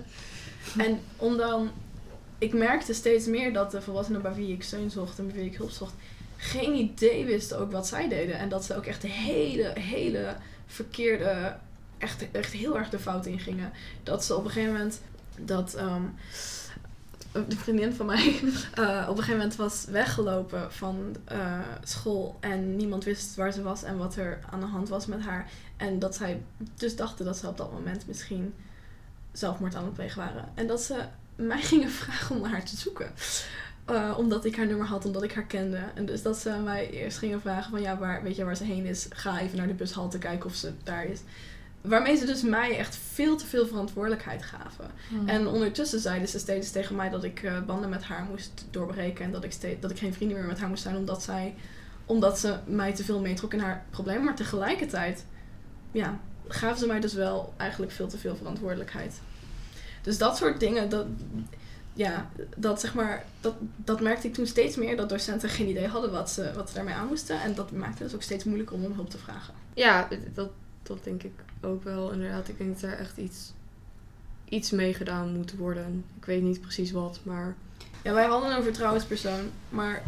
En 0.78 1.00
om 1.18 1.38
dan... 1.38 1.72
Ik 2.38 2.54
merkte 2.54 2.94
steeds 2.94 3.26
meer 3.26 3.54
dat 3.54 3.72
de 3.72 3.82
volwassenen 3.82 4.22
bij 4.22 4.34
wie 4.34 4.54
ik 4.54 4.64
steun 4.64 4.92
zocht 4.92 5.20
en 5.20 5.26
bij 5.28 5.36
wie 5.36 5.46
ik 5.46 5.56
hulp 5.56 5.70
zocht... 5.70 5.94
geen 6.38 6.74
idee 6.74 7.26
wisten 7.26 7.60
ook 7.60 7.72
wat 7.72 7.88
zij 7.88 8.10
deden. 8.10 8.38
En 8.38 8.50
dat 8.50 8.66
ze 8.66 8.76
ook 8.76 8.86
echt 8.86 9.02
de 9.02 9.08
hele, 9.08 9.74
hele 9.80 10.36
verkeerde... 10.66 11.56
Echt, 11.98 12.32
echt 12.32 12.52
heel 12.52 12.78
erg 12.78 12.90
de 12.90 13.00
fout 13.00 13.26
in 13.26 13.40
gingen. 13.40 13.72
Dat 14.04 14.26
ze 14.26 14.36
op 14.36 14.46
een 14.46 14.52
gegeven 14.52 14.74
moment... 14.74 15.02
Dat... 15.36 15.74
ehm, 15.74 16.04
de 17.48 17.56
vriendin 17.56 17.94
van 17.94 18.06
mij 18.06 18.26
eh, 18.74 19.06
op 19.10 19.18
een 19.18 19.24
gegeven 19.24 19.32
moment 19.32 19.56
was 19.56 19.86
weggelopen 19.86 20.72
van 20.72 21.16
eh, 21.26 21.60
school 21.84 22.38
en 22.40 22.76
niemand 22.76 23.04
wist 23.04 23.36
waar 23.36 23.52
ze 23.52 23.62
was 23.62 23.84
en 23.84 23.98
wat 23.98 24.16
er 24.16 24.40
aan 24.50 24.60
de 24.60 24.66
hand 24.66 24.90
was 24.90 25.06
met 25.06 25.22
haar. 25.22 25.50
En 25.78 26.00
dat 26.00 26.16
zij 26.16 26.42
dus 26.76 26.96
dachten 26.96 27.26
dat 27.26 27.38
ze 27.38 27.48
op 27.48 27.58
dat 27.58 27.72
moment 27.72 28.08
misschien 28.08 28.54
zelfmoord 29.32 29.76
aan 29.76 29.84
het 29.84 29.94
plegen 29.94 30.18
waren. 30.18 30.50
En 30.54 30.68
dat 30.68 30.82
ze 30.82 31.04
mij 31.36 31.62
gingen 31.72 31.90
vragen 31.90 32.36
om 32.36 32.42
naar 32.42 32.52
haar 32.52 32.66
te 32.66 32.76
zoeken. 32.78 33.12
Eh, 33.86 34.14
omdat 34.18 34.46
ik 34.46 34.56
haar 34.56 34.68
nummer 34.68 34.88
had, 34.88 35.06
omdat 35.06 35.24
ik 35.24 35.34
haar 35.34 35.46
kende. 35.46 35.80
En 35.96 36.06
dus 36.06 36.22
dat 36.22 36.38
ze 36.38 36.50
mij 36.50 36.90
eerst 36.90 37.18
gingen 37.18 37.42
vragen 37.42 37.72
van 37.72 37.82
ja, 37.82 37.98
waar, 37.98 38.24
weet 38.24 38.36
je 38.36 38.44
waar 38.44 38.58
ze 38.58 38.64
heen 38.64 38.86
is? 38.86 39.06
Ga 39.10 39.40
even 39.40 39.58
naar 39.58 39.68
de 39.68 39.74
bushalte 39.74 40.18
kijken 40.18 40.46
of 40.46 40.56
ze 40.56 40.72
daar 40.84 41.06
is. 41.06 41.20
Waarmee 41.88 42.16
ze 42.16 42.26
dus 42.26 42.42
mij 42.42 42.78
echt 42.78 42.98
veel 43.14 43.38
te 43.38 43.46
veel 43.46 43.68
verantwoordelijkheid 43.68 44.44
gaven. 44.44 44.86
En 45.26 45.48
ondertussen 45.48 46.00
zeiden 46.00 46.28
ze 46.28 46.40
steeds 46.40 46.72
tegen 46.72 46.96
mij 46.96 47.10
dat 47.10 47.24
ik 47.24 47.44
eh, 47.44 47.62
banden 47.62 47.90
met 47.90 48.04
haar 48.04 48.24
moest 48.30 48.66
doorbreken. 48.72 49.26
En 49.26 49.32
dat 49.32 49.44
ik, 49.44 49.52
steeds, 49.52 49.82
dat 49.82 49.92
ik 49.92 49.98
geen 49.98 50.14
vrienden 50.14 50.38
meer 50.38 50.48
met 50.48 50.60
haar 50.60 50.70
moest 50.70 50.84
zijn 50.84 50.96
omdat, 50.96 51.24
zij, 51.24 51.56
omdat 52.06 52.40
ze 52.40 52.58
mij 52.66 52.94
te 52.94 53.04
veel 53.04 53.20
meetrok 53.20 53.54
in 53.54 53.60
haar 53.60 53.86
probleem. 53.90 54.24
Maar 54.24 54.36
tegelijkertijd 54.36 55.26
ja, 55.92 56.20
gaven 56.48 56.80
ze 56.80 56.88
mij 56.88 57.00
dus 57.00 57.14
wel 57.14 57.54
eigenlijk 57.58 57.92
veel 57.92 58.08
te 58.08 58.18
veel 58.18 58.36
verantwoordelijkheid. 58.36 59.20
Dus 60.02 60.18
dat 60.18 60.38
soort 60.38 60.60
dingen, 60.60 60.90
dat, 60.90 61.06
ja, 61.94 62.30
dat, 62.58 62.80
zeg 62.80 62.94
maar, 62.94 63.26
dat, 63.42 63.56
dat 63.76 64.02
merkte 64.02 64.28
ik 64.28 64.34
toen 64.34 64.48
steeds 64.48 64.76
meer. 64.76 64.98
Dat 64.98 65.10
docenten 65.10 65.50
geen 65.50 65.68
idee 65.68 65.88
hadden 65.88 66.12
wat 66.12 66.30
ze, 66.30 66.52
wat 66.56 66.70
ze 66.70 66.76
daarmee 66.76 66.94
aan 66.94 67.08
moesten. 67.08 67.42
En 67.42 67.56
dat 67.56 67.72
maakte 67.72 68.04
het 68.04 68.16
ook 68.16 68.22
steeds 68.22 68.44
moeilijker 68.44 68.76
om 68.76 68.86
om 68.86 68.94
hulp 68.94 69.10
te 69.10 69.18
vragen. 69.18 69.54
Ja, 69.74 70.08
dat, 70.34 70.50
dat 70.84 71.04
denk 71.04 71.24
ik 71.24 71.32
ook 71.66 71.84
wel. 71.84 72.12
Inderdaad, 72.12 72.48
ik 72.48 72.58
denk 72.58 72.74
dat 72.82 72.92
er 72.92 72.98
echt 72.98 73.18
iets, 73.18 73.54
iets 74.50 74.72
mee 74.72 74.94
gedaan 74.94 75.36
moet 75.36 75.56
worden. 75.58 76.04
Ik 76.18 76.26
weet 76.26 76.42
niet 76.42 76.62
precies 76.62 76.92
wat, 76.92 77.20
maar 77.24 77.56
Ja, 78.04 78.14
wij 78.14 78.26
hadden 78.26 78.56
een 78.56 78.64
vertrouwenspersoon, 78.64 79.50
maar 79.70 80.04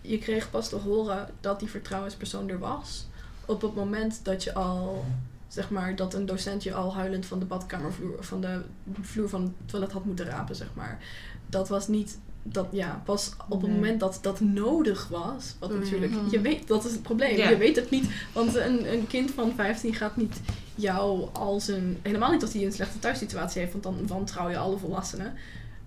je 0.00 0.18
kreeg 0.18 0.50
pas 0.50 0.68
te 0.68 0.76
horen 0.76 1.28
dat 1.40 1.58
die 1.60 1.68
vertrouwenspersoon 1.70 2.48
er 2.48 2.58
was. 2.58 3.06
Op 3.46 3.62
het 3.62 3.74
moment 3.74 4.20
dat 4.22 4.44
je 4.44 4.54
al, 4.54 5.04
zeg 5.48 5.70
maar, 5.70 5.96
dat 5.96 6.14
een 6.14 6.26
docent 6.26 6.62
je 6.62 6.74
al 6.74 6.94
huilend 6.94 7.26
van 7.26 7.38
de 7.38 7.44
badkamervloer, 7.44 8.16
van 8.24 8.40
de 8.40 8.60
vloer 9.00 9.28
van 9.28 9.42
het 9.42 9.52
toilet 9.68 9.92
had 9.92 10.04
moeten 10.04 10.24
rapen, 10.26 10.56
zeg 10.56 10.68
maar. 10.74 10.98
Dat 11.46 11.68
was 11.68 11.88
niet, 11.88 12.18
dat, 12.42 12.66
ja, 12.70 13.02
pas 13.04 13.32
op 13.48 13.60
het 13.60 13.70
Nee. 13.70 13.78
moment 13.80 14.00
dat 14.00 14.18
dat 14.22 14.40
nodig 14.40 15.08
was. 15.08 15.54
Wat 15.58 15.70
Mhm. 15.70 15.78
natuurlijk, 15.78 16.12
je 16.30 16.40
weet, 16.40 16.68
dat 16.68 16.84
is 16.84 16.92
het 16.92 17.02
probleem. 17.02 17.36
Ja. 17.36 17.48
Je 17.48 17.56
weet 17.56 17.76
het 17.76 17.90
niet, 17.90 18.06
want 18.32 18.54
een, 18.54 18.92
een 18.92 19.06
kind 19.06 19.30
van 19.30 19.52
15 19.54 19.94
gaat 19.94 20.16
niet 20.16 20.40
jou 20.74 21.28
als 21.32 21.68
een, 21.68 21.98
helemaal 22.02 22.30
niet 22.32 22.42
als 22.42 22.52
hij 22.52 22.64
een 22.64 22.72
slechte 22.72 22.98
thuissituatie 22.98 23.60
heeft, 23.60 23.72
want 23.72 23.84
dan 23.84 24.06
wantrouw 24.06 24.48
je 24.48 24.58
alle 24.58 24.78
volwassenen 24.78 25.32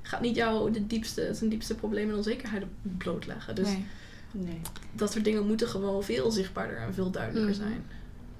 gaat 0.01 0.21
niet 0.21 0.35
jou 0.35 0.71
de 0.71 0.87
diepste, 0.87 1.33
zijn 1.33 1.49
diepste 1.49 1.75
problemen 1.75 2.11
en 2.11 2.17
onzekerheden 2.17 2.69
blootleggen. 2.81 3.55
Dus 3.55 3.67
Nee. 4.31 4.61
dat 4.91 5.11
soort 5.11 5.23
dingen 5.23 5.47
moeten 5.47 5.67
gewoon 5.67 6.03
veel 6.03 6.31
zichtbaarder 6.31 6.77
en 6.77 6.93
veel 6.93 7.09
duidelijker 7.11 7.51
Mhm. 7.51 7.61
zijn. 7.61 7.85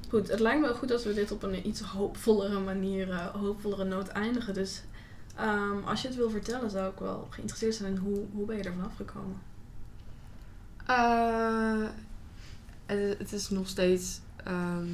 Goed, 0.10 0.28
het 0.28 0.40
lijkt 0.40 0.62
me 0.62 0.74
goed 0.74 0.88
dat 0.88 1.04
we 1.04 1.14
dit 1.14 1.32
op 1.32 1.44
een 1.44 1.68
iets 1.68 1.82
hoopvollere 1.82 2.60
manier, 2.60 3.10
eh, 3.10 3.26
hoopvollere 3.26 3.84
noot 3.84 4.08
eindigen. 4.08 4.54
Dus 4.54 4.82
ehm, 5.36 5.84
als 5.86 6.02
je 6.02 6.08
het 6.08 6.18
wil 6.18 6.30
vertellen, 6.30 6.70
zou 6.70 6.92
ik 6.92 7.00
wel 7.00 7.28
geïnteresseerd 7.30 7.76
zijn 7.76 7.92
in 7.94 7.98
hoe, 8.02 8.20
hoe 8.34 8.46
ben 8.46 8.58
je 8.58 8.64
er 8.64 8.74
vanaf 8.74 8.96
gekomen? 8.96 9.38
Eh, 10.86 11.84
het, 12.86 13.18
het 13.18 13.34
is 13.34 13.50
nog 13.50 13.68
steeds, 13.68 14.20
ehm, 14.44 14.88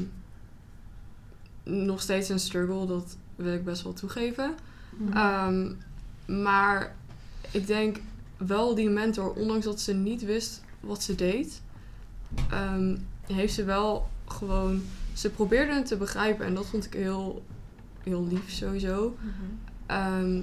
nog 1.64 2.02
steeds 2.02 2.30
een 2.30 2.40
struggle, 2.40 2.86
dat 2.86 3.18
wil 3.36 3.54
ik 3.54 3.66
best 3.66 3.84
wel 3.84 3.94
toegeven. 3.94 4.56
Ehm, 5.14 5.72
maar 6.26 6.96
ik 7.52 7.68
denk 7.68 7.98
wel 8.38 8.76
die 8.76 8.90
mentor, 8.90 9.34
ondanks 9.34 9.66
dat 9.66 9.82
ze 9.82 9.94
niet 9.94 10.26
wist 10.26 10.62
wat 10.80 11.04
ze 11.04 11.16
deed, 11.16 11.62
ehm, 12.50 12.98
heeft 13.28 13.54
ze 13.54 13.64
wel 13.64 14.10
gewoon. 14.28 14.84
Ze 15.14 15.30
probeerde 15.30 15.74
het 15.74 15.86
te 15.86 15.98
begrijpen 15.98 16.46
en 16.46 16.54
dat 16.54 16.66
vond 16.66 16.86
ik 16.86 16.94
heel, 16.94 17.46
heel 18.04 18.28
lief 18.28 18.52
sowieso. 18.52 19.16
Ehm, 19.86 20.42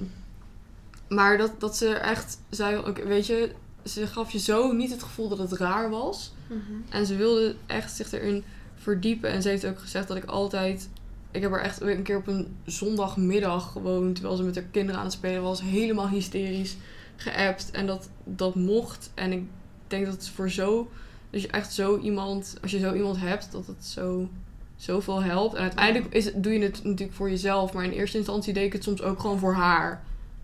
maar 1.09 1.37
dat, 1.37 1.59
dat 1.59 1.77
ze 1.77 1.93
echt 1.93 2.37
zei: 2.49 2.93
Weet 3.05 3.27
je, 3.27 3.51
ze 3.85 4.07
gaf 4.07 4.31
je 4.31 4.39
zo 4.39 4.71
niet 4.71 4.91
het 4.91 5.03
gevoel 5.03 5.29
dat 5.29 5.37
het 5.37 5.51
raar 5.51 5.89
was. 5.89 6.33
Mhm. 6.47 6.59
En 6.89 7.05
ze 7.05 7.15
wilde 7.15 7.55
echt 7.65 7.95
zich 7.95 8.11
erin 8.11 8.43
verdiepen. 8.75 9.29
En 9.29 9.41
ze 9.41 9.49
heeft 9.49 9.65
ook 9.65 9.79
gezegd 9.79 10.07
dat 10.07 10.17
ik 10.17 10.25
altijd. 10.25 10.89
Ik 11.31 11.41
heb 11.41 11.51
haar 11.51 11.61
echt 11.61 11.81
een 11.81 12.03
keer 12.03 12.17
op 12.17 12.27
een 12.27 12.55
zondagmiddag 12.65 13.71
gewoon, 13.71 14.13
terwijl 14.13 14.35
ze 14.35 14.43
met 14.43 14.55
haar 14.55 14.63
kinderen 14.63 14.99
aan 14.99 15.05
het 15.05 15.15
spelen 15.15 15.41
was, 15.41 15.61
helemaal 15.61 16.09
hysterisch 16.09 16.75
geappt. 17.15 17.71
En 17.71 17.87
dat, 17.87 18.09
dat 18.23 18.55
mocht. 18.55 19.11
En 19.13 19.31
ik 19.31 19.43
denk 19.87 20.05
dat 20.05 20.13
het 20.13 20.29
voor 20.29 20.49
zo. 20.49 20.91
Dus 21.29 21.41
je 21.41 21.47
echt 21.47 21.73
zo 21.73 21.97
iemand, 21.97 22.57
als 22.61 22.71
je 22.71 22.79
zo 22.79 22.93
iemand 22.93 23.19
hebt, 23.19 23.51
dat 23.51 23.67
het 23.67 23.85
zo, 23.85 24.29
zoveel 24.75 25.23
helpt. 25.23 25.55
En 25.55 25.61
uiteindelijk 25.61 26.13
is, 26.13 26.31
doe 26.35 26.53
je 26.53 26.63
het 26.63 26.83
natuurlijk 26.83 27.17
voor 27.17 27.29
jezelf. 27.29 27.73
Maar 27.73 27.83
in 27.83 27.91
eerste 27.91 28.17
instantie 28.17 28.53
deed 28.53 28.65
ik 28.65 28.73
het 28.73 28.83
soms 28.83 29.01
ook 29.01 29.19
gewoon 29.19 29.39
voor 29.39 29.53
haar. 29.53 30.03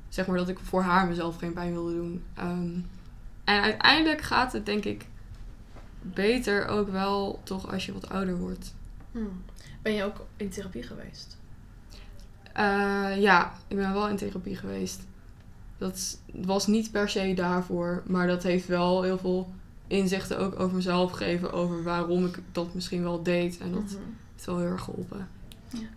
Zeg 0.09 0.27
maar 0.27 0.37
dat 0.37 0.49
ik 0.49 0.59
voor 0.59 0.81
haar 0.81 1.07
mezelf 1.07 1.37
geen 1.37 1.53
pijn 1.53 1.71
wilde 1.71 1.93
doen. 1.93 2.23
Ehm, 2.33 2.79
en 3.43 3.61
uiteindelijk 3.61 4.21
gaat 4.21 4.53
het 4.53 4.65
denk 4.65 4.85
ik 4.85 5.05
beter 6.01 6.67
ook 6.67 6.89
wel 6.89 7.39
toch 7.43 7.71
als 7.71 7.85
je 7.85 7.93
wat 7.93 8.09
ouder 8.09 8.37
wordt. 8.37 8.73
Hmm. 9.11 9.43
Ben 9.81 9.93
je 9.93 10.03
ook 10.03 10.25
in 10.37 10.49
therapie 10.49 10.83
geweest? 10.83 11.37
Eh, 12.53 13.11
ja, 13.21 13.53
ik 13.67 13.75
ben 13.75 13.93
wel 13.93 14.07
in 14.09 14.15
therapie 14.17 14.55
geweest. 14.55 14.99
Dat 15.77 16.17
was 16.31 16.67
niet 16.67 16.91
per 16.91 17.09
se 17.09 17.33
daarvoor, 17.33 18.03
maar 18.05 18.27
dat 18.27 18.43
heeft 18.43 18.67
wel 18.67 19.01
heel 19.03 19.17
veel 19.17 19.49
inzichten 19.87 20.37
ook 20.39 20.59
over 20.59 20.75
mezelf 20.75 21.11
gegeven. 21.11 21.51
Over 21.53 21.83
waarom 21.83 22.25
ik 22.25 22.39
dat 22.51 22.73
misschien 22.73 23.03
wel 23.03 23.23
deed. 23.23 23.57
En 23.57 23.71
dat 23.71 23.83
Mhm. 23.83 23.95
heeft 24.33 24.45
wel 24.45 24.57
heel 24.57 24.67
erg 24.67 24.81
geholpen. 24.83 25.27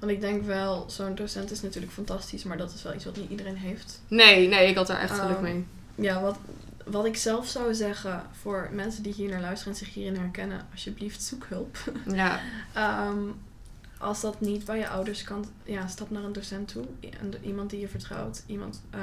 Want 0.01 0.13
ik 0.13 0.21
denk 0.21 0.45
wel, 0.45 0.85
zo'n 0.91 1.15
docent 1.15 1.51
is 1.51 1.63
natuurlijk 1.63 1.93
fantastisch, 1.93 2.43
maar 2.45 2.57
dat 2.57 2.73
is 2.75 2.83
wel 2.83 2.95
iets 2.95 3.05
wat 3.05 3.17
niet 3.17 3.31
iedereen 3.31 3.57
heeft. 3.57 4.03
Nee, 4.09 4.49
nee, 4.49 4.69
ik 4.69 4.77
had 4.77 4.87
daar 4.87 5.01
echt 5.01 5.19
geluk 5.19 5.37
Oh. 5.37 5.43
mee. 5.43 5.65
Ja, 5.95 6.21
wat, 6.23 6.39
wat 6.85 7.05
ik 7.05 7.17
zelf 7.17 7.47
zou 7.49 7.75
zeggen 7.75 8.23
voor 8.41 8.69
mensen 8.73 9.03
die 9.03 9.13
hier 9.13 9.29
naar 9.29 9.41
luisteren 9.41 9.73
en 9.73 9.79
zich 9.79 9.95
hierin 9.95 10.17
herkennen, 10.17 10.67
alsjeblieft 10.73 11.23
zoek 11.23 11.45
hulp. 11.49 11.77
Ja, 12.07 12.41
Ehm, 12.75 13.19
als 14.01 14.21
dat 14.21 14.41
niet 14.41 14.65
bij 14.65 14.79
je 14.79 14.89
ouders 14.89 15.23
kan, 15.23 15.45
ja, 15.65 15.87
stap 15.87 16.11
naar 16.11 16.25
een 16.25 16.33
docent 16.33 16.69
toe. 16.69 16.85
Iemand 17.43 17.71
die 17.71 17.81
je 17.81 17.89
vertrouwt. 17.89 18.43
Iemand, 18.47 18.83
eh, 18.91 19.01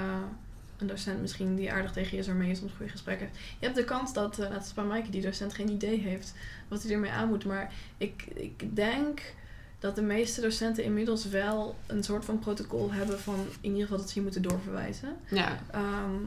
een 0.78 0.88
docent 0.88 1.22
misschien 1.22 1.56
die 1.56 1.72
aardig 1.72 1.91
tegen 1.91 2.12
je 2.12 2.18
is, 2.18 2.28
waarmee 2.28 2.48
je 2.48 2.56
soms 2.56 2.72
goede 2.78 2.91
gesprekken 2.91 3.26
hebt. 3.26 3.39
Je 3.60 3.66
hebt 3.66 3.78
de 3.78 3.84
kans 3.84 4.14
dat, 4.14 4.39
eh 4.39 4.50
net 4.50 4.72
bij 4.76 4.84
Maaike, 4.84 5.10
die 5.10 5.22
docent 5.22 5.54
geen 5.54 5.70
idee 5.70 6.00
heeft 6.00 6.34
wat 6.68 6.84
hij 6.84 6.91
ermee 6.91 7.12
aan 7.12 7.28
moet. 7.28 7.45
Maar 7.45 7.74
ik, 7.98 8.24
ik 8.34 8.76
denk 8.76 9.22
dat 9.80 9.95
de 9.95 10.02
meeste 10.02 10.41
docenten 10.41 10.84
inmiddels 10.84 11.26
wel 11.26 11.76
een 11.86 12.04
soort 12.04 12.26
van 12.26 12.39
protocol 12.39 12.91
hebben 12.91 13.20
van 13.20 13.45
in 13.62 13.70
ieder 13.70 13.82
geval 13.82 13.98
dat 13.98 14.10
ze 14.10 14.16
je 14.16 14.22
moeten 14.22 14.41
doorverwijzen. 14.41 15.16
ja. 15.30 15.60
Ehm, 15.72 16.22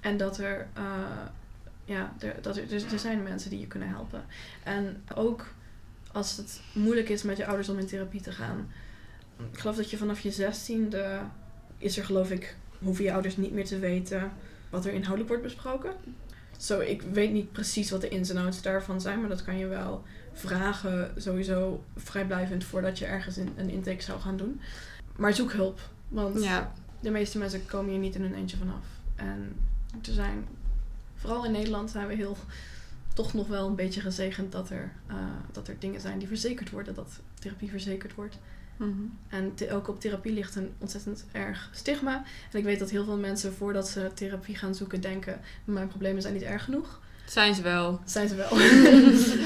en 0.00 0.16
dat 0.16 0.38
er, 0.38 0.66
eh, 0.72 0.82
ja, 1.84 2.14
er, 2.18 2.36
dat 2.42 2.56
er, 2.56 2.68
dus 2.68 2.92
er 2.92 2.98
zijn 2.98 3.22
mensen 3.22 3.50
die 3.50 3.60
je 3.60 3.66
kunnen 3.66 3.88
helpen. 3.88 4.24
En 4.62 5.02
ook 5.14 5.46
als 6.14 6.36
het 6.36 6.60
moeilijk 6.72 7.08
is 7.08 7.22
met 7.22 7.36
je 7.36 7.46
ouders 7.46 7.68
om 7.68 7.78
in 7.78 7.86
therapie 7.86 8.20
te 8.20 8.32
gaan. 8.32 8.70
Ik 9.52 9.58
geloof 9.58 9.76
dat 9.76 9.90
je 9.90 9.96
vanaf 9.96 10.20
je 10.20 10.30
zestiende 10.30 11.20
is 11.78 11.98
er 11.98 12.04
geloof 12.04 12.30
ik, 12.30 12.56
hoeven 12.78 13.04
je 13.04 13.12
ouders 13.12 13.36
niet 13.36 13.52
meer 13.52 13.64
te 13.64 13.78
weten 13.78 14.32
wat 14.70 14.84
er 14.84 14.92
inhoudelijk 14.92 15.28
wordt 15.28 15.42
besproken. 15.42 15.92
Zo, 16.58 16.80
ik 16.80 17.02
weet 17.02 17.32
niet 17.32 17.52
precies 17.52 17.90
wat 17.90 18.00
de 18.00 18.08
ins 18.08 18.30
en 18.30 18.36
outs 18.36 18.62
daarvan 18.62 19.00
zijn, 19.00 19.20
maar 19.20 19.28
dat 19.28 19.44
kan 19.44 19.58
je 19.58 19.66
wel 19.66 20.02
vragen 20.32 21.12
sowieso 21.16 21.84
vrijblijvend 21.96 22.64
voordat 22.64 22.98
je 22.98 23.04
ergens 23.04 23.38
in, 23.38 23.52
een 23.56 23.70
intake 23.70 24.02
zou 24.02 24.20
gaan 24.20 24.36
doen. 24.36 24.60
Maar 25.16 25.34
zoek 25.34 25.52
hulp, 25.52 25.80
want 26.08 26.42
ja. 26.42 26.72
de 27.00 27.10
meeste 27.10 27.38
mensen 27.38 27.66
komen 27.66 27.90
hier 27.90 28.00
niet 28.00 28.14
in 28.14 28.22
hun 28.22 28.34
eentje 28.34 28.56
vanaf. 28.56 28.84
En 29.14 29.56
er 30.06 30.12
zijn, 30.12 30.46
vooral 31.14 31.44
in 31.44 31.52
Nederland 31.52 31.90
zijn 31.90 32.06
we 32.06 32.14
heel, 32.14 32.36
toch 33.14 33.34
nog 33.34 33.46
wel 33.46 33.66
een 33.66 33.74
beetje 33.74 34.00
gezegend 34.00 34.52
dat 34.52 34.70
er, 34.70 34.92
eh, 35.06 35.16
dat 35.52 35.68
er 35.68 35.76
dingen 35.78 36.00
zijn 36.00 36.18
die 36.18 36.28
verzekerd 36.28 36.70
worden, 36.70 36.94
dat 36.94 37.20
therapie 37.34 37.70
verzekerd 37.70 38.14
wordt. 38.14 38.38
En 39.28 39.54
te- 39.54 39.72
ook 39.72 39.88
op 39.88 40.00
therapie 40.00 40.32
ligt 40.32 40.54
een 40.54 40.72
ontzettend 40.78 41.24
erg 41.32 41.68
stigma. 41.72 42.24
En 42.52 42.58
ik 42.58 42.64
weet 42.64 42.78
dat 42.78 42.90
heel 42.90 43.04
veel 43.04 43.16
mensen 43.18 43.52
voordat 43.52 43.88
ze 43.88 44.10
therapie 44.14 44.56
gaan 44.56 44.74
zoeken 44.74 45.00
denken, 45.00 45.40
mijn 45.64 45.88
problemen 45.88 46.22
zijn 46.22 46.34
niet 46.34 46.42
erg 46.42 46.64
genoeg. 46.64 47.00
Zijn 47.26 47.54
ze 47.54 47.62
wel. 47.62 48.00
Zijn 48.04 48.28
ze 48.28 48.34
wel. 48.34 48.48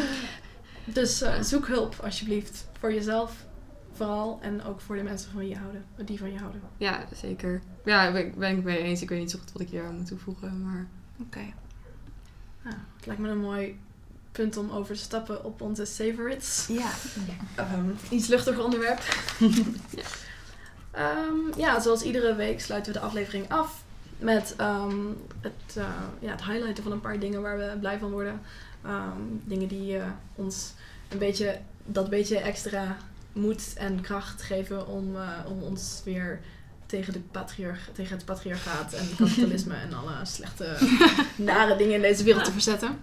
dus 1.00 1.20
eh, 1.22 1.40
zoek 1.42 1.66
hulp 1.66 1.94
alsjeblieft. 2.02 2.68
Voor 2.78 2.92
jezelf 2.92 3.46
Vooral. 3.92 4.38
En 4.42 4.62
ook 4.62 4.80
voor 4.80 4.96
de 4.96 5.02
mensen 5.02 5.30
van 5.30 5.48
je 5.48 5.56
houden, 5.56 5.84
die 6.04 6.18
van 6.18 6.32
je 6.32 6.38
houden. 6.38 6.60
Ja, 6.76 7.04
zeker. 7.14 7.62
Ja, 7.84 8.12
ben, 8.12 8.34
ben 8.38 8.56
ik 8.56 8.64
mee 8.64 8.78
eens. 8.78 9.02
Ik 9.02 9.08
weet 9.08 9.18
niet 9.18 9.30
zo 9.30 9.38
goed 9.38 9.52
wat 9.52 9.62
ik 9.62 9.68
hier 9.68 9.84
aan 9.84 9.96
moet 9.96 10.06
toevoegen, 10.06 10.62
maar... 10.62 10.86
Oké. 11.20 11.40
Ja, 12.68 12.76
het 12.96 13.06
lijkt 13.06 13.20
me 13.20 13.28
een 13.28 13.40
mooi 13.40 13.78
punt 14.32 14.56
om 14.56 14.70
over 14.70 14.94
te 14.94 15.00
stappen 15.00 15.44
op 15.44 15.60
onze 15.60 15.86
favorites. 15.86 16.66
Ja. 16.68 16.90
Ehm, 17.54 17.90
iets 18.10 18.26
luchtiger 18.26 18.64
onderwerp. 18.64 19.00
Ja. 19.90 20.02
Ehm, 20.90 21.58
ja, 21.58 21.80
zoals 21.80 22.02
iedere 22.02 22.34
week 22.34 22.60
sluiten 22.60 22.92
we 22.92 22.98
de 22.98 23.04
aflevering 23.04 23.48
af 23.48 23.82
met 24.18 24.54
ehm, 24.56 25.06
het, 25.40 25.76
eh, 25.76 25.84
ja, 26.18 26.30
het 26.30 26.44
highlighten 26.44 26.82
van 26.82 26.92
een 26.92 27.00
paar 27.00 27.18
dingen 27.18 27.42
waar 27.42 27.58
we 27.58 27.76
blij 27.80 27.98
van 27.98 28.10
worden. 28.10 28.40
Dingen 29.44 29.68
die 29.68 29.98
eh, 29.98 30.10
ons 30.34 30.72
een 31.08 31.18
beetje, 31.18 31.58
dat 31.84 32.10
beetje 32.10 32.38
extra 32.38 32.96
moed 33.32 33.74
en 33.76 34.00
kracht 34.00 34.42
geven 34.42 34.86
om, 34.86 35.16
eh, 35.16 35.28
om 35.46 35.62
ons 35.62 36.00
weer 36.04 36.40
tegen, 36.88 37.12
de 37.12 37.20
patriarch, 37.20 37.88
tegen 37.92 38.16
het 38.16 38.24
patriarchaat 38.24 38.92
en 38.92 39.08
kapitalisme 39.16 39.74
en 39.74 39.92
alle 39.92 40.14
slechte, 40.22 40.76
nare 41.36 41.76
dingen 41.76 41.94
in 41.94 42.00
deze 42.02 42.24
wereld 42.24 42.44
te 42.44 42.52
verzetten. 42.52 42.98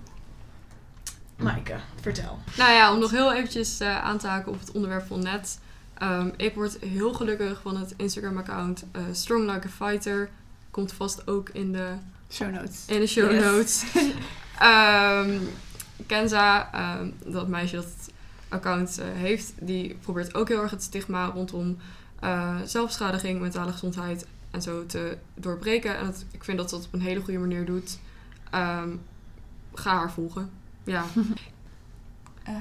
Maaike, 1.37 1.75
vertel. 2.01 2.39
Nou 2.57 2.71
ja, 2.71 2.93
om 2.93 2.99
nog 2.99 3.11
heel 3.11 3.33
eventjes 3.33 3.79
eh, 3.79 4.03
aan 4.03 4.17
te 4.17 4.27
haken 4.27 4.51
op 4.51 4.59
het 4.59 4.71
onderwerp 4.71 5.07
van 5.07 5.23
net. 5.23 5.59
Ehm, 5.97 6.29
ik 6.37 6.55
word 6.55 6.77
heel 6.79 7.13
gelukkig 7.13 7.61
van 7.61 7.77
het 7.77 7.93
Instagram-account 7.97 8.85
eh, 8.91 9.01
Strong 9.11 9.51
Like 9.51 9.67
a 9.67 9.69
Fighter. 9.69 10.29
Komt 10.71 10.93
vast 10.93 11.27
ook 11.27 11.49
in 11.49 11.71
de, 11.71 11.89
Show 12.31 12.51
notes. 12.53 12.83
in 12.87 12.99
de 12.99 13.07
show 13.07 13.31
Yes. 13.31 13.43
notes. 13.43 13.83
Ehm, 14.59 15.39
Kenza, 16.07 16.73
ehm, 16.73 17.09
dat 17.25 17.47
meisje 17.47 17.75
dat 17.75 17.85
het 17.85 18.13
account 18.49 18.97
eh, 18.99 19.05
heeft, 19.13 19.53
die 19.59 19.97
probeert 20.01 20.35
ook 20.35 20.47
heel 20.47 20.61
erg 20.61 20.71
het 20.71 20.83
stigma 20.83 21.25
rondom 21.25 21.77
eh, 22.25 22.55
zelfschadiging, 22.65 23.39
mentale 23.39 23.71
gezondheid 23.71 24.25
en 24.51 24.61
zo 24.61 24.85
te 24.85 25.17
doorbreken. 25.35 25.97
En 25.97 26.05
dat, 26.05 26.25
ik 26.31 26.43
vind 26.43 26.57
dat 26.57 26.69
ze 26.69 26.75
dat 26.75 26.85
op 26.85 26.93
een 26.93 27.01
hele 27.01 27.21
goede 27.21 27.39
manier 27.39 27.65
doet. 27.65 27.99
Ehm, 28.51 28.89
ga 29.73 29.95
haar 29.95 30.11
volgen. 30.11 30.49
Ja. 30.83 31.05
Eh, 32.43 32.53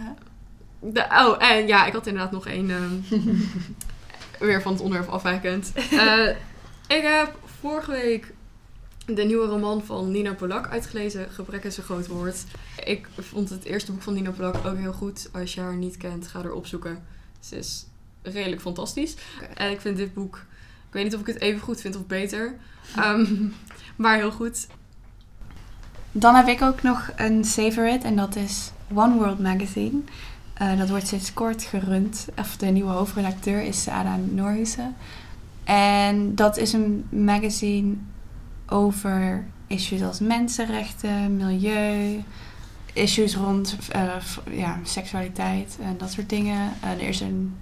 De, 0.81 1.07
oh, 1.11 1.43
en 1.51 1.67
ja, 1.67 1.87
ik 1.87 1.93
had 1.93 2.07
inderdaad 2.07 2.33
nog 2.33 2.47
één. 2.47 2.71
ehm, 2.71 2.93
weer 4.47 4.63
van 4.63 4.73
het 4.73 4.81
onderwerp 4.81 5.11
afwijkend. 5.11 5.73
Eh, 5.91 6.29
ik 6.89 7.03
heb 7.03 7.39
vorige 7.61 7.91
week 7.91 8.35
de 9.07 9.23
nieuwe 9.25 9.47
roman 9.47 9.85
van 9.85 10.11
Nina 10.11 10.35
Polak 10.35 10.69
uitgelezen. 10.69 11.31
Gebrek 11.31 11.65
is 11.65 11.77
een 11.77 11.83
groot 11.85 12.07
woord. 12.07 12.45
Ik 12.85 13.09
vond 13.19 13.51
het 13.51 13.65
eerste 13.65 13.93
boek 13.93 14.03
van 14.03 14.15
Nina 14.15 14.31
Polak 14.31 14.67
ook 14.67 14.77
heel 14.77 14.93
goed. 14.93 15.29
Als 15.33 15.55
je 15.55 15.61
haar 15.61 15.77
niet 15.77 15.97
kent, 15.97 16.27
ga 16.27 16.43
er 16.43 16.53
opzoeken. 16.53 17.05
Ze 17.41 17.57
is 17.57 17.87
redelijk 18.33 18.61
fantastisch. 18.61 19.15
En 19.55 19.71
ik 19.71 19.81
vind 19.81 19.97
dit 19.97 20.15
boek... 20.15 20.37
Ik 20.89 21.01
weet 21.01 21.05
niet 21.05 21.15
of 21.15 21.21
ik 21.21 21.35
het 21.35 21.41
even 21.41 21.61
goed 21.61 21.81
vind 21.81 21.97
of 21.97 22.07
beter. 22.07 22.55
Ehm, 22.97 23.27
maar 23.97 24.17
heel 24.17 24.31
goed. 24.33 24.67
Dan 26.13 26.35
heb 26.35 26.47
ik 26.47 26.63
ook 26.63 26.83
nog 26.83 27.11
een 27.17 27.45
favorite 27.45 28.07
en 28.07 28.17
dat 28.17 28.37
is 28.37 28.71
One 28.95 29.15
World 29.15 29.39
Magazine. 29.39 30.01
Eh, 30.55 30.79
dat 30.79 30.89
wordt 30.89 31.07
sinds 31.07 31.33
kort 31.33 31.63
gerund. 31.63 32.27
Of 32.39 32.57
de 32.57 32.67
nieuwe 32.67 32.91
hoofdredacteur 32.91 33.63
is 33.63 33.89
Ada 33.89 34.17
Noorhuizen. 34.17 34.97
En 35.65 36.35
dat 36.35 36.57
is 36.57 36.73
een 36.73 37.07
magazine 37.11 37.95
over 38.69 39.45
issues 39.67 40.03
als 40.03 40.19
mensenrechten, 40.19 41.37
milieu, 41.37 42.23
issues 42.93 43.37
rond 43.37 43.77
eh, 43.91 44.13
ja, 44.51 44.79
seksualiteit 44.83 45.79
en 45.81 45.99
dat 45.99 46.13
soort 46.13 46.29
dingen. 46.29 46.73
Eh, 46.81 46.91
er 46.91 47.09
is 47.09 47.21
een 47.21 47.57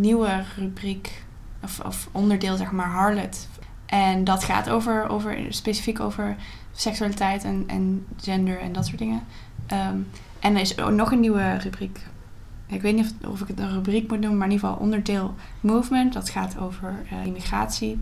nieuwe 0.00 0.42
rubriek 0.56 1.24
of, 1.62 1.80
of 1.80 2.08
onderdeel, 2.12 2.56
zeg 2.56 2.70
maar, 2.70 2.88
Harlot. 2.88 3.48
En 3.86 4.24
dat 4.24 4.44
gaat 4.44 4.68
over, 4.70 5.08
over 5.08 5.36
specifiek 5.48 6.00
over 6.00 6.36
seksualiteit 6.72 7.44
en, 7.44 7.64
en 7.66 8.06
gender 8.20 8.60
en 8.60 8.72
dat 8.72 8.86
soort 8.86 8.98
dingen. 8.98 9.22
Ehm, 9.66 9.96
en 10.40 10.54
er 10.54 10.60
is 10.60 10.78
ook 10.78 10.90
nog 10.90 11.12
een 11.12 11.20
nieuwe 11.20 11.56
rubriek. 11.56 12.00
Ik 12.66 12.82
weet 12.82 12.94
niet 12.94 13.14
of, 13.22 13.30
of 13.30 13.40
ik 13.40 13.48
het 13.48 13.58
een 13.58 13.72
rubriek 13.72 14.10
moet 14.10 14.20
noemen, 14.20 14.38
maar 14.38 14.46
in 14.46 14.52
ieder 14.52 14.68
geval 14.68 14.82
onderdeel 14.84 15.34
movement. 15.60 16.12
Dat 16.12 16.30
gaat 16.30 16.58
over 16.58 16.94
eh, 17.10 17.26
immigratie. 17.26 17.98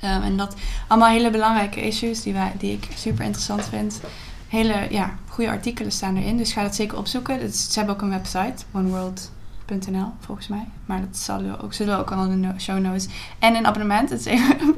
Ehm, 0.00 0.22
en 0.22 0.36
dat 0.36 0.56
allemaal 0.88 1.08
hele 1.10 1.30
belangrijke 1.30 1.86
issues 1.86 2.22
die, 2.22 2.32
wij, 2.32 2.52
die 2.58 2.72
ik 2.72 2.88
super 2.94 3.24
interessant 3.24 3.64
vind. 3.64 4.00
Hele 4.48 4.86
ja, 4.90 5.14
goede 5.28 5.50
artikelen 5.50 5.92
staan 5.92 6.16
erin, 6.16 6.36
dus 6.36 6.52
ga 6.52 6.62
dat 6.62 6.74
zeker 6.74 6.98
opzoeken. 6.98 7.40
Is- 7.40 7.72
ze 7.72 7.78
hebben 7.78 7.94
ook 7.96 8.02
een 8.02 8.08
website, 8.10 8.64
oneworld.nl 9.70 10.12
volgens 10.20 10.48
mij. 10.48 10.68
Maar 10.86 11.00
dat 11.00 11.16
zullen 11.16 11.50
we 11.50 11.62
ook, 11.62 11.72
zullen 11.72 11.94
we 11.94 12.00
ook 12.00 12.10
al 12.12 12.24
in 12.24 12.42
de 12.42 12.52
show 12.58 12.78
notes. 12.78 13.08
En 13.38 13.54
een 13.54 13.66
abonnement, 13.66 14.10
het 14.10 14.18
is 14.18 14.24
even 14.26 14.74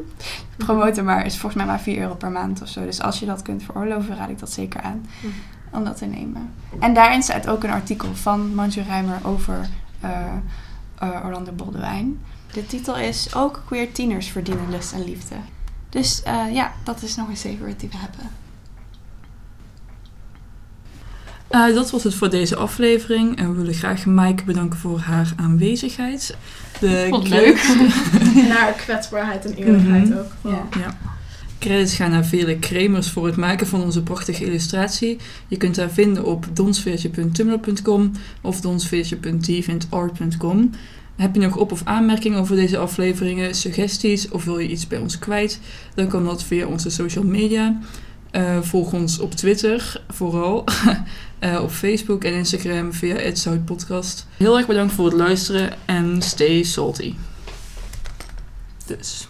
promoten, 0.57 1.05
maar 1.05 1.27
is 1.27 1.33
volgens 1.37 1.55
mij 1.55 1.67
maar 1.67 1.81
4 1.81 1.99
euro 1.99 2.15
per 2.15 2.31
maand 2.31 2.63
of 2.63 2.69
zo. 2.69 2.85
Dus 2.85 3.01
als 3.01 3.19
je 3.19 3.27
dat 3.27 3.43
kunt 3.43 3.63
veroorloven, 3.63 4.17
raad 4.17 4.29
ik 4.29 4.39
dat 4.39 4.53
zeker 4.53 4.81
aan 4.81 5.07
Mhm. 5.23 5.33
om 5.77 5.85
dat 5.85 5.97
te 5.97 6.07
nemen. 6.07 6.51
En 6.81 6.95
daarin 6.95 7.23
staat 7.23 7.49
ook 7.49 7.65
een 7.65 7.71
artikel 7.71 8.15
van 8.15 8.55
Manju 8.55 8.83
Rijmer 8.83 9.19
over 9.23 9.69
eh, 10.01 10.11
eh, 10.99 11.25
Orlando 11.25 11.53
Boldewijn. 11.53 12.21
De 12.53 12.67
titel 12.67 12.97
is 12.97 13.35
ook 13.35 13.63
queer 13.67 13.93
tieners 13.93 14.29
verdienen 14.29 14.71
lust 14.71 14.93
en 14.93 15.05
liefde. 15.05 15.35
Dus 15.89 16.23
eh, 16.23 16.53
ja, 16.55 16.73
dat 16.85 17.03
is 17.03 17.17
nog 17.17 17.29
een 17.29 17.37
favorite 17.37 17.77
die 17.77 17.89
we 17.89 17.97
hebben. 17.97 18.31
Eh, 21.49 21.75
dat 21.75 21.91
was 21.91 22.05
het 22.05 22.15
voor 22.15 22.31
deze 22.31 22.57
aflevering. 22.57 23.37
En 23.39 23.51
we 23.51 23.57
willen 23.61 23.75
graag 23.75 24.07
Maaike 24.07 24.45
bedanken 24.45 24.79
voor 24.79 24.99
haar 24.99 25.33
aanwezigheid. 25.37 26.37
De 26.81 27.07
Vond 27.09 27.33
En 27.33 28.51
haar 28.51 28.73
kwetsbaarheid 28.73 29.45
en 29.45 29.55
eerlijkheid 29.55 30.09
Mhm. 30.09 30.19
ook. 30.19 30.33
Ja. 30.45 30.67
Credits 31.59 31.95
gaan 31.95 32.11
naar 32.11 32.25
Vele 32.25 32.59
Kremers 32.59 33.11
voor 33.11 33.27
het 33.27 33.37
maken 33.37 33.67
van 33.67 33.83
onze 33.83 34.03
prachtige 34.03 34.45
illustratie. 34.45 35.17
Je 35.49 35.57
kunt 35.57 35.77
haar 35.77 35.91
vinden 35.91 36.25
op 36.25 36.47
donsveertje.tumblr.com 36.53 38.13
of 38.41 38.61
donsveertje.deviantart.com. 38.61 40.71
Heb 41.17 41.35
je 41.35 41.41
nog 41.41 41.57
op- 41.57 41.73
of 41.73 41.81
aanmerkingen 41.85 42.39
over 42.39 42.57
deze 42.57 42.79
afleveringen, 42.79 43.55
suggesties 43.55 44.29
of 44.29 44.45
wil 44.45 44.59
je 44.59 44.69
iets 44.69 44.87
bij 44.87 44.99
ons 44.99 45.19
kwijt? 45.19 45.61
Dan 45.95 46.09
kan 46.09 46.25
dat 46.25 46.43
via 46.45 46.67
onze 46.67 46.91
social 46.91 47.25
media. 47.25 47.79
Eh, 48.31 48.63
volg 48.63 48.93
ons 48.93 49.19
op 49.19 49.33
Twitter 49.35 50.03
vooral. 50.09 50.65
Eh, 51.39 51.63
op 51.63 51.71
Facebook 51.71 52.25
en 52.25 52.33
Instagram 52.33 52.93
via 52.93 53.17
het. 53.17 54.27
Heel 54.37 54.57
erg 54.57 54.67
bedankt 54.67 54.93
voor 54.93 55.05
het 55.05 55.15
luisteren 55.15 55.71
en 55.85 56.23
stay 56.23 56.63
salty. 56.63 57.15
Dus. 58.87 59.27